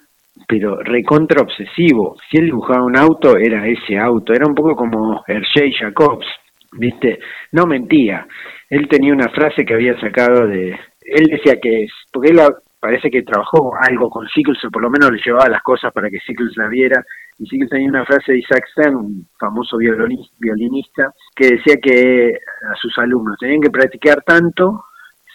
pero 0.50 0.78
recontra 0.82 1.42
obsesivo. 1.42 2.16
Si 2.28 2.36
él 2.36 2.46
dibujaba 2.46 2.84
un 2.84 2.96
auto, 2.96 3.36
era 3.36 3.68
ese 3.68 3.96
auto. 3.96 4.32
Era 4.32 4.48
un 4.48 4.54
poco 4.56 4.74
como 4.74 5.22
Hershey 5.24 5.72
Jacobs, 5.72 6.26
¿viste? 6.72 7.20
No 7.52 7.66
mentía. 7.66 8.26
Él 8.68 8.88
tenía 8.88 9.12
una 9.12 9.28
frase 9.28 9.64
que 9.64 9.74
había 9.74 9.98
sacado 10.00 10.48
de. 10.48 10.70
Él 11.02 11.26
decía 11.30 11.60
que 11.62 11.84
es. 11.84 11.92
Porque 12.12 12.30
él 12.32 12.40
parece 12.80 13.12
que 13.12 13.22
trabajó 13.22 13.70
algo 13.80 14.10
con 14.10 14.26
Sickles, 14.26 14.64
o 14.64 14.70
por 14.72 14.82
lo 14.82 14.90
menos 14.90 15.12
le 15.12 15.22
llevaba 15.24 15.48
las 15.48 15.62
cosas 15.62 15.92
para 15.92 16.10
que 16.10 16.18
Sickles 16.18 16.56
la 16.56 16.66
viera. 16.66 17.00
Y 17.38 17.46
Sickles 17.46 17.70
tenía 17.70 17.88
una 17.88 18.04
frase 18.04 18.32
de 18.32 18.38
Isaac 18.40 18.64
Stern, 18.72 18.96
un 18.96 19.28
famoso 19.38 19.76
violinista, 19.78 21.14
que 21.36 21.46
decía 21.46 21.76
que 21.80 22.32
a 22.68 22.74
sus 22.74 22.98
alumnos 22.98 23.36
tenían 23.38 23.60
que 23.60 23.70
practicar 23.70 24.20
tanto, 24.26 24.86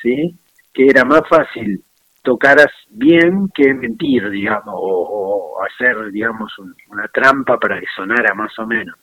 ¿sí? 0.01 0.35
Que 0.73 0.87
era 0.87 1.05
más 1.05 1.21
fácil 1.29 1.81
tocaras 2.25 2.71
bien 2.89 3.47
que 3.55 3.73
mentir, 3.73 4.29
digamos, 4.29 4.75
o, 4.77 5.55
hacer, 5.65 6.11
digamos, 6.11 6.51
una 6.89 7.07
trampa 7.07 7.57
para 7.57 7.79
que 7.79 7.85
sonara 7.95 8.33
más 8.35 8.51
o 8.59 8.67
menos. 8.67 8.95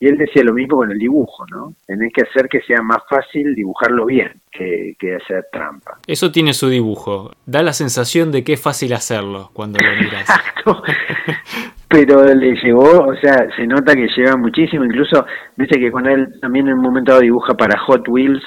Y 0.00 0.08
él 0.08 0.18
decía 0.18 0.42
lo 0.42 0.52
mismo 0.52 0.78
con 0.78 0.90
el 0.90 0.98
dibujo, 0.98 1.46
¿no? 1.46 1.74
Tenés 1.86 2.12
que 2.12 2.22
hacer 2.22 2.48
que 2.48 2.60
sea 2.62 2.82
más 2.82 3.04
fácil 3.08 3.54
dibujarlo 3.54 4.04
bien 4.04 4.32
que, 4.50 4.96
que 4.98 5.14
hacer 5.14 5.44
trampa. 5.52 5.98
Eso 6.08 6.32
tiene 6.32 6.54
su 6.54 6.68
dibujo. 6.68 7.30
Da 7.46 7.62
la 7.62 7.72
sensación 7.72 8.32
de 8.32 8.42
que 8.42 8.54
es 8.54 8.60
fácil 8.60 8.94
hacerlo 8.94 9.50
cuando 9.52 9.78
lo 9.78 10.02
miras. 10.02 10.22
Exacto. 10.28 10.82
Pero 11.86 12.24
le 12.34 12.56
llevó, 12.56 13.06
o 13.06 13.14
sea, 13.16 13.46
se 13.54 13.64
nota 13.66 13.94
que 13.94 14.08
lleva 14.16 14.36
muchísimo. 14.36 14.84
Incluso, 14.84 15.24
viste 15.56 15.78
que 15.78 15.92
cuando 15.92 16.10
él 16.10 16.26
también 16.40 16.66
en 16.66 16.74
un 16.74 16.80
momento 16.80 17.20
dibuja 17.20 17.54
para 17.54 17.78
Hot 17.78 18.08
Wheels, 18.08 18.42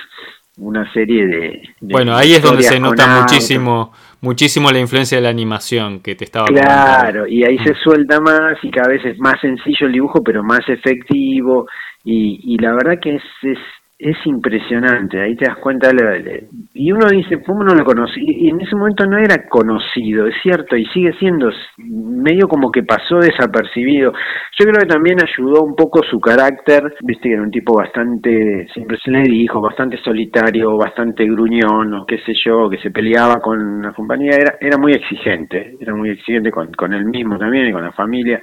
una 0.58 0.92
serie 0.94 1.26
de... 1.28 1.62
bueno, 1.82 2.16
ahí 2.16 2.34
es 2.34 2.42
donde 2.42 2.64
se 2.64 2.80
nota 2.80 3.22
muchísimo 3.22 3.92
muchísimo 4.22 4.72
la 4.72 4.80
influencia 4.80 5.18
de 5.18 5.24
la 5.24 5.30
animación 5.30 6.00
que 6.02 6.16
te 6.16 6.26
estaba 6.26 6.48
Claro, 6.48 7.28
y 7.28 7.44
ahí 7.44 7.58
se 7.60 7.72
mm. 7.72 7.78
suelta 7.84 8.20
más 8.20 8.58
y 8.64 8.72
cada 8.72 8.90
vez 8.90 9.06
es 9.06 9.20
más 9.20 9.40
sencillo 9.42 9.88
el 9.88 9.94
dibujo, 9.94 10.24
pero 10.24 10.44
más 10.44 10.62
efectivo. 10.68 11.68
Y, 12.04 12.40
y 12.44 12.58
la 12.58 12.74
verdad 12.74 13.00
que 13.02 13.16
es, 13.16 13.24
es 13.44 13.58
es 13.98 14.18
impresionante, 14.26 15.22
ahí 15.22 15.38
te 15.38 15.46
das 15.46 15.58
cuenta, 15.58 15.90
y 16.74 16.92
uno 16.92 17.08
dice, 17.08 17.42
¿cómo 17.44 17.64
no 17.64 17.74
lo 17.74 17.86
conocí? 17.86 18.22
Y 18.26 18.50
en 18.50 18.60
ese 18.60 18.76
momento 18.76 19.06
no 19.06 19.18
era 19.18 19.48
conocido, 19.48 20.28
es 20.28 20.36
cierto, 20.44 20.76
y 20.76 20.86
sigue 20.88 21.14
siendo 21.14 21.50
medio 21.78 22.50
como 22.50 22.72
que 22.72 22.84
pasó 22.84 23.20
desapercibido. 23.20 24.12
Yo 24.60 24.66
creo 24.66 24.82
que 24.82 24.88
también 24.88 25.18
ayudó 25.24 25.64
un 25.64 25.78
poco 25.78 26.04
su 26.04 26.20
carácter, 26.20 26.94
viste 27.04 27.30
que 27.30 27.36
era 27.36 27.44
un 27.44 27.52
tipo 27.52 27.78
bastante, 27.78 28.68
siempre 28.74 28.98
se 29.02 29.12
le 29.12 29.22
dijo, 29.22 29.62
bastante 29.62 29.98
solitario, 30.04 30.76
bastante 30.76 31.24
gruñón, 31.26 31.94
o 31.94 32.06
qué 32.06 32.18
sé 32.20 32.34
yo, 32.44 32.70
que 32.70 32.80
se 32.80 32.92
peleaba 32.92 33.40
con 33.40 33.82
la 33.82 33.94
compañía, 33.94 34.36
era, 34.36 34.58
era 34.60 34.78
muy 34.78 34.92
exigente, 34.92 35.78
era 35.80 35.96
muy 35.96 36.10
exigente 36.10 36.52
con, 36.52 36.74
con 36.74 36.94
él 36.94 37.06
mismo 37.06 37.38
también 37.38 37.68
y 37.68 37.72
con 37.72 37.84
la 37.84 37.94
familia. 37.94 38.42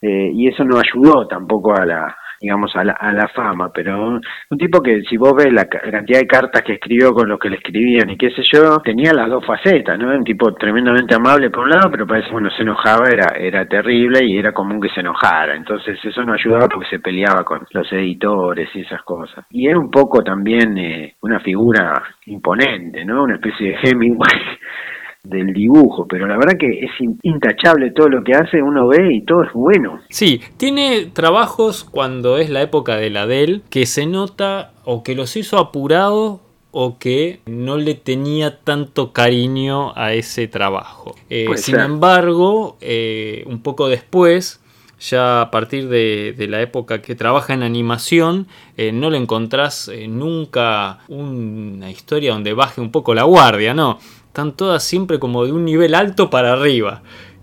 Eh, 0.00 0.30
y 0.32 0.48
eso 0.48 0.64
no 0.64 0.78
ayudó 0.78 1.26
tampoco 1.28 1.74
a 1.74 1.86
la, 1.86 2.16
digamos, 2.42 2.74
a 2.74 2.82
la, 2.82 2.94
a 2.94 3.12
la 3.12 3.28
fama, 3.28 3.70
pero 3.72 4.20
un 4.50 4.58
tipo 4.58 4.82
que 4.82 5.02
si 5.02 5.16
vos 5.16 5.32
ves 5.34 5.52
la, 5.52 5.66
cantidad 5.66 6.18
de 6.18 6.26
cartas 6.26 6.62
que 6.62 6.74
escribió 6.74 7.14
con 7.14 7.28
los 7.28 7.38
que 7.38 7.48
le 7.48 7.56
escribían 7.56 8.10
y 8.10 8.16
qué 8.18 8.30
sé 8.30 8.42
yo, 8.52 8.78
tenía 8.80 9.12
las 9.12 9.30
dos 9.30 9.46
facetas, 9.46 9.96
¿no? 9.96 10.08
Un 10.08 10.24
tipo 10.24 10.52
tremendamente 10.54 11.14
amable 11.14 11.50
por 11.50 11.64
un 11.64 11.70
lado, 11.70 11.88
pero 11.90 12.04
parece 12.04 12.26
que 12.26 12.32
cuando 12.32 12.50
se 12.50 12.62
enojaba 12.62 13.08
era, 13.08 13.36
era 13.38 13.64
terrible 13.66 14.24
y 14.24 14.38
era 14.38 14.52
común 14.52 14.80
que 14.80 14.88
se 14.88 15.00
enojara, 15.00 15.54
entonces 15.54 15.98
eso 16.04 16.24
no 16.24 16.34
ayudaba 16.34 16.68
porque 16.68 16.90
se 16.90 16.98
peleaba 16.98 17.44
con 17.44 17.64
los 17.70 17.92
editores 17.92 18.68
y 18.74 18.80
esas 18.80 19.02
cosas. 19.02 19.46
Y 19.50 19.68
era 19.68 19.78
un 19.78 19.90
poco 19.90 20.24
también 20.24 20.76
eh, 20.76 21.14
una 21.20 21.38
figura 21.38 22.02
imponente, 22.26 23.04
¿no? 23.04 23.22
Una 23.22 23.36
especie 23.36 23.70
de 23.70 23.78
Hemingway 23.82 24.32
del 25.24 25.52
dibujo, 25.52 26.06
pero 26.08 26.26
la 26.26 26.36
verdad 26.36 26.58
que 26.58 26.84
es 26.84 26.90
intachable 27.22 27.92
todo 27.92 28.08
lo 28.08 28.24
que 28.24 28.32
hace, 28.34 28.60
uno 28.60 28.88
ve 28.88 29.14
y 29.14 29.20
todo 29.20 29.44
es 29.44 29.52
bueno. 29.52 30.00
Sí, 30.08 30.40
tiene 30.56 31.06
trabajos 31.12 31.84
cuando 31.84 32.38
es 32.38 32.50
la 32.50 32.60
época 32.62 32.96
de 32.96 33.10
la 33.10 33.26
Dell 33.26 33.62
que 33.70 33.86
se 33.86 34.06
nota 34.06 34.72
o 34.84 35.04
que 35.04 35.14
los 35.14 35.36
hizo 35.36 35.58
apurado 35.58 36.40
o 36.72 36.98
que 36.98 37.40
no 37.46 37.76
le 37.76 37.94
tenía 37.94 38.58
tanto 38.58 39.12
cariño 39.12 39.96
a 39.96 40.12
ese 40.12 40.48
trabajo. 40.48 41.14
Eh, 41.30 41.46
sin 41.54 41.78
embargo, 41.78 42.76
eh, 42.80 43.44
un 43.46 43.62
poco 43.62 43.88
después, 43.88 44.60
ya 44.98 45.42
a 45.42 45.50
partir 45.52 45.88
de, 45.88 46.34
la 46.48 46.62
época 46.62 47.00
que 47.00 47.14
trabaja 47.14 47.54
en 47.54 47.62
animación, 47.62 48.48
eh, 48.76 48.90
no 48.90 49.10
le 49.10 49.18
encontrás 49.18 49.88
nunca 50.08 50.98
una 51.06 51.90
historia 51.92 52.32
donde 52.32 52.54
baje 52.54 52.80
un 52.80 52.90
poco 52.90 53.14
la 53.14 53.22
guardia, 53.22 53.72
¿no? 53.72 54.00
Están 54.32 54.52
todas 54.52 54.82
siempre 54.82 55.18
como 55.18 55.44
de 55.44 55.52
un 55.52 55.66
nivel 55.66 55.94
alto 55.94 56.30
para 56.30 56.54
arriba. 56.54 57.02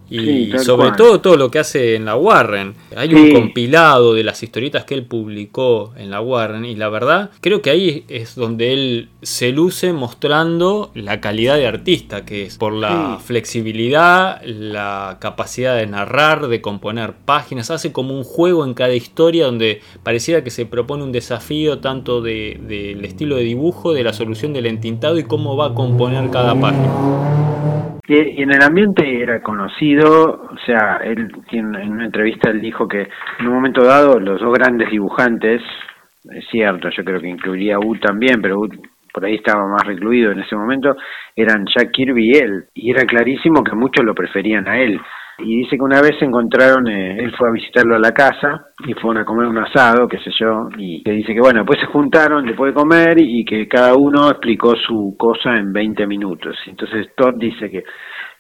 Y 0.09 0.51
sobre 0.59 0.91
todo 0.91 1.21
todo 1.21 1.37
lo 1.37 1.51
que 1.51 1.59
hace 1.59 1.95
en 1.95 2.05
la 2.05 2.15
Warren. 2.15 2.75
Hay 2.95 3.13
un 3.13 3.33
compilado 3.33 4.13
de 4.13 4.23
las 4.23 4.41
historietas 4.43 4.85
que 4.85 4.95
él 4.95 5.05
publicó 5.05 5.93
en 5.97 6.09
la 6.09 6.21
Warren 6.21 6.65
y 6.65 6.75
la 6.75 6.89
verdad 6.89 7.29
creo 7.41 7.61
que 7.61 7.69
ahí 7.69 8.05
es 8.07 8.35
donde 8.35 8.73
él 8.73 9.09
se 9.21 9.51
luce 9.51 9.93
mostrando 9.93 10.91
la 10.95 11.21
calidad 11.21 11.57
de 11.57 11.67
artista 11.67 12.25
que 12.25 12.43
es 12.43 12.57
por 12.57 12.73
la 12.73 13.19
flexibilidad, 13.23 14.41
la 14.43 15.17
capacidad 15.19 15.75
de 15.75 15.87
narrar, 15.87 16.47
de 16.47 16.61
componer 16.61 17.13
páginas. 17.13 17.71
Hace 17.71 17.91
como 17.91 18.13
un 18.13 18.23
juego 18.23 18.65
en 18.65 18.73
cada 18.73 18.93
historia 18.93 19.45
donde 19.45 19.81
pareciera 20.03 20.43
que 20.43 20.51
se 20.51 20.65
propone 20.65 21.03
un 21.03 21.11
desafío 21.11 21.79
tanto 21.79 22.21
del 22.21 22.67
de, 22.67 22.99
estilo 23.03 23.35
de 23.35 23.43
dibujo, 23.43 23.93
de 23.93 24.03
la 24.03 24.13
solución 24.13 24.53
del 24.53 24.65
entintado 24.65 25.17
y 25.19 25.23
cómo 25.23 25.55
va 25.55 25.67
a 25.67 25.73
componer 25.73 26.29
cada 26.29 26.55
página. 26.59 27.68
Y 28.09 28.41
en 28.41 28.51
el 28.51 28.63
ambiente 28.63 29.21
era 29.21 29.39
conocido, 29.43 30.49
o 30.51 30.57
sea, 30.65 30.99
él 31.03 31.31
en 31.51 31.91
una 31.91 32.05
entrevista 32.05 32.49
él 32.49 32.59
dijo 32.59 32.87
que 32.87 33.07
en 33.39 33.47
un 33.47 33.53
momento 33.53 33.83
dado 33.83 34.19
los 34.19 34.41
dos 34.41 34.51
grandes 34.51 34.89
dibujantes, 34.89 35.61
es 36.31 36.43
cierto, 36.49 36.89
yo 36.89 37.03
creo 37.03 37.21
que 37.21 37.29
incluiría 37.29 37.75
a 37.75 37.79
U 37.79 37.95
también, 37.99 38.41
pero 38.41 38.61
U 38.61 38.69
por 39.13 39.25
ahí 39.25 39.35
estaba 39.35 39.67
más 39.67 39.85
recluido 39.85 40.31
en 40.31 40.39
ese 40.39 40.55
momento, 40.55 40.95
eran 41.35 41.67
Jack 41.67 41.91
Kirby 41.91 42.31
y 42.31 42.37
él, 42.39 42.65
y 42.73 42.89
era 42.89 43.05
clarísimo 43.05 43.63
que 43.63 43.75
muchos 43.75 44.03
lo 44.03 44.15
preferían 44.15 44.67
a 44.67 44.79
él 44.79 44.99
y 45.41 45.57
dice 45.57 45.77
que 45.77 45.83
una 45.83 46.01
vez 46.01 46.17
se 46.19 46.25
encontraron, 46.25 46.87
eh, 46.87 47.17
él 47.19 47.33
fue 47.37 47.49
a 47.49 47.51
visitarlo 47.51 47.95
a 47.95 47.99
la 47.99 48.11
casa 48.11 48.67
y 48.85 48.93
fueron 48.93 49.21
a 49.21 49.25
comer 49.25 49.47
un 49.47 49.57
asado, 49.57 50.07
qué 50.07 50.17
sé 50.19 50.31
yo, 50.39 50.69
y 50.77 51.03
que 51.03 51.11
dice 51.11 51.33
que 51.33 51.39
bueno, 51.39 51.59
después 51.59 51.79
se 51.79 51.87
juntaron 51.87 52.45
después 52.45 52.73
de 52.73 52.79
comer 52.79 53.19
y, 53.19 53.45
que 53.45 53.67
cada 53.67 53.95
uno 53.95 54.29
explicó 54.29 54.75
su 54.75 55.15
cosa 55.17 55.57
en 55.57 55.73
20 55.73 56.05
minutos. 56.07 56.57
Entonces 56.67 57.07
Todd 57.15 57.35
dice 57.37 57.69
que 57.69 57.83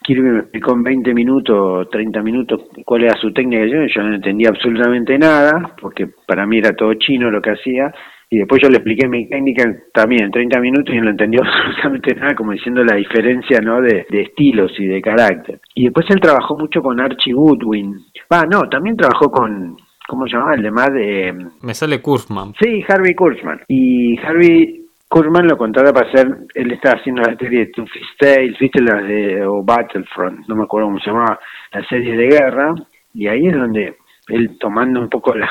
Kirby 0.03 0.29
me 0.29 0.39
explicó 0.39 0.73
en 0.73 0.83
20 0.83 1.13
minutos, 1.13 1.89
30 1.89 2.21
minutos 2.21 2.61
cuál 2.85 3.03
era 3.03 3.17
su 3.19 3.33
técnica, 3.33 3.65
yo, 3.65 3.85
yo 3.85 4.03
no 4.03 4.15
entendía 4.15 4.49
absolutamente 4.49 5.17
nada, 5.17 5.75
porque 5.81 6.07
para 6.27 6.45
mí 6.45 6.57
era 6.57 6.75
todo 6.75 6.93
chino 6.95 7.29
lo 7.31 7.41
que 7.41 7.51
hacía, 7.51 7.91
y 8.31 8.37
después 8.37 8.61
yo 8.61 8.69
le 8.69 8.77
expliqué 8.77 9.07
mi 9.07 9.27
técnica 9.27 9.63
también 9.91 10.25
en 10.25 10.31
30 10.31 10.59
minutos 10.59 10.93
y 10.93 10.99
no 10.99 11.09
entendió 11.09 11.41
absolutamente 11.43 12.13
nada, 12.15 12.35
como 12.35 12.51
diciendo 12.51 12.83
la 12.83 12.95
diferencia 12.95 13.59
¿no? 13.59 13.81
de, 13.81 14.05
estilos 14.11 14.71
y 14.77 14.85
de 14.85 15.01
carácter. 15.01 15.59
Y 15.73 15.85
después 15.85 16.05
él 16.09 16.21
trabajó 16.21 16.57
mucho 16.57 16.81
con 16.81 16.99
Archie 16.99 17.33
Goodwin. 17.33 17.95
Ah, 18.29 18.45
no, 18.49 18.69
también 18.69 18.95
trabajó 18.95 19.31
con, 19.31 19.77
¿cómo 20.07 20.27
se 20.27 20.33
llamaba? 20.33 20.53
El 20.53 20.61
de 20.61 20.71
más 20.71 20.93
de... 20.93 21.47
Me 21.61 21.73
sale 21.73 22.01
Kurzman. 22.01 22.53
Sí, 22.61 22.83
Harvey 22.87 23.15
Kurzman. 23.15 23.61
Y 23.67 24.15
Harvey 24.19 24.85
Kurzman 25.07 25.47
lo 25.47 25.57
contrata 25.57 25.91
para 25.91 26.07
hacer, 26.07 26.27
él 26.53 26.71
estaba 26.71 26.99
haciendo 26.99 27.23
la 27.23 27.35
serie 27.35 27.61
de 27.61 27.71
Two 27.71 27.87
Fist 27.87 28.19
Tales, 28.19 28.59
viste 28.59 28.79
la 28.79 29.01
de 29.01 29.43
o 29.43 29.63
Battlefront, 29.63 30.47
no 30.47 30.55
me 30.55 30.63
acuerdo 30.65 30.89
cómo 30.89 30.99
se 30.99 31.09
llamaba, 31.09 31.39
la 31.71 31.83
serie 31.87 32.15
de 32.15 32.27
guerra, 32.27 32.75
y 33.15 33.27
ahí 33.27 33.47
es 33.47 33.55
donde 33.55 33.95
él 34.27 34.55
tomando 34.59 34.99
un 34.99 35.09
poco 35.09 35.33
la, 35.33 35.49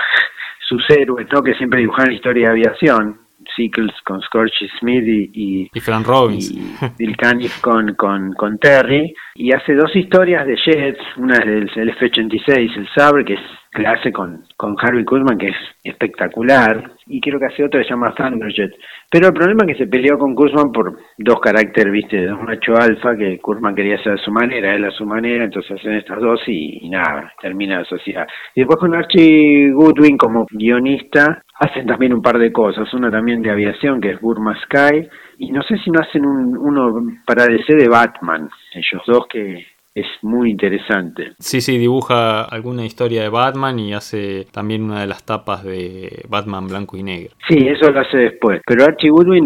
sus 0.69 0.85
héroes, 0.91 1.27
¿no? 1.33 1.43
Que 1.43 1.55
siempre 1.55 1.81
dibujaban 1.81 2.13
historia 2.13 2.49
de 2.49 2.53
aviación. 2.53 3.21
Sickles 3.57 3.95
con 4.05 4.21
Scorchy 4.21 4.69
Smith 4.79 5.05
y, 5.07 5.71
y, 5.73 5.81
Frank 5.81 6.07
Robbins. 6.07 6.51
Y 6.51 6.61
Bill 6.99 7.17
Caniff 7.17 7.61
con, 7.61 7.95
con, 7.95 8.35
con 8.35 8.59
Terry. 8.59 9.15
Y 9.37 9.53
hace 9.53 9.75
dos 9.75 9.95
historias 9.97 10.47
de 10.47 10.57
Jets, 10.57 11.01
una 11.17 11.37
es 11.39 11.75
del 11.75 11.89
F-86, 11.89 12.77
el 12.77 12.89
Sabre, 12.95 13.25
que 13.25 13.35
es 13.35 13.41
clase 13.79 14.12
con, 14.12 14.45
con 14.57 14.77
Harvey 14.79 15.05
Kuzman, 15.05 15.38
que 15.38 15.49
es 15.49 15.57
espectacular, 15.85 16.91
y 17.07 17.21
creo 17.21 17.38
que 17.38 17.47
hace 17.47 17.64
otra 17.64 17.81
que 17.81 17.85
se 17.85 17.91
llama 17.91 18.14
Thunderjet. 18.14 18.75
Pero 19.11 19.29
el 19.29 19.33
problema 19.33 19.64
es 19.64 19.73
que 19.73 19.85
se 19.85 19.91
peleó 19.91 20.19
con 20.19 20.35
Kuzman 20.35 20.73
por 20.73 20.99
dos 21.17 21.41
caracteres, 21.41 21.93
viste, 21.93 22.27
dos 22.27 22.43
macho 22.43 22.77
alfa, 22.77 23.17
que 23.17 23.38
Kuzman 23.38 23.75
quería 23.75 23.95
hacer 23.97 24.14
a 24.14 24.17
su 24.19 24.33
manera, 24.33 24.75
él 24.75 24.85
a 24.85 24.91
su 24.91 25.07
manera, 25.07 25.45
entonces 25.45 25.79
hacen 25.79 25.95
estas 25.95 26.21
dos 26.21 26.41
y, 26.49 26.88
nada, 26.91 27.33
termina 27.41 27.79
la 27.79 27.85
sociedad. 27.85 28.27
Y 28.55 28.61
después 28.61 28.79
con 28.81 28.95
Archie 28.95 29.71
Goodwin 29.71 30.19
como 30.19 30.47
guionista, 30.51 31.43
hacen 31.61 31.87
también 31.87 32.12
un 32.12 32.23
par 32.23 32.38
de 32.38 32.53
cosas, 32.53 32.93
una 32.95 33.11
también 33.11 33.43
de 33.43 33.51
aviación, 33.51 34.01
que 34.01 34.11
es 34.11 34.21
Burma 34.21 34.57
Sky, 34.64 35.09
y 35.38 35.53
no 35.53 35.62
sé 35.62 35.79
si 35.79 35.91
no 35.91 36.01
hacen 36.01 36.27
un, 36.27 36.57
uno 36.57 37.01
para 37.25 37.47
DC 37.47 37.77
de 37.77 37.88
Batman, 37.88 38.49
ellos 38.75 39.03
dos 39.07 39.27
que 39.29 39.64
es 40.01 40.07
muy 40.23 40.51
interesante. 40.51 41.33
Sí, 41.39 41.61
sí, 41.61 41.79
dibuja 41.79 42.45
alguna 42.45 42.85
historia 42.85 43.23
de 43.23 43.29
Batman 43.29 43.79
y 43.79 43.93
hace 43.93 44.47
también 44.53 44.83
una 44.83 45.01
de 45.01 45.07
las 45.07 45.25
tapas 45.25 45.65
de 45.65 46.25
Batman 46.29 46.67
blanco 46.69 46.97
y 46.97 47.03
negro. 47.03 47.35
Sí, 47.49 47.67
eso 47.67 47.91
lo 47.91 48.01
hace 48.01 48.17
después. 48.17 48.61
Pero 48.67 48.85
Archie 48.85 49.11
Goodwin, 49.11 49.45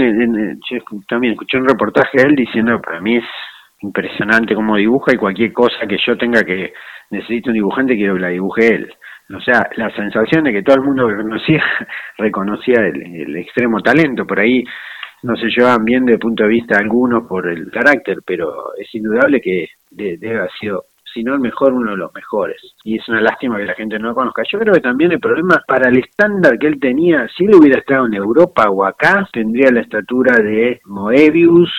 también 1.08 1.32
escuché 1.32 1.58
un 1.58 1.68
reportaje 1.68 2.18
de 2.18 2.24
él 2.24 2.36
diciendo, 2.36 2.80
para 2.80 3.00
mí 3.00 3.16
es 3.16 3.24
impresionante 3.80 4.54
cómo 4.54 4.76
dibuja 4.76 5.12
y 5.12 5.16
cualquier 5.16 5.52
cosa 5.52 5.86
que 5.88 5.96
yo 6.06 6.16
tenga 6.16 6.42
que 6.42 6.72
necesite 7.10 7.50
un 7.50 7.54
dibujante 7.54 7.96
quiero 7.96 8.14
que 8.14 8.20
la 8.20 8.28
dibuje 8.28 8.74
él. 8.74 8.92
O 9.34 9.40
sea, 9.40 9.68
la 9.76 9.90
sensación 9.94 10.44
de 10.44 10.52
que 10.52 10.62
todo 10.62 10.76
el 10.76 10.82
mundo 10.82 11.08
reconocía, 11.08 11.62
reconocía 12.18 12.76
el 12.80 13.36
extremo 13.36 13.80
talento. 13.80 14.26
Por 14.26 14.40
ahí 14.40 14.64
no 15.22 15.36
se 15.36 15.46
llevaban 15.46 15.84
bien 15.84 16.08
el 16.08 16.18
punto 16.18 16.42
de 16.42 16.48
vista 16.48 16.78
algunos 16.78 17.26
por 17.28 17.48
el 17.48 17.70
carácter, 17.70 18.18
pero 18.26 18.74
es 18.76 18.92
indudable 18.94 19.40
que 19.40 19.68
debe 19.92 20.38
haber 20.38 20.50
sido, 20.58 20.84
si 21.12 21.22
no 21.22 21.34
el 21.34 21.40
mejor, 21.40 21.72
uno 21.72 21.92
de 21.92 21.96
los 21.96 22.14
mejores. 22.14 22.60
Y 22.84 22.98
es 22.98 23.08
una 23.08 23.20
lástima 23.20 23.58
que 23.58 23.64
la 23.64 23.74
gente 23.74 23.98
no 23.98 24.08
lo 24.08 24.14
conozca. 24.14 24.42
Yo 24.50 24.58
creo 24.58 24.74
que 24.74 24.80
también 24.80 25.12
el 25.12 25.20
problema 25.20 25.62
para 25.66 25.88
el 25.88 25.98
estándar 25.98 26.58
que 26.58 26.66
él 26.66 26.80
tenía, 26.80 27.28
si 27.36 27.44
él 27.44 27.54
hubiera 27.54 27.78
estado 27.78 28.06
en 28.06 28.14
Europa 28.14 28.68
o 28.70 28.84
acá, 28.84 29.28
tendría 29.32 29.70
la 29.70 29.80
estatura 29.80 30.36
de 30.38 30.80
Moebius, 30.86 31.70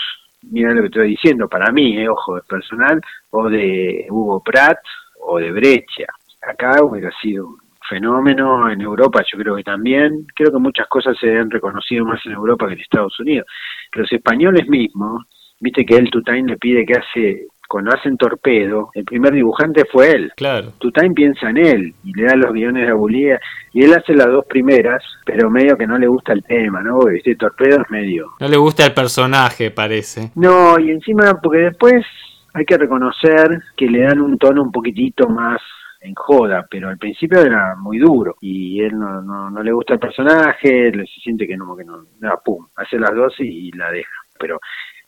mira 0.52 0.74
lo 0.74 0.82
que 0.82 0.88
estoy 0.88 1.10
diciendo, 1.10 1.48
para 1.48 1.72
mí, 1.72 1.98
eh, 1.98 2.10
ojo, 2.10 2.38
es 2.38 2.46
personal, 2.46 3.02
o 3.32 3.50
de 3.50 4.06
Hugo 4.10 4.42
Pratt 4.44 4.80
o 5.20 5.40
de 5.40 5.52
Brecha. 5.52 6.06
Acá 6.42 6.84
hubiera 6.84 7.12
sido 7.22 7.56
fenómeno, 7.90 8.70
en 8.70 8.82
Europa 8.82 9.24
yo 9.32 9.38
creo 9.38 9.56
que 9.56 9.64
también, 9.64 10.26
creo 10.36 10.52
que 10.52 10.58
muchas 10.58 10.88
cosas 10.88 11.18
se 11.20 11.38
han 11.38 11.50
reconocido 11.50 12.06
más 12.06 12.26
en 12.26 12.34
Europa 12.34 12.68
que 12.68 12.74
en 12.74 12.80
Estados 12.80 13.20
Unidos. 13.20 13.48
Los 13.94 14.12
españoles 14.12 14.68
mismos, 14.68 15.24
viste 15.60 15.86
que 15.86 15.98
él 15.98 16.10
Tutain 16.10 16.48
le 16.48 16.58
pide 16.58 16.86
que 16.86 16.94
hace, 16.94 17.48
cuando 17.74 17.92
hacen 17.92 18.18
torpedo, 18.18 18.92
el 18.94 19.04
primer 19.04 19.34
dibujante 19.34 19.84
fue 19.92 20.12
él. 20.12 20.32
Claro. 20.38 20.74
Tutain 20.78 21.12
piensa 21.16 21.50
en 21.50 21.58
él 21.58 21.96
y 22.04 22.14
le 22.14 22.26
da 22.26 22.36
los 22.36 22.54
guiones 22.54 22.86
de 22.86 22.92
Abulía 22.92 23.40
y 23.72 23.84
él 23.84 23.96
hace 23.96 24.14
las 24.14 24.28
dos 24.28 24.46
primeras, 24.46 25.04
pero 25.26 25.50
medio 25.50 25.76
que 25.76 25.88
no 25.88 25.98
le 25.98 26.06
gusta 26.06 26.34
el 26.34 26.44
tema, 26.44 26.84
¿no? 26.84 27.00
Porque 27.00 27.18
este 27.18 27.36
torpedo 27.36 27.82
es 27.82 27.90
medio. 27.90 28.28
No 28.40 28.48
le 28.48 28.58
gusta 28.58 28.86
el 28.86 28.94
personaje, 28.94 29.72
parece. 29.72 30.30
No, 30.36 30.78
y 30.78 30.92
encima, 30.92 31.42
porque 31.42 31.62
después 31.62 32.06
hay 32.54 32.64
que 32.64 32.78
reconocer 32.78 33.64
que 33.76 33.88
le 33.88 34.04
dan 34.04 34.22
un 34.22 34.38
tono 34.38 34.62
un 34.62 34.72
poquitito 34.72 35.28
más 35.28 35.60
en 36.02 36.14
joda, 36.14 36.68
pero 36.70 36.90
al 36.90 37.00
principio 37.00 37.42
era 37.42 37.76
muy 37.76 37.98
duro 37.98 38.36
y 38.40 38.82
él 38.82 39.00
no, 39.00 39.20
no, 39.20 39.50
no 39.50 39.64
le 39.64 39.72
gusta 39.72 39.94
el 39.94 40.00
personaje, 40.00 40.92
se 40.92 41.22
siente 41.24 41.48
que 41.48 41.58
no, 41.58 41.76
que 41.76 41.86
no, 41.86 42.06
pum, 42.46 42.68
hace 42.76 43.00
las 43.00 43.16
dos 43.16 43.34
y, 43.40 43.72
la 43.72 43.90
deja. 43.90 44.14
Pero 44.38 44.60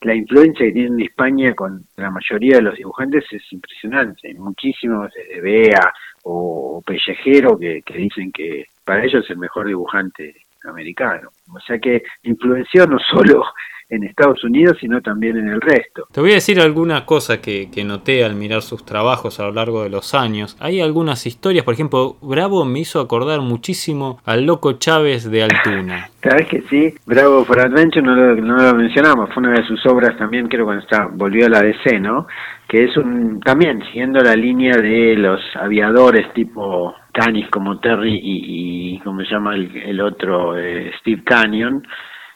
la 0.05 0.13
influencia 0.13 0.67
que 0.67 0.71
tiene 0.71 0.87
en 0.89 1.01
España 1.01 1.55
con 1.55 1.83
la 1.97 2.11
mayoría 2.11 2.57
de 2.57 2.61
los 2.61 2.75
dibujantes 2.75 3.25
es 3.31 3.41
impresionante. 3.51 4.33
Muchísimos, 4.35 5.11
desde 5.13 5.41
Bea 5.41 5.93
o 6.23 6.81
Pellejero, 6.85 7.57
que, 7.57 7.81
que 7.81 7.97
dicen 7.97 8.31
que 8.31 8.65
para 8.83 9.03
ellos 9.03 9.23
es 9.23 9.31
el 9.31 9.37
mejor 9.37 9.67
dibujante 9.67 10.35
americano. 10.63 11.29
O 11.51 11.59
sea 11.59 11.79
que 11.79 12.03
influenció 12.23 12.85
no 12.85 12.99
solo 12.99 13.45
en 13.89 14.03
Estados 14.03 14.43
Unidos, 14.43 14.77
sino 14.79 15.01
también 15.01 15.37
en 15.37 15.47
el 15.47 15.61
resto. 15.61 16.07
Te 16.11 16.19
voy 16.19 16.31
a 16.31 16.35
decir 16.35 16.59
alguna 16.59 17.05
cosa 17.05 17.39
que, 17.41 17.69
que, 17.71 17.83
noté 17.83 18.23
al 18.23 18.35
mirar 18.35 18.61
sus 18.61 18.83
trabajos 18.83 19.39
a 19.39 19.43
lo 19.43 19.51
largo 19.51 19.83
de 19.83 19.89
los 19.89 20.15
años. 20.15 20.57
Hay 20.59 20.81
algunas 20.81 21.25
historias, 21.27 21.63
por 21.63 21.75
ejemplo, 21.75 22.17
Bravo 22.21 22.65
me 22.65 22.79
hizo 22.79 22.99
acordar 22.99 23.41
muchísimo 23.41 24.19
al 24.25 24.45
Loco 24.45 24.73
Chávez 24.73 25.29
de 25.29 25.43
Altuna. 25.43 26.09
Sabes 26.23 26.47
que 26.47 26.61
sí, 26.63 26.95
Bravo 27.05 27.45
for 27.45 27.59
Adventure 27.59 28.01
no 28.01 28.15
lo, 28.15 28.35
no 28.35 28.57
lo 28.57 28.73
mencionamos, 28.73 29.31
fue 29.31 29.43
una 29.43 29.59
de 29.59 29.67
sus 29.67 29.85
obras 29.85 30.17
también, 30.17 30.47
creo 30.47 30.65
cuando 30.65 30.83
está, 30.83 31.07
volvió 31.11 31.45
a 31.45 31.49
la 31.49 31.61
DC, 31.61 31.99
¿no? 31.99 32.25
Que 32.67 32.85
es 32.85 32.97
un, 32.97 33.39
también 33.41 33.83
siguiendo 33.85 34.19
la 34.21 34.35
línea 34.35 34.75
de 34.77 35.15
los 35.15 35.39
aviadores 35.55 36.33
tipo 36.33 36.95
Canis 37.13 37.47
como 37.49 37.79
Terry 37.79 38.15
y, 38.15 38.95
y 38.95 38.99
¿cómo 39.01 39.21
se 39.21 39.29
llama 39.29 39.53
el, 39.55 40.01
otro? 40.01 40.57
Eh, 40.57 40.91
Steve 40.99 41.21
Canyon 41.23 41.85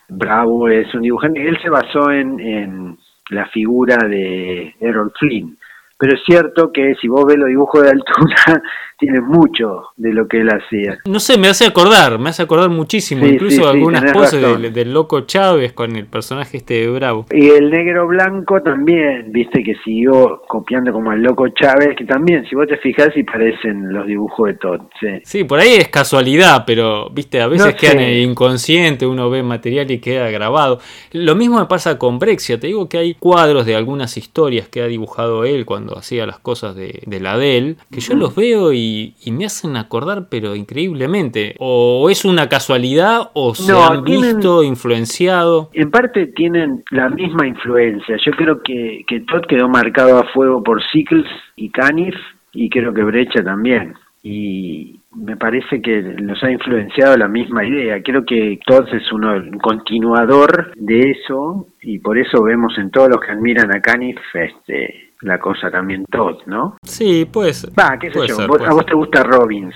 Bravo 0.10 0.68
es 0.70 0.94
un 0.94 1.02
dibujante, 1.02 1.48
él 1.48 1.58
se 1.62 1.70
basó 1.70 2.12
en, 2.12 2.40
en 2.40 2.98
la 3.30 3.46
figura 3.48 3.98
de 4.08 4.74
Errol 4.80 5.12
Flynn, 5.18 5.58
pero 6.00 6.14
es 6.14 6.22
cierto 6.26 6.72
que 6.72 6.96
si 7.02 7.10
vos 7.10 7.26
ves 7.26 7.38
los 7.38 7.50
dibujos 7.50 7.84
de 7.84 7.90
altura, 7.90 8.64
tiene 8.98 9.20
mucho 9.20 9.90
de 9.98 10.14
lo 10.14 10.28
que 10.28 10.40
él 10.42 10.50
hacía. 10.50 10.98
No 11.06 11.20
sé, 11.20 11.38
me 11.38 11.50
hace 11.50 11.66
acordar, 11.66 12.20
me 12.20 12.30
hace 12.30 12.44
acordar 12.44 12.70
muchísimo, 12.70 13.26
incluso 13.26 13.68
algunas 13.68 14.12
poses 14.14 14.42
del, 14.74 14.94
loco 14.94 15.22
Chávez 15.22 15.74
con 15.74 15.96
el 15.98 16.06
personaje 16.06 16.58
este 16.58 16.76
de 16.76 16.90
Bravo. 16.90 17.26
Y 17.32 17.50
el 17.50 17.70
negro 17.70 18.08
blanco 18.08 18.62
también, 18.62 19.32
viste 19.32 19.62
que 19.62 19.76
siguió 19.84 20.42
copiando 20.48 20.94
como 20.94 21.12
el 21.12 21.22
loco 21.22 21.48
Chávez, 21.50 21.96
que 21.98 22.06
también, 22.06 22.46
si 22.50 22.56
vos 22.56 22.68
te 22.68 22.78
fijas, 22.78 23.10
y 23.16 23.24
parecen 23.24 23.92
los 23.92 24.08
dibujos 24.08 24.48
de 24.48 24.54
Todd. 24.56 24.82
Sí. 25.24 25.44
por 25.44 25.60
ahí 25.60 25.74
es 25.74 25.90
casualidad, 25.90 26.64
pero 26.66 27.10
viste, 27.10 27.42
a 27.42 27.48
veces 27.48 27.76
queda 27.76 27.92
en 27.92 28.00
el 28.00 28.18
inconsciente, 28.20 29.06
uno 29.06 29.30
ve 29.30 29.44
material 29.44 29.92
y 29.92 30.00
queda 30.00 30.32
grabado. 30.32 30.80
Lo 31.12 31.36
mismo 31.36 31.60
me 31.60 31.66
pasa 31.66 31.98
con 31.98 32.20
Brexia, 32.20 32.58
te 32.58 32.68
digo 32.68 32.88
que 32.88 32.98
hay 32.98 33.16
cuadros 33.16 33.66
de 33.66 33.76
algunas 33.76 34.16
historias 34.16 34.70
que 34.70 34.82
ha 34.82 34.88
dibujado 34.88 35.44
él 35.44 35.66
cuando 35.66 35.89
hacía 35.98 36.26
las 36.26 36.40
cosas 36.40 36.76
de, 36.76 37.02
de 37.06 37.20
la 37.20 37.38
Dell, 37.38 37.78
que 37.92 38.02
yo 38.02 38.16
los 38.16 38.36
veo 38.36 38.74
y 38.74 38.90
y, 39.26 39.32
me 39.32 39.46
hacen 39.46 39.78
acordar, 39.78 40.28
pero 40.30 40.56
increíblemente. 40.56 41.56
O 41.60 42.10
es 42.10 42.26
una 42.26 42.50
casualidad 42.50 43.32
o 43.34 43.56
se 43.56 43.72
han 43.72 44.04
visto, 44.04 44.64
influenciado. 44.64 45.70
En 45.74 45.92
parte 45.92 46.28
tienen 46.28 46.84
la 46.92 47.10
misma 47.10 47.48
influencia. 47.48 48.18
Yo 48.26 48.32
creo 48.34 48.62
que, 48.62 49.04
que 49.08 49.22
Todd 49.22 49.46
quedó 49.48 49.70
marcado 49.70 50.20
a 50.20 50.24
fuego 50.34 50.64
por 50.64 50.82
Sickles 50.92 51.28
y 51.56 51.70
Canif 51.70 52.16
y 52.54 52.70
creo 52.70 52.94
que 52.94 53.04
Brecha 53.04 53.44
también. 53.44 53.94
Y 54.22 55.00
me 55.16 55.38
parece 55.38 55.82
que 55.82 56.02
nos 56.02 56.44
ha 56.44 56.52
influenciado 56.52 57.16
la 57.18 57.28
misma 57.28 57.66
idea. 57.66 58.02
Creo 58.04 58.26
que 58.26 58.60
Todd 58.66 58.88
es 58.94 59.12
uno, 59.12 59.34
un 59.34 59.60
continuador 59.60 60.74
de 60.76 61.12
eso 61.12 61.68
y 61.82 62.00
por 62.00 62.18
eso 62.18 62.44
vemos 62.44 62.78
en 62.78 62.92
todos 62.92 63.10
los 63.10 63.22
que 63.22 63.32
admiran 63.32 63.74
a 63.74 63.82
Canif 63.82 64.20
este, 64.34 65.09
la 65.22 65.38
cosa 65.40 65.70
también 65.70 66.06
Todd, 66.06 66.38
¿no? 66.46 66.78
Sí, 66.84 67.28
pues. 67.32 67.70
Va, 67.78 67.98
qué 68.00 68.12
sé 68.12 68.28
yo. 68.28 68.40
a 68.42 68.74
vos 68.74 68.86
te 68.86 68.96
gusta 68.96 69.24
Robbins. 69.24 69.76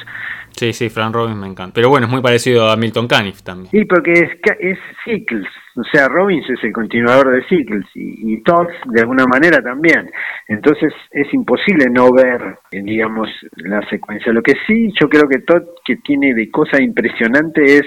Sí, 0.55 0.71
sí, 0.71 0.89
Frank 0.89 1.15
Robbins 1.15 1.37
me 1.37 1.47
encanta. 1.47 1.73
Pero 1.73 1.89
bueno, 1.89 2.05
es 2.05 2.11
muy 2.11 2.21
parecido 2.21 2.69
a 2.69 2.77
Milton 2.77 3.07
Caniff 3.07 3.41
también. 3.41 3.71
Sí, 3.71 3.85
porque 3.85 4.13
es, 4.13 4.29
es 4.59 4.77
Sickles. 5.03 5.47
O 5.75 5.83
sea, 5.91 6.07
Robbins 6.07 6.47
es 6.47 6.63
el 6.63 6.71
continuador 6.71 7.31
de 7.31 7.43
Sickles 7.47 7.85
y, 7.95 8.33
y 8.33 8.43
Todd 8.43 8.67
de 8.85 9.01
alguna 9.01 9.25
manera 9.25 9.61
también. 9.63 10.09
Entonces 10.47 10.93
es 11.09 11.33
imposible 11.33 11.87
no 11.89 12.11
ver, 12.11 12.59
eh, 12.71 12.81
digamos, 12.83 13.29
la 13.55 13.81
secuencia. 13.89 14.31
Lo 14.31 14.43
que 14.43 14.53
sí, 14.67 14.93
yo 14.99 15.09
creo 15.09 15.27
que 15.27 15.39
Todd 15.39 15.63
que 15.83 15.95
tiene 15.97 16.35
de 16.35 16.51
cosa 16.51 16.79
impresionante 16.79 17.77
es 17.77 17.83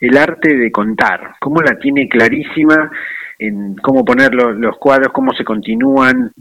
el 0.00 0.16
arte 0.16 0.56
de 0.56 0.72
contar. 0.72 1.36
Cómo 1.40 1.60
la 1.62 1.78
tiene 1.78 2.08
clarísima 2.08 2.90
en 3.38 3.76
cómo 3.76 4.04
poner 4.04 4.34
los, 4.34 4.76
cuadros, 4.78 5.12
cómo 5.12 5.32
se 5.32 5.44
continúan. 5.44 6.32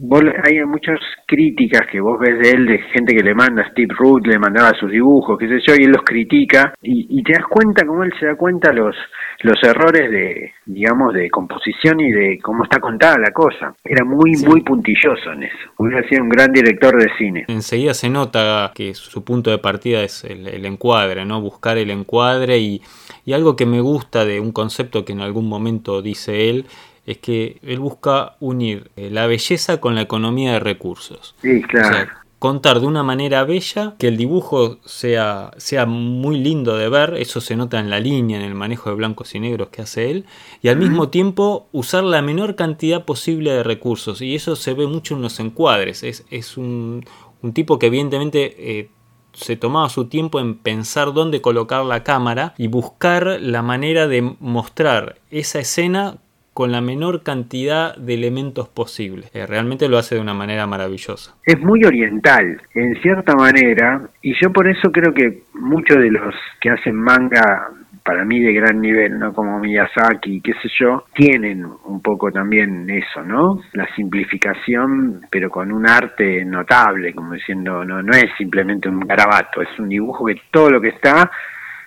hay 0.44 0.64
muchas 0.66 1.00
críticas 1.28 1.82
que 1.92 2.00
vos 2.00 2.20
ves 2.20 2.40
de 2.40 2.52
él, 2.52 2.66
de 2.66 2.80
gente 2.94 3.16
que 3.16 3.24
le 3.24 3.36
manda, 3.36 3.70
Steve 3.72 3.94
Root 3.98 4.26
le 4.26 4.40
mandaba 4.40 4.72
sus 4.80 4.92
dibujos, 4.92 5.38
qué 5.38 5.48
sé 5.48 5.60
yo, 5.68 5.76
y 5.78 5.84
él 5.84 5.92
los 5.92 6.04
critica, 6.04 6.74
y, 6.82 7.22
te 7.24 7.34
das 7.34 7.46
cuenta 7.50 7.86
cómo 7.86 8.04
él 8.04 8.14
se 8.20 8.26
da 8.26 8.36
cuenta 8.36 8.72
los, 8.72 8.96
los 9.42 9.62
errores 9.64 10.10
de, 10.10 10.54
digamos, 10.66 11.14
de 11.14 11.30
composición 11.30 12.00
y 12.00 12.12
de 12.12 12.40
cómo 12.42 12.64
está 12.64 12.80
contada 12.80 13.18
la 13.18 13.32
cosa. 13.32 13.76
Era 13.84 14.06
muy, 14.06 14.32
muy 14.46 14.62
puntilloso 14.62 15.32
en 15.34 15.44
eso. 15.44 15.58
Hubiera 15.78 16.08
sido 16.08 16.24
un 16.24 16.30
gran 16.30 16.52
director 16.52 16.98
de 16.98 17.10
cine. 17.18 17.46
Enseguida 17.48 17.94
se 17.94 18.10
nota 18.10 18.72
que 18.74 18.94
su 18.94 19.24
punto 19.24 19.52
de 19.52 19.58
partida 19.58 20.04
es 20.04 20.24
el, 20.24 20.48
el 20.48 20.66
encuadre, 20.66 21.26
¿no? 21.26 21.42
Buscar 21.42 21.78
el 21.78 21.92
encuadre 21.92 22.60
y, 22.60 22.82
y 23.28 23.34
algo 23.34 23.58
que 23.58 23.66
me 23.66 23.82
gusta 23.82 24.24
de 24.24 24.40
un 24.40 24.54
concepto 24.54 25.04
que 25.04 25.12
en 25.12 25.20
algún 25.20 25.50
momento 25.50 26.02
dice 26.02 26.50
él 26.50 26.66
es 27.06 27.18
que 27.18 27.60
él 27.62 27.78
busca 27.80 28.38
unir 28.40 28.90
eh, 28.96 29.10
la 29.12 29.28
belleza 29.28 29.82
con 29.82 29.96
la 29.96 30.02
economía 30.02 30.54
de 30.54 30.60
recursos. 30.60 31.36
Sí, 31.42 31.62
claro. 31.62 32.10
contar 32.40 32.80
de 32.80 32.86
una 32.86 33.04
manera 33.04 33.44
bella, 33.44 33.96
que 33.98 34.08
el 34.08 34.16
dibujo 34.16 34.78
sea, 34.86 35.52
sea 35.58 35.86
muy 35.86 36.40
lindo 36.40 36.78
de 36.78 36.88
ver, 36.88 37.16
eso 37.16 37.42
se 37.42 37.58
nota 37.58 37.80
en 37.80 37.90
la 37.90 38.00
línea, 38.00 38.38
en 38.38 38.46
el 38.46 38.56
manejo 38.56 38.92
de 38.92 38.96
blancos 38.96 39.36
y 39.36 39.40
negros 39.40 39.70
que 39.70 39.82
hace 39.82 40.10
él, 40.12 40.26
y 40.62 40.70
al 40.70 40.78
mismo 40.78 41.10
tiempo 41.10 41.68
usar 41.72 42.04
la 42.04 42.22
menor 42.22 42.56
cantidad 42.56 43.04
posible 43.06 43.52
de 43.52 43.64
recursos, 43.64 44.22
y 44.22 44.36
eso 44.36 44.56
se 44.56 44.74
ve 44.74 44.88
mucho 44.88 45.16
en 45.16 45.22
los 45.22 45.40
encuadres, 45.40 46.04
es, 46.04 46.26
es 46.30 46.58
un, 46.58 47.06
un 47.42 47.54
tipo 47.54 47.80
que 47.80 47.88
evidentemente 47.88 48.56
eh, 48.80 48.90
se 49.38 49.56
tomaba 49.56 49.90
su 49.90 50.10
tiempo 50.10 50.40
en 50.40 50.56
pensar 50.56 51.14
dónde 51.14 51.42
colocar 51.42 51.86
la 51.86 52.04
cámara 52.04 52.54
y 52.58 52.68
buscar 52.68 53.38
la 53.40 53.62
manera 53.62 54.08
de 54.08 54.34
mostrar 54.40 55.16
esa 55.30 55.60
escena 55.60 56.16
con 56.54 56.72
la 56.72 56.82
menor 56.82 57.22
cantidad 57.22 57.96
de 57.96 58.16
elementos 58.16 58.68
posibles. 58.68 59.30
Eh, 59.36 59.46
realmente 59.46 59.88
lo 59.88 60.00
hace 60.00 60.16
de 60.16 60.22
una 60.22 60.34
manera 60.34 60.66
maravillosa. 60.66 61.36
Es 61.46 61.60
muy 61.60 61.84
oriental, 61.84 62.60
en 62.74 63.00
cierta 63.00 63.36
manera, 63.36 64.02
y 64.24 64.34
yo 64.42 64.52
por 64.52 64.68
eso 64.68 64.92
creo 64.92 65.14
que 65.14 65.44
muchos 65.54 65.98
de 65.98 66.10
los 66.10 66.34
que 66.60 66.72
hacen 66.72 66.96
manga 66.96 67.70
para 68.08 68.24
mí 68.24 68.40
de 68.40 68.54
gran 68.54 68.80
nivel, 68.80 69.20
¿no? 69.20 69.34
Como 69.34 69.60
Miyazaki, 69.60 70.40
qué 70.40 70.54
sé 70.54 70.70
yo, 70.80 71.04
tienen 71.14 71.66
un 71.66 72.02
poco 72.02 72.32
también 72.32 72.90
eso, 72.90 73.22
¿no? 73.22 73.60
La 73.74 73.86
simplificación, 73.98 75.26
pero 75.30 75.50
con 75.50 75.74
un 75.74 75.86
arte 75.86 76.46
notable, 76.46 77.14
como 77.14 77.34
diciendo, 77.34 77.84
no, 77.84 78.02
no 78.02 78.14
es 78.14 78.28
simplemente 78.38 78.88
un 78.88 79.02
garabato, 79.02 79.62
es 79.62 79.78
un 79.78 79.90
dibujo 79.90 80.24
que 80.26 80.42
todo 80.50 80.70
lo 80.70 80.80
que 80.80 80.88
está 80.88 81.30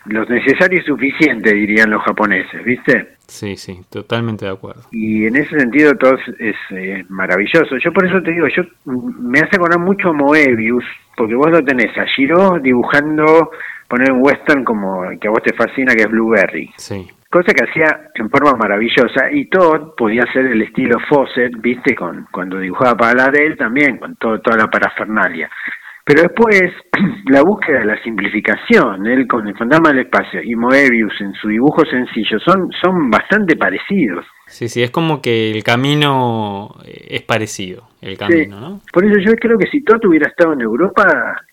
lo 0.06 0.24
necesario 0.26 0.78
y 0.78 0.84
suficiente, 0.84 1.54
dirían 1.54 1.90
los 1.90 2.02
japoneses, 2.02 2.64
¿viste? 2.64 3.14
Sí, 3.26 3.56
sí, 3.56 3.80
totalmente 3.90 4.44
de 4.44 4.52
acuerdo. 4.52 4.82
Y 4.92 5.26
en 5.26 5.36
ese 5.36 5.58
sentido 5.58 5.94
todo 5.94 6.16
es, 6.38 6.56
eh, 6.70 7.02
maravilloso. 7.08 7.78
Yo 7.82 7.92
por 7.92 8.06
eso 8.06 8.20
te 8.22 8.32
digo, 8.32 8.46
yo 8.48 8.62
me 8.84 9.38
hace 9.38 9.56
acordar 9.56 9.78
mucho 9.78 10.10
a 10.10 10.12
Moebius, 10.12 10.84
porque 11.16 11.34
vos 11.34 11.50
lo 11.50 11.64
tenés 11.64 11.96
a 11.96 12.04
Shiro 12.04 12.58
dibujando, 12.60 13.50
poner 13.90 14.12
un 14.12 14.22
western 14.22 14.64
como 14.64 15.02
que 15.20 15.26
a 15.26 15.30
vos 15.32 15.42
te 15.42 15.52
fascina, 15.52 15.94
que 15.94 16.02
es 16.02 16.10
Blueberry. 16.10 16.70
Sí. 16.76 17.10
Cosa 17.28 17.52
que 17.52 17.64
hacía 17.64 18.10
en 18.14 18.30
forma 18.30 18.52
maravillosa 18.54 19.30
y 19.32 19.48
todo 19.48 19.94
podía 19.96 20.22
ser 20.32 20.46
el 20.46 20.62
estilo 20.62 20.98
Fawcett, 21.08 21.60
viste, 21.60 21.94
con 21.94 22.26
cuando 22.30 22.58
dibujaba 22.58 22.96
para 22.96 23.14
la 23.14 23.30
de 23.30 23.46
él 23.46 23.56
también, 23.56 23.98
con 23.98 24.14
todo, 24.16 24.40
toda 24.40 24.56
la 24.56 24.68
parafernalia. 24.68 25.50
Pero 26.04 26.22
después, 26.22 26.72
la 27.26 27.42
búsqueda 27.42 27.80
de 27.80 27.84
la 27.86 28.02
simplificación, 28.02 29.06
él 29.06 29.26
con 29.26 29.46
el 29.46 29.56
fantasma 29.56 29.90
del 29.90 30.06
espacio 30.06 30.40
y 30.42 30.54
Moebius 30.54 31.20
en 31.20 31.32
su 31.34 31.48
dibujo 31.48 31.84
sencillo, 31.84 32.38
son, 32.40 32.70
son 32.80 33.10
bastante 33.10 33.56
parecidos. 33.56 34.24
Sí, 34.46 34.68
sí, 34.68 34.82
es 34.82 34.90
como 34.90 35.20
que 35.20 35.50
el 35.50 35.62
camino 35.62 36.76
es 36.84 37.22
parecido, 37.22 37.88
el 38.00 38.16
camino, 38.16 38.60
¿no? 38.60 38.80
Por 38.92 39.04
eso 39.04 39.20
yo 39.20 39.32
creo 39.34 39.58
que 39.58 39.68
si 39.68 39.82
Toto 39.82 40.08
hubiera 40.08 40.28
estado 40.28 40.52
en 40.52 40.62
Europa, 40.62 41.04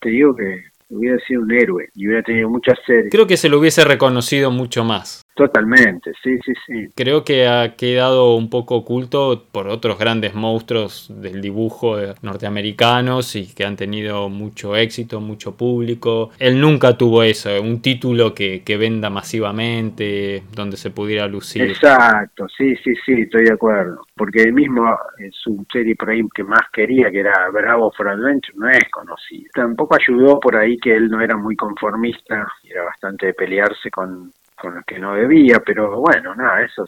te 0.01 0.09
digo 0.09 0.35
que 0.35 0.76
hubiera 0.89 1.17
sido 1.25 1.41
un 1.41 1.51
héroe 1.51 1.89
y 1.93 2.07
hubiera 2.07 2.23
tenido 2.23 2.49
muchas 2.49 2.77
series. 2.85 3.11
Creo 3.11 3.27
que 3.27 3.37
se 3.37 3.49
lo 3.49 3.59
hubiese 3.59 3.83
reconocido 3.83 4.51
mucho 4.51 4.83
más. 4.83 5.26
Totalmente, 5.37 6.13
sí, 6.23 6.39
sí, 6.43 6.51
sí. 6.65 6.87
Creo 6.95 7.23
que 7.23 7.47
ha 7.47 7.75
quedado 7.75 8.33
un 8.35 8.49
poco 8.49 8.77
oculto 8.77 9.45
por 9.51 9.67
otros 9.67 9.99
grandes 9.99 10.33
monstruos 10.33 11.13
del 11.13 11.41
dibujo 11.41 11.95
norteamericanos 12.23 13.35
y 13.35 13.53
que 13.53 13.63
han 13.63 13.75
tenido 13.75 14.29
mucho 14.29 14.75
éxito, 14.75 15.21
mucho 15.21 15.55
público. 15.55 16.31
Él 16.39 16.59
nunca 16.59 16.97
tuvo 16.97 17.21
eso, 17.21 17.51
un 17.61 17.83
título 17.83 18.33
que, 18.33 18.63
que 18.63 18.77
venda 18.77 19.11
masivamente, 19.11 20.41
donde 20.55 20.75
se 20.75 20.89
pudiera 20.89 21.27
lucir. 21.27 21.61
Exacto, 21.61 22.47
sí, 22.49 22.75
sí, 22.77 22.95
sí, 23.05 23.21
estoy 23.21 23.43
de 23.43 23.53
acuerdo. 23.53 24.07
Porque 24.15 24.41
él 24.41 24.53
mismo 24.53 24.97
en 25.19 25.31
su 25.33 25.63
serie 25.71 25.95
por 25.95 26.09
ahí 26.09 26.23
que 26.33 26.43
más 26.43 26.67
quería, 26.73 27.11
que 27.11 27.19
era 27.19 27.47
Bravo 27.51 27.91
for 27.91 28.09
Adventure, 28.09 28.57
no 28.57 28.69
es 28.69 28.89
conocido. 28.89 29.51
Tampoco 29.53 29.97
ayudó 30.01 30.39
por 30.39 30.55
ahí 30.55 30.79
que 30.79 30.95
él 30.95 31.09
no 31.09 31.21
era 31.21 31.37
muy 31.37 31.55
conformista, 31.55 32.47
era 32.63 32.85
bastante 32.85 33.27
de 33.27 33.33
pelearse 33.35 33.91
con 33.91 34.31
con 34.57 34.75
los 34.75 34.85
que 34.85 34.99
no 34.99 35.13
debía, 35.15 35.59
pero 35.65 35.99
bueno, 35.99 36.35
nada, 36.35 36.61
eso 36.61 36.85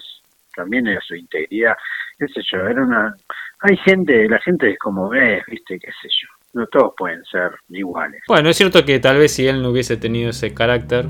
también 0.56 0.88
era 0.88 1.02
su 1.02 1.16
integridad, 1.16 1.76
qué 2.18 2.28
sé 2.28 2.42
yo, 2.52 2.68
era 2.68 2.84
una... 2.84 3.16
Hay 3.62 3.78
gente, 3.78 4.28
la 4.28 4.40
gente 4.40 4.72
es 4.72 4.80
como 4.80 5.10
ves, 5.10 5.44
viste, 5.48 5.80
qué 5.80 5.92
sé 6.02 6.08
yo, 6.10 6.28
no 6.54 6.68
todos 6.68 6.94
pueden 6.98 7.24
ser 7.26 7.52
iguales. 7.70 8.22
Bueno, 8.28 8.50
es 8.50 8.58
cierto 8.58 8.86
que 8.86 9.00
tal 9.00 9.18
vez 9.18 9.34
si 9.34 9.48
él 9.48 9.62
no 9.62 9.70
hubiese 9.70 9.98
tenido 9.98 10.30
ese 10.30 10.54
carácter, 10.54 11.06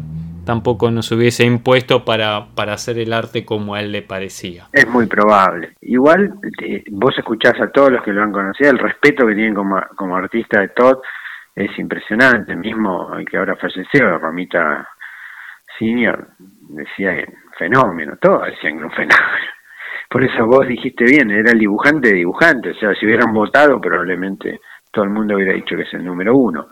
tampoco 0.45 0.89
nos 0.89 1.11
hubiese 1.11 1.45
impuesto 1.45 2.03
para, 2.03 2.47
para 2.55 2.73
hacer 2.73 2.97
el 2.97 3.13
arte 3.13 3.45
como 3.45 3.75
a 3.75 3.81
él 3.81 3.91
le 3.91 4.01
parecía. 4.01 4.67
Es 4.73 4.87
muy 4.87 5.05
probable. 5.05 5.73
Igual 5.81 6.33
eh, 6.63 6.83
vos 6.89 7.15
escuchás 7.17 7.59
a 7.61 7.69
todos 7.69 7.91
los 7.91 8.03
que 8.03 8.11
lo 8.11 8.23
han 8.23 8.31
conocido, 8.31 8.71
el 8.71 8.79
respeto 8.79 9.27
que 9.27 9.35
tienen 9.35 9.53
como, 9.53 9.79
como 9.95 10.15
artista 10.15 10.61
de 10.61 10.69
Todd 10.69 10.97
es 11.55 11.77
impresionante, 11.77 12.55
mismo 12.55 13.13
el 13.15 13.25
que 13.25 13.37
ahora 13.37 13.55
falleció, 13.57 14.17
Ramita 14.17 14.87
Senior, 15.79 16.27
decía 16.69 17.25
fenómeno, 17.57 18.17
todos 18.21 18.45
decían 18.45 18.77
que 18.77 18.83
un 18.83 18.91
fenómeno. 18.91 19.49
Por 20.09 20.23
eso 20.23 20.45
vos 20.45 20.67
dijiste 20.67 21.05
bien, 21.05 21.31
era 21.31 21.51
el 21.51 21.59
dibujante 21.59 22.09
de 22.09 22.15
dibujante, 22.15 22.71
o 22.71 22.75
sea, 22.75 22.93
si 22.95 23.05
hubieran 23.05 23.33
votado 23.33 23.79
probablemente 23.79 24.59
todo 24.91 25.03
el 25.05 25.11
mundo 25.11 25.35
hubiera 25.35 25.53
dicho 25.53 25.75
que 25.75 25.83
es 25.83 25.93
el 25.93 26.03
número 26.03 26.35
uno. 26.35 26.67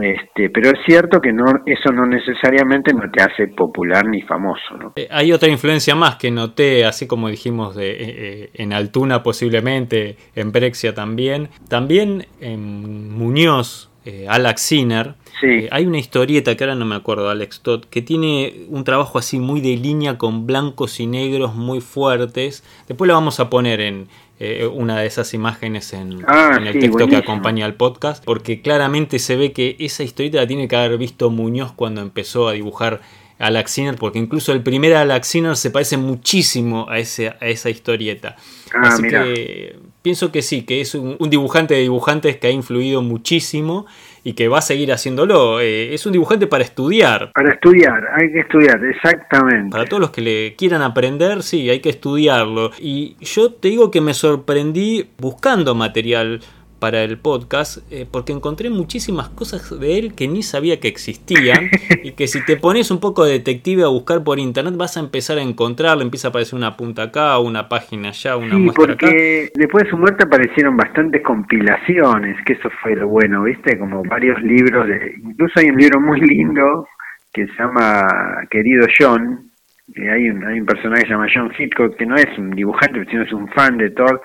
Este, 0.00 0.50
pero 0.50 0.70
es 0.70 0.78
cierto 0.86 1.20
que 1.20 1.32
no, 1.32 1.44
eso 1.66 1.90
no 1.90 2.06
necesariamente 2.06 2.92
no 2.92 3.10
te 3.10 3.22
hace 3.22 3.48
popular 3.48 4.06
ni 4.06 4.22
famoso. 4.22 4.76
¿no? 4.78 4.92
Eh, 4.96 5.08
hay 5.10 5.32
otra 5.32 5.48
influencia 5.48 5.94
más 5.94 6.16
que 6.16 6.30
noté, 6.30 6.84
así 6.84 7.06
como 7.06 7.28
dijimos 7.28 7.74
de, 7.74 7.90
eh, 7.90 7.96
eh, 7.98 8.50
en 8.54 8.72
Altuna 8.72 9.22
posiblemente, 9.22 10.16
en 10.34 10.52
Brexia 10.52 10.94
también. 10.94 11.48
También 11.68 12.26
en 12.40 13.10
Muñoz, 13.10 13.90
Alex 14.28 14.60
Sinner, 14.62 15.14
Sí. 15.40 15.66
hay 15.70 15.86
una 15.86 15.98
historieta 15.98 16.56
que 16.56 16.64
ahora 16.64 16.74
no 16.74 16.84
me 16.84 16.94
acuerdo, 16.94 17.30
Alex 17.30 17.60
Todd, 17.60 17.84
que 17.84 18.02
tiene 18.02 18.64
un 18.68 18.84
trabajo 18.84 19.18
así 19.18 19.38
muy 19.38 19.60
de 19.60 19.76
línea 19.76 20.18
con 20.18 20.46
blancos 20.46 21.00
y 21.00 21.06
negros 21.06 21.54
muy 21.54 21.80
fuertes. 21.80 22.62
Después 22.88 23.08
lo 23.08 23.14
vamos 23.14 23.40
a 23.40 23.48
poner 23.50 23.80
en 23.80 24.08
eh, 24.38 24.66
una 24.72 24.98
de 25.00 25.06
esas 25.06 25.34
imágenes 25.34 25.92
en, 25.92 26.24
Ah, 26.26 26.54
en 26.56 26.66
el 26.66 26.72
sí, 26.74 26.80
texto 26.80 27.06
que 27.08 27.16
acompaña 27.16 27.66
al 27.66 27.74
podcast, 27.74 28.24
porque 28.24 28.62
claramente 28.62 29.18
se 29.18 29.36
ve 29.36 29.52
que 29.52 29.76
esa 29.78 30.02
historieta 30.02 30.38
la 30.38 30.46
tiene 30.46 30.66
que 30.68 30.76
haber 30.76 30.96
visto 30.98 31.30
Muñoz 31.30 31.72
cuando 31.72 32.00
empezó 32.00 32.48
a 32.48 32.52
dibujar 32.52 33.00
a 33.38 33.46
Alex 33.46 33.70
Sinner, 33.70 33.96
porque 33.96 34.18
incluso 34.18 34.52
el 34.52 34.62
primer 34.62 34.94
Alex 34.94 35.26
Sinner 35.28 35.56
se 35.56 35.70
parece 35.70 35.96
muchísimo 35.96 36.86
a, 36.88 36.98
ese, 36.98 37.28
a 37.28 37.36
esa 37.48 37.70
historieta. 37.70 38.36
Ah, 38.74 38.88
Así 38.88 39.02
mira. 39.02 39.24
que 39.24 39.78
pienso 40.02 40.30
que 40.32 40.42
sí, 40.42 40.62
que 40.62 40.80
es 40.80 40.94
un, 40.94 41.16
un 41.18 41.30
dibujante 41.30 41.74
de 41.74 41.80
dibujantes 41.80 42.36
que 42.36 42.46
ha 42.46 42.50
influido 42.50 43.02
muchísimo 43.02 43.86
y 44.24 44.34
que 44.34 44.48
va 44.48 44.58
a 44.58 44.62
seguir 44.62 44.92
haciéndolo. 44.92 45.60
Eh, 45.60 45.94
es 45.94 46.06
un 46.06 46.12
dibujante 46.12 46.46
para 46.46 46.64
estudiar. 46.64 47.30
Para 47.34 47.52
estudiar, 47.52 48.08
hay 48.14 48.32
que 48.32 48.40
estudiar, 48.40 48.84
exactamente. 48.84 49.70
Para 49.70 49.86
todos 49.86 50.00
los 50.00 50.10
que 50.10 50.20
le 50.20 50.54
quieran 50.56 50.82
aprender, 50.82 51.42
sí, 51.42 51.70
hay 51.70 51.80
que 51.80 51.90
estudiarlo. 51.90 52.70
Y 52.78 53.16
yo 53.20 53.52
te 53.52 53.68
digo 53.68 53.90
que 53.90 54.00
me 54.00 54.14
sorprendí 54.14 55.08
buscando 55.18 55.74
material 55.74 56.40
para 56.80 57.04
el 57.04 57.18
podcast 57.18 57.78
eh, 57.92 58.06
porque 58.10 58.32
encontré 58.32 58.70
muchísimas 58.70 59.28
cosas 59.28 59.78
de 59.78 59.98
él 59.98 60.14
que 60.14 60.26
ni 60.26 60.42
sabía 60.42 60.80
que 60.80 60.88
existían 60.88 61.70
y 62.02 62.12
que 62.12 62.26
si 62.26 62.44
te 62.44 62.56
pones 62.56 62.90
un 62.90 62.98
poco 62.98 63.24
de 63.24 63.32
detective 63.34 63.84
a 63.84 63.88
buscar 63.88 64.24
por 64.24 64.38
internet 64.40 64.74
vas 64.76 64.96
a 64.96 65.00
empezar 65.00 65.38
a 65.38 65.42
encontrarlo, 65.42 66.02
empieza 66.02 66.28
a 66.28 66.30
aparecer 66.30 66.56
una 66.58 66.76
punta 66.76 67.04
acá, 67.04 67.38
una 67.38 67.68
página 67.68 68.08
allá, 68.08 68.36
una 68.36 68.50
Sí, 68.56 68.56
muestra 68.56 68.84
acá. 68.94 69.06
porque 69.06 69.50
después 69.54 69.84
de 69.84 69.90
su 69.90 69.96
muerte 69.98 70.24
aparecieron 70.24 70.76
bastantes 70.76 71.22
compilaciones, 71.22 72.36
que 72.44 72.54
eso 72.54 72.70
fue 72.82 72.96
lo 72.96 73.06
bueno, 73.08 73.44
¿viste? 73.44 73.78
Como 73.78 74.02
varios 74.04 74.40
libros, 74.42 74.86
de, 74.88 75.14
incluso 75.22 75.60
hay 75.60 75.66
un 75.70 75.76
libro 75.76 76.00
muy 76.00 76.20
lindo 76.20 76.88
que 77.32 77.46
se 77.46 77.52
llama 77.58 78.06
Querido 78.50 78.86
John, 78.98 79.50
que 79.94 80.10
hay 80.10 80.30
un, 80.30 80.44
hay 80.44 80.60
un 80.60 80.66
personaje 80.66 81.02
que 81.02 81.08
se 81.08 81.12
llama 81.14 81.26
John 81.32 81.52
Hitchcock, 81.58 81.96
que 81.96 82.06
no 82.06 82.14
es 82.16 82.26
un 82.38 82.50
dibujante, 82.50 83.04
sino 83.10 83.22
es 83.22 83.32
un 83.32 83.48
fan 83.48 83.76
de 83.78 83.90
Thor, 83.90 84.20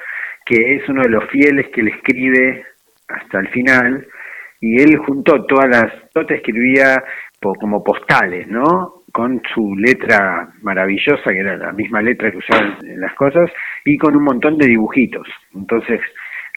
que 0.45 0.75
es 0.75 0.88
uno 0.88 1.01
de 1.01 1.10
los 1.10 1.29
fieles 1.29 1.67
que 1.73 1.84
le 1.84 1.91
escribe 1.91 2.65
hasta 3.08 3.39
el 3.39 3.47
final, 3.49 4.08
y 4.62 4.81
él 4.81 4.97
juntó 4.97 5.45
todas 5.45 5.69
las, 5.69 6.12
Todd 6.13 6.31
escribía 6.31 7.03
como 7.60 7.84
postales, 7.84 8.47
¿no? 8.47 9.03
Con 9.12 9.41
su 9.53 9.75
letra 9.75 10.49
maravillosa, 10.62 11.29
que 11.29 11.39
era 11.39 11.55
la 11.55 11.71
misma 11.71 12.01
letra 12.01 12.31
que 12.31 12.38
usaba 12.38 12.77
en 12.81 12.99
las 12.99 13.13
cosas, 13.13 13.51
y 13.86 13.97
con 13.97 14.15
un 14.15 14.23
montón 14.23 14.58
de 14.58 14.67
dibujitos. 14.67 15.27
Entonces, 15.53 16.01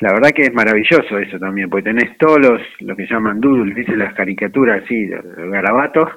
la 0.01 0.13
verdad 0.13 0.31
que 0.35 0.43
es 0.43 0.55
maravilloso 0.55 1.19
eso 1.19 1.39
también, 1.39 1.69
porque 1.69 1.91
tenés 1.91 2.17
todos 2.19 2.39
los, 2.39 2.63
lo 2.81 2.97
que 2.97 3.07
llaman 3.07 3.41
doodles, 3.41 3.75
¿viste? 3.75 3.97
Las 3.97 4.15
caricaturas 4.15 4.83
así, 4.85 5.07
los 5.07 5.25
los 5.25 5.51
garabatos, 5.51 6.09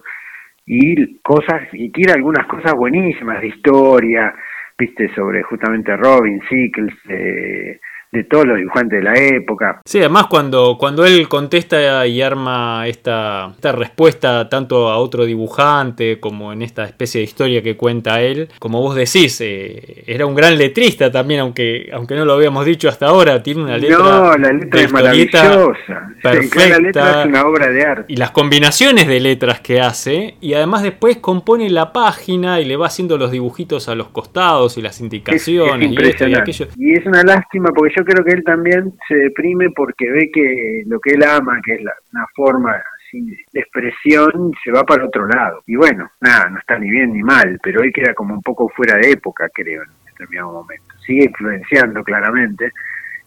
y 0.66 1.18
cosas, 1.18 1.68
y 1.74 1.90
tira 1.90 2.14
algunas 2.14 2.46
cosas 2.48 2.74
buenísimas 2.74 3.42
de 3.42 3.48
historia, 3.48 4.34
viste, 4.82 5.14
sobre 5.14 5.44
justamente 5.44 5.96
Robin, 5.96 6.42
Sickles, 6.50 6.96
eh, 7.08 7.80
de 8.12 8.24
todos 8.26 8.46
los 8.46 8.58
dibujantes 8.58 9.00
de 9.00 9.04
la 9.04 9.16
época. 9.16 9.82
Sí, 9.86 10.00
además 10.00 10.28
cuando, 10.28 10.78
cuando 10.78 11.06
él 11.06 11.30
contesta 11.30 12.06
y 12.06 12.22
arma 12.22 12.88
esta, 12.88 13.52
esta 13.56 13.72
respuesta 13.72 14.50
tanto 14.50 14.90
a 14.90 14.98
otro 14.98 15.26
dibujante 15.26 16.20
como 16.20 16.52
en 16.52 16.62
esta 16.62 16.84
especie 16.84 17.20
de 17.20 17.26
historia 17.26 17.62
que 17.62 17.78
cuenta 17.78 18.22
él, 18.22 18.50
como 18.60 18.82
vos 18.82 18.96
decís, 18.96 19.40
eh, 19.42 20.04
era 20.08 20.26
un 20.26 20.36
gran 20.36 20.58
letrista 20.58 21.12
también, 21.12 21.40
aunque, 21.40 21.90
aunque 21.94 22.16
no 22.16 22.26
lo 22.26 22.34
habíamos 22.34 22.66
dicho 22.66 22.90
hasta 22.90 23.08
ahora, 23.08 23.42
tiene 23.42 23.64
una 23.64 23.78
letra, 23.78 23.98
no, 23.98 24.38
la 24.38 24.52
letra 24.52 24.82
es 24.82 24.92
maravillosa. 24.92 26.10
perfecta. 26.22 26.70
La 26.70 26.80
letra 26.80 27.22
es 27.22 27.28
una 27.28 27.46
obra 27.46 27.68
de 27.70 27.86
arte. 27.86 28.06
y 28.14 28.18
las 28.18 28.32
combinaciones 28.32 29.08
de 29.08 29.20
letras 29.20 29.62
que 29.62 29.80
hace, 29.80 30.36
y 30.42 30.54
además 30.54 30.84
después 30.84 31.18
compone 31.18 31.70
la 31.70 31.94
página 31.94 32.60
y 32.60 32.66
le 32.66 32.76
va 32.76 32.88
haciendo 32.88 33.18
los 33.18 33.32
dibujitos 33.32 33.88
a 33.88 33.96
los 33.96 34.10
costados 34.10 34.78
y 34.78 34.82
las 34.82 34.96
Es, 34.96 34.98
es 34.98 35.02
indicaciones 35.02 35.92
y 35.92 36.04
esto 36.04 36.28
y 36.28 36.36
aquello. 36.36 36.68
Y 36.78 36.94
es 36.94 37.06
una 37.06 37.24
lástima 37.24 37.70
porque 37.74 37.94
yo 37.96 38.01
creo 38.04 38.24
que 38.24 38.32
él 38.34 38.44
también 38.44 38.94
se 39.08 39.16
deprime 39.16 39.70
porque 39.76 40.10
ve 40.10 40.30
que 40.32 40.84
lo 40.88 41.00
que 41.00 41.12
él 41.14 41.24
ama, 41.24 41.60
que 41.64 41.76
es 41.76 41.84
la- 41.84 41.94
una 42.14 42.26
forma 42.36 42.82
de 43.14 43.60
expresión, 43.60 44.54
se 44.64 44.72
va 44.72 44.84
para 44.84 45.06
otro 45.06 45.28
lado. 45.28 45.62
Y 45.68 45.76
bueno, 45.76 46.10
nada, 46.22 46.50
no 46.50 46.60
está 46.60 46.80
ni 46.80 46.90
bien 46.90 47.12
ni 47.14 47.22
mal, 47.22 47.60
pero 47.62 47.82
él 47.82 47.92
queda 47.92 48.14
como 48.14 48.34
un 48.34 48.42
poco 48.42 48.70
fuera 48.70 48.98
de 48.98 49.12
época, 49.12 49.50
creo, 49.54 49.84
en 49.84 49.90
determinado 50.06 50.54
momento. 50.54 50.94
Sigue 51.06 51.26
influenciando 51.26 52.04
claramente. 52.04 52.72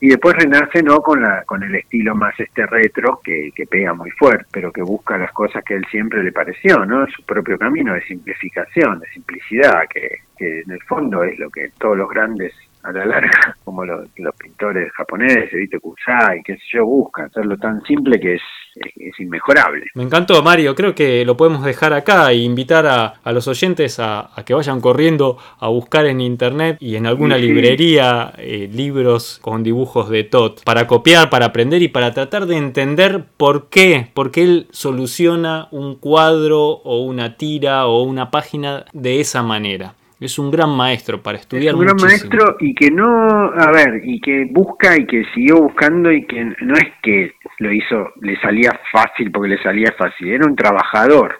Y 0.00 0.08
después 0.08 0.37
renace 0.37 0.82
no 0.82 1.00
con 1.00 1.22
la 1.22 1.44
con 1.44 1.62
el 1.62 1.74
estilo 1.74 2.14
más 2.14 2.38
este 2.38 2.66
retro 2.66 3.20
que, 3.24 3.50
que 3.54 3.66
pega 3.66 3.94
muy 3.94 4.10
fuerte, 4.10 4.44
pero 4.52 4.70
que 4.72 4.82
busca 4.82 5.16
las 5.16 5.32
cosas 5.32 5.62
que 5.64 5.74
él 5.74 5.84
siempre 5.90 6.22
le 6.22 6.32
pareció, 6.32 6.84
¿no? 6.84 7.06
Su 7.06 7.24
propio 7.24 7.56
camino 7.58 7.94
de 7.94 8.02
simplificación, 8.02 9.00
de 9.00 9.06
simplicidad, 9.08 9.82
que 9.88 10.18
en 10.38 10.70
el 10.70 10.82
fondo 10.82 11.24
es 11.24 11.38
lo 11.38 11.48
que 11.48 11.70
todos 11.78 11.96
los 11.96 12.08
grandes 12.10 12.52
a 12.85 12.92
la 12.92 13.05
larga, 13.07 13.57
como 13.64 13.85
los, 13.85 14.07
los 14.16 14.35
pintores 14.37 14.92
japoneses, 14.92 15.51
viste, 15.53 15.81
Kusai, 15.81 16.42
qué 16.44 16.55
sé 16.57 16.62
yo, 16.75 16.85
buscan 16.87 17.27
hacerlo 17.27 17.57
tan 17.57 17.83
simple 17.83 18.20
que 18.20 18.35
es, 18.35 18.42
es, 18.77 18.92
es 18.97 19.20
inmejorable. 19.20 19.87
Me 19.94 20.03
encantó, 20.05 20.42
Mario. 20.42 20.75
Creo 20.75 20.94
que 20.94 21.25
lo 21.25 21.37
podemos 21.37 21.64
dejar 21.64 21.92
acá 21.94 22.31
e 22.31 22.37
invitar 22.37 22.87
a, 22.87 23.14
a 23.25 23.33
los 23.33 23.49
oyentes 23.49 23.99
a, 23.99 24.31
a 24.38 24.44
que 24.44 24.55
vayan 24.55 24.81
corriendo 24.81 25.38
a 25.59 25.68
buscar 25.68 26.07
en 26.07 26.20
internet 26.20 26.77
y 26.81 26.97
en 26.97 27.07
alguna 27.07 27.37
Sí, 27.37 27.42
sí. 27.42 27.49
librería 27.49 28.33
eh, 28.38 28.68
libros 28.73 29.38
con 29.40 29.62
dibujos 29.62 30.11
de 30.11 30.25
Todd 30.25 30.59
para 30.64 30.87
copiar, 30.87 31.31
para 31.31 31.47
aprender 31.47 31.83
y 31.83 31.88
para 31.88 32.12
tratar 32.12 32.47
de 32.47 32.57
entender 32.57 33.25
por 33.37 33.68
qué, 33.70 34.09
por 34.12 34.31
qué 34.31 34.42
él 34.42 34.66
soluciona 34.70 35.68
un 35.70 35.97
cuadro 35.97 36.61
o 36.68 37.01
una 37.03 37.37
tira 37.37 37.87
o 37.87 38.03
una 38.03 38.31
página 38.31 38.85
de 38.92 39.20
esa 39.20 39.42
manera. 39.42 39.94
Es 40.20 40.38
un 40.38 40.50
gran 40.50 40.77
maestro 40.77 41.22
para 41.22 41.38
estudiar 41.38 41.74
Es 41.74 41.74
un 41.74 41.81
gran 41.81 41.96
muchísimo. 41.96 42.31
maestro 42.31 42.57
y 42.61 42.74
que 42.74 42.90
no, 42.90 43.05
a 43.05 43.70
ver, 43.72 44.00
y 44.05 44.20
que 44.20 44.46
busca 44.50 44.96
y 44.96 45.07
que 45.07 45.24
siguió 45.35 45.57
buscando 45.62 46.11
y 46.11 46.24
que 46.27 46.44
no 46.44 46.74
es 46.74 46.92
que 47.03 47.33
lo 47.59 47.72
hizo, 47.72 48.12
le 48.20 48.40
salía 48.40 48.70
fácil 48.92 49.31
porque 49.31 49.50
le 49.50 49.62
salía 49.62 49.92
fácil, 49.98 50.29
era 50.29 50.46
un 50.46 50.57
trabajador. 50.57 51.38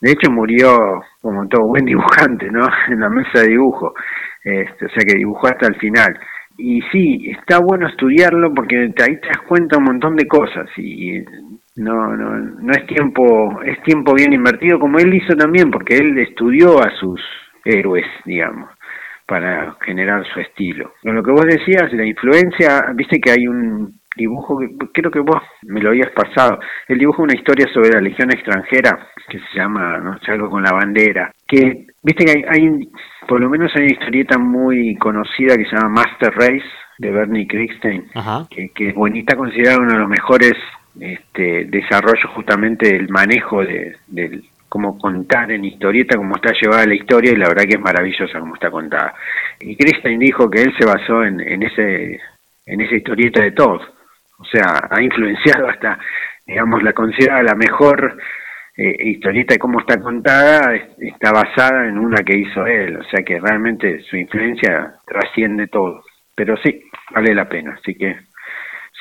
De 0.00 0.12
hecho 0.12 0.30
murió 0.30 1.02
como 1.20 1.46
todo 1.48 1.66
buen 1.66 1.84
dibujante, 1.84 2.50
¿no? 2.50 2.66
En 2.88 3.00
la 3.00 3.08
mesa 3.08 3.40
de 3.40 3.48
dibujo. 3.48 3.94
Este, 4.42 4.86
o 4.86 4.88
sea 4.88 5.04
que 5.06 5.16
dibujó 5.18 5.46
hasta 5.46 5.66
el 5.66 5.76
final. 5.76 6.18
Y 6.58 6.82
sí, 6.92 7.30
está 7.30 7.58
bueno 7.58 7.88
estudiarlo 7.88 8.52
porque 8.54 8.76
ahí 8.76 9.16
te 9.20 9.28
das 9.28 9.40
cuenta 9.48 9.78
un 9.78 9.84
montón 9.84 10.16
de 10.16 10.28
cosas 10.28 10.68
y 10.76 11.20
no, 11.76 12.16
no, 12.16 12.38
no 12.38 12.72
es 12.72 12.86
tiempo, 12.86 13.60
es 13.64 13.82
tiempo 13.82 14.14
bien 14.14 14.32
invertido 14.32 14.78
como 14.78 14.98
él 14.98 15.12
hizo 15.14 15.34
también 15.36 15.70
porque 15.70 15.96
él 15.96 16.16
estudió 16.18 16.80
a 16.80 16.90
sus 17.00 17.20
héroes, 17.64 18.06
digamos, 18.24 18.70
para 19.26 19.76
generar 19.84 20.24
su 20.32 20.40
estilo. 20.40 20.92
Con 21.02 21.14
lo 21.14 21.22
que 21.22 21.30
vos 21.30 21.46
decías, 21.46 21.92
la 21.92 22.04
influencia, 22.04 22.84
viste 22.94 23.20
que 23.20 23.30
hay 23.30 23.46
un 23.46 23.94
dibujo 24.16 24.58
que 24.58 24.68
creo 24.92 25.10
que 25.10 25.20
vos 25.20 25.42
me 25.62 25.80
lo 25.80 25.90
habías 25.90 26.10
pasado, 26.10 26.60
el 26.88 26.98
dibujo 26.98 27.22
de 27.22 27.32
una 27.32 27.38
historia 27.38 27.66
sobre 27.72 27.90
la 27.90 28.00
legión 28.00 28.30
extranjera 28.30 29.08
que 29.28 29.38
se 29.38 29.58
llama, 29.58 29.98
no 29.98 30.18
sé, 30.20 30.32
algo 30.32 30.50
con 30.50 30.62
la 30.62 30.72
bandera, 30.72 31.32
que 31.46 31.86
viste 32.02 32.24
que 32.24 32.30
hay, 32.30 32.44
hay 32.48 32.88
por 33.26 33.40
lo 33.40 33.48
menos 33.48 33.72
hay 33.74 33.84
una 33.84 33.92
historieta 33.92 34.38
muy 34.38 34.96
conocida 34.96 35.56
que 35.56 35.64
se 35.64 35.74
llama 35.74 35.88
Master 35.88 36.32
Race 36.34 36.64
de 36.98 37.10
Bernie 37.10 37.48
Krigstein, 37.48 38.04
que, 38.50 38.68
que 38.68 38.88
es 38.90 38.94
bonita, 38.94 39.36
considerada 39.36 39.78
uno 39.78 39.94
de 39.94 39.98
los 39.98 40.08
mejores 40.08 40.54
este, 41.00 41.64
desarrollos 41.64 42.30
justamente 42.34 42.92
del 42.92 43.08
manejo 43.08 43.64
de, 43.64 43.96
del 44.06 44.44
cómo 44.74 44.98
contar 44.98 45.52
en 45.52 45.64
historieta, 45.64 46.16
cómo 46.16 46.34
está 46.34 46.52
llevada 46.60 46.84
la 46.84 46.96
historia, 46.96 47.30
y 47.30 47.36
la 47.36 47.46
verdad 47.46 47.62
que 47.62 47.76
es 47.76 47.80
maravillosa 47.80 48.40
como 48.40 48.54
está 48.54 48.72
contada. 48.72 49.14
Y 49.60 49.76
Krigstein 49.76 50.18
dijo 50.18 50.50
que 50.50 50.62
él 50.62 50.74
se 50.76 50.84
basó 50.84 51.22
en, 51.22 51.38
en 51.38 51.62
ese 51.62 52.20
en 52.66 52.80
esa 52.80 52.96
historieta 52.96 53.44
de 53.44 53.52
Todd, 53.52 53.80
o 54.38 54.44
sea, 54.46 54.88
ha 54.90 55.00
influenciado 55.00 55.68
hasta, 55.68 55.96
digamos, 56.44 56.82
la 56.82 56.92
considera 56.92 57.40
la 57.40 57.54
mejor 57.54 58.18
eh, 58.76 58.96
historieta 59.10 59.54
de 59.54 59.60
cómo 59.60 59.78
está 59.78 60.00
contada, 60.00 60.74
está 60.98 61.30
basada 61.30 61.86
en 61.86 61.96
una 61.96 62.24
que 62.24 62.36
hizo 62.36 62.66
él, 62.66 62.96
o 62.96 63.04
sea 63.04 63.22
que 63.22 63.38
realmente 63.38 64.00
su 64.10 64.16
influencia 64.16 64.94
trasciende 65.06 65.68
todo. 65.68 66.02
Pero 66.34 66.56
sí, 66.56 66.82
vale 67.14 67.32
la 67.32 67.48
pena, 67.48 67.78
así 67.80 67.94
que 67.94 68.16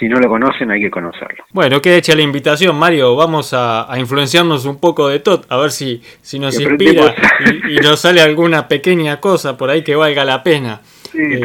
si 0.03 0.09
no 0.09 0.19
lo 0.19 0.27
conocen 0.27 0.69
hay 0.69 0.81
que 0.81 0.91
conocerlo. 0.91 1.45
Bueno, 1.51 1.81
queda 1.81 1.95
hecha 1.95 2.13
la 2.13 2.23
invitación, 2.23 2.75
Mario, 2.75 3.15
vamos 3.15 3.53
a, 3.53 3.87
influenciarnos 3.97 4.65
un 4.65 4.77
poco 4.77 5.07
de 5.07 5.19
todo, 5.19 5.43
a 5.47 5.57
ver 5.57 5.71
si, 5.71 6.01
si 6.21 6.39
nos 6.39 6.59
inspira 6.59 7.15
y, 7.45 7.73
y 7.73 7.75
nos 7.77 8.01
sale 8.01 8.21
alguna 8.21 8.67
pequeña 8.67 9.21
cosa 9.21 9.55
por 9.55 9.69
ahí 9.69 9.81
que 9.81 9.95
valga 9.95 10.25
la 10.25 10.43
pena. 10.43 10.81
Eh, 11.13 11.41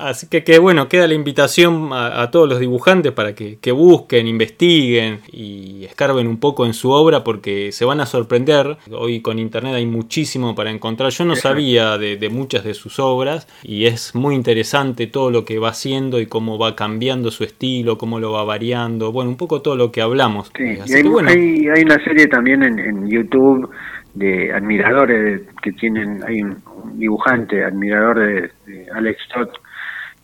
así 0.00 0.28
que, 0.28 0.42
que, 0.44 0.58
bueno, 0.58 0.88
queda 0.88 1.06
la 1.06 1.14
invitación 1.14 1.90
a, 1.92 2.30
todos 2.30 2.48
los 2.48 2.58
dibujantes 2.58 3.12
para 3.12 3.34
que, 3.34 3.72
busquen, 3.72 4.26
investiguen 4.26 5.20
y 5.30 5.84
escarben 5.84 6.26
un 6.26 6.38
poco 6.38 6.66
en 6.66 6.74
su 6.74 6.90
obra 6.90 7.24
porque 7.24 7.72
se 7.72 7.84
van 7.84 8.00
a 8.00 8.06
sorprender. 8.06 8.76
Hoy 8.90 9.20
con 9.20 9.38
internet 9.38 9.74
hay 9.74 9.86
muchísimo 9.86 10.54
para 10.54 10.70
encontrar. 10.70 11.10
Yo 11.10 11.24
no 11.24 11.36
sabía 11.36 11.98
de, 11.98 12.28
muchas 12.28 12.64
de 12.64 12.74
sus 12.74 12.98
obras 12.98 13.46
y 13.62 13.86
es 13.86 14.14
muy 14.14 14.34
interesante 14.34 15.06
todo 15.06 15.30
lo 15.30 15.44
que 15.44 15.58
va 15.58 15.68
haciendo 15.68 16.20
y 16.20 16.26
cómo 16.26 16.58
va 16.58 16.74
cambiando 16.74 17.30
su 17.30 17.44
estilo, 17.44 17.98
cómo 17.98 18.18
lo 18.18 18.32
va 18.32 18.44
variando. 18.44 19.12
Bueno, 19.12 19.30
un 19.30 19.36
poco 19.36 19.62
todo 19.62 19.76
lo 19.76 19.92
que 19.92 20.00
hablamos. 20.00 20.50
hay, 20.58 21.68
hay, 21.68 21.82
una 21.82 22.02
serie 22.02 22.26
también 22.26 22.62
en, 22.62 22.78
en 22.78 23.08
YouTube 23.08 23.70
de 24.14 24.52
admiradores 24.52 25.42
que 25.62 25.72
tienen, 25.72 26.22
hay 26.26 26.42
un, 26.42 26.62
dibujante, 26.94 27.64
admirador 27.64 28.18
de, 28.20 28.50
Alex 28.94 29.18
Todd, 29.32 29.48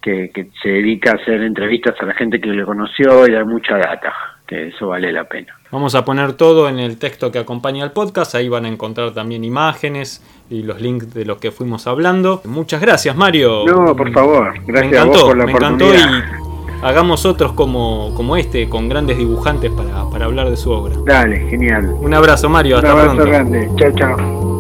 que, 0.01 0.31
que, 0.33 0.49
se 0.63 0.69
dedica 0.69 1.13
a 1.13 1.15
hacer 1.15 1.43
entrevistas 1.43 1.95
a 2.01 2.07
la 2.07 2.15
gente 2.15 2.41
que 2.41 2.49
le 2.49 2.65
conoció 2.65 3.27
y 3.27 3.33
da 3.33 3.45
mucha 3.45 3.77
data, 3.77 4.13
que 4.47 4.69
eso 4.69 4.89
vale 4.89 5.13
la 5.13 5.25
pena. 5.25 5.55
Vamos 5.71 5.95
a 5.95 6.05
poner 6.05 6.33
todo 6.33 6.69
en 6.69 6.79
el 6.79 6.99
texto 6.99 7.31
que 7.31 7.39
acompaña 7.39 7.85
al 7.85 7.93
podcast, 7.93 8.35
ahí 8.35 8.49
van 8.49 8.65
a 8.65 8.69
encontrar 8.69 9.13
también 9.13 9.45
imágenes 9.45 10.23
y 10.49 10.63
los 10.63 10.81
links 10.81 11.13
de 11.13 11.25
los 11.25 11.39
que 11.39 11.51
fuimos 11.51 11.87
hablando. 11.87 12.41
Muchas 12.45 12.81
gracias, 12.81 13.15
Mario. 13.17 13.65
No, 13.67 13.95
por 13.95 14.11
favor, 14.13 14.55
gracias 14.67 15.03
a 15.03 15.05
vos 15.05 15.23
por 15.23 15.37
la 15.37 15.45
me 15.47 15.53
Encantó 15.53 15.95
y 15.95 16.40
hagamos 16.83 17.25
otros 17.27 17.53
como, 17.53 18.13
como 18.15 18.37
este, 18.37 18.69
con 18.69 18.89
grandes 18.89 19.19
dibujantes 19.19 19.71
para, 19.71 20.09
para 20.11 20.25
hablar 20.27 20.51
de 20.51 20.57
su 20.57 20.71
obra. 20.71 20.97
Dale, 21.05 21.49
genial. 21.49 21.95
Un 22.01 22.15
abrazo, 22.15 22.49
Mario. 22.49 22.79
Un 22.79 22.87
abrazo 22.87 23.25
grande. 23.25 23.71
Chao, 23.77 23.93
chao. 23.93 24.51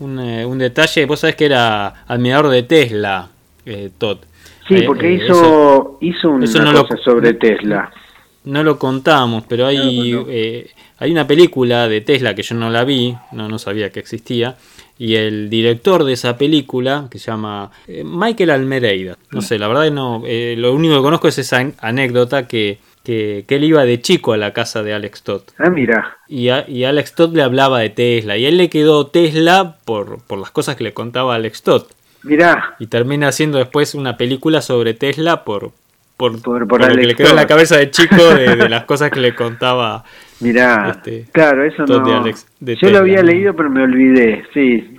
Un, 0.00 0.18
eh, 0.18 0.46
un, 0.46 0.58
detalle, 0.58 1.04
vos 1.04 1.20
sabés 1.20 1.36
que 1.36 1.44
era 1.44 2.04
admirador 2.06 2.48
de 2.48 2.62
Tesla, 2.62 3.28
eh, 3.66 3.90
Todd. 3.98 4.16
Sí, 4.66 4.76
eh, 4.76 4.84
porque 4.86 5.12
hizo, 5.12 5.98
hizo 6.00 6.30
una 6.30 6.72
cosa 6.72 6.96
sobre 7.04 7.34
Tesla. 7.34 7.92
No 8.44 8.62
lo 8.62 8.78
contamos, 8.78 9.44
pero 9.48 9.66
hay 9.66 10.14
hay 11.00 11.10
una 11.10 11.26
película 11.26 11.88
de 11.88 12.02
Tesla 12.02 12.34
que 12.34 12.42
yo 12.42 12.54
no 12.54 12.70
la 12.70 12.84
vi, 12.84 13.16
no, 13.32 13.48
no 13.48 13.58
sabía 13.58 13.90
que 13.90 14.00
existía, 14.00 14.56
y 14.98 15.14
el 15.14 15.48
director 15.48 16.04
de 16.04 16.12
esa 16.12 16.36
película, 16.36 17.08
que 17.10 17.18
se 17.18 17.30
llama 17.30 17.70
eh, 17.88 18.04
Michael 18.04 18.50
Almereida, 18.50 19.16
no 19.30 19.40
sé, 19.40 19.58
la 19.58 19.66
verdad 19.66 19.90
no, 19.90 20.22
eh, 20.26 20.54
lo 20.58 20.74
único 20.74 20.96
que 20.96 21.00
conozco 21.00 21.28
es 21.28 21.38
esa 21.38 21.72
anécdota 21.80 22.46
que, 22.46 22.78
que, 23.02 23.46
él 23.48 23.64
iba 23.64 23.86
de 23.86 24.02
chico 24.02 24.34
a 24.34 24.36
la 24.36 24.52
casa 24.52 24.82
de 24.82 24.92
Alex 24.92 25.22
Todd. 25.22 25.40
Ah, 25.56 25.70
mira. 25.70 26.18
Y, 26.28 26.50
y 26.50 26.84
Alex 26.84 27.14
Todd 27.14 27.34
le 27.34 27.42
hablaba 27.42 27.80
de 27.80 27.88
Tesla, 27.88 28.36
y 28.36 28.44
él 28.44 28.58
le 28.58 28.68
quedó 28.68 29.06
Tesla 29.06 29.78
por, 29.86 30.22
por 30.24 30.38
las 30.38 30.50
cosas 30.50 30.76
que 30.76 30.84
le 30.84 30.92
contaba 30.92 31.34
Alex 31.34 31.62
Todd. 31.62 31.84
Mirá. 32.22 32.76
Y 32.78 32.88
termina 32.88 33.28
haciendo 33.28 33.56
después 33.56 33.94
una 33.94 34.18
película 34.18 34.60
sobre 34.60 34.92
Tesla 34.92 35.44
por, 35.44 35.72
por, 36.20 36.68
por, 36.68 36.80
lo 36.80 36.94
que 36.96 37.06
le 37.06 37.14
quedó 37.14 37.30
en 37.30 37.36
la 37.36 37.46
cabeza 37.46 37.78
de 37.78 37.90
chico 37.90 38.34
de, 38.34 38.68
las 38.68 38.84
cosas 38.90 39.10
que 39.10 39.20
le 39.20 39.34
contaba. 39.34 40.04
Mirá, 40.40 40.90
este, 40.90 41.26
claro, 41.32 41.64
eso 41.64 41.86
no. 41.86 42.24
yo 42.60 42.90
lo 42.90 42.98
había 42.98 43.22
leído, 43.22 43.54
pero 43.56 43.70
me 43.70 43.82
olvidé, 43.82 44.44
sí. 44.52 44.98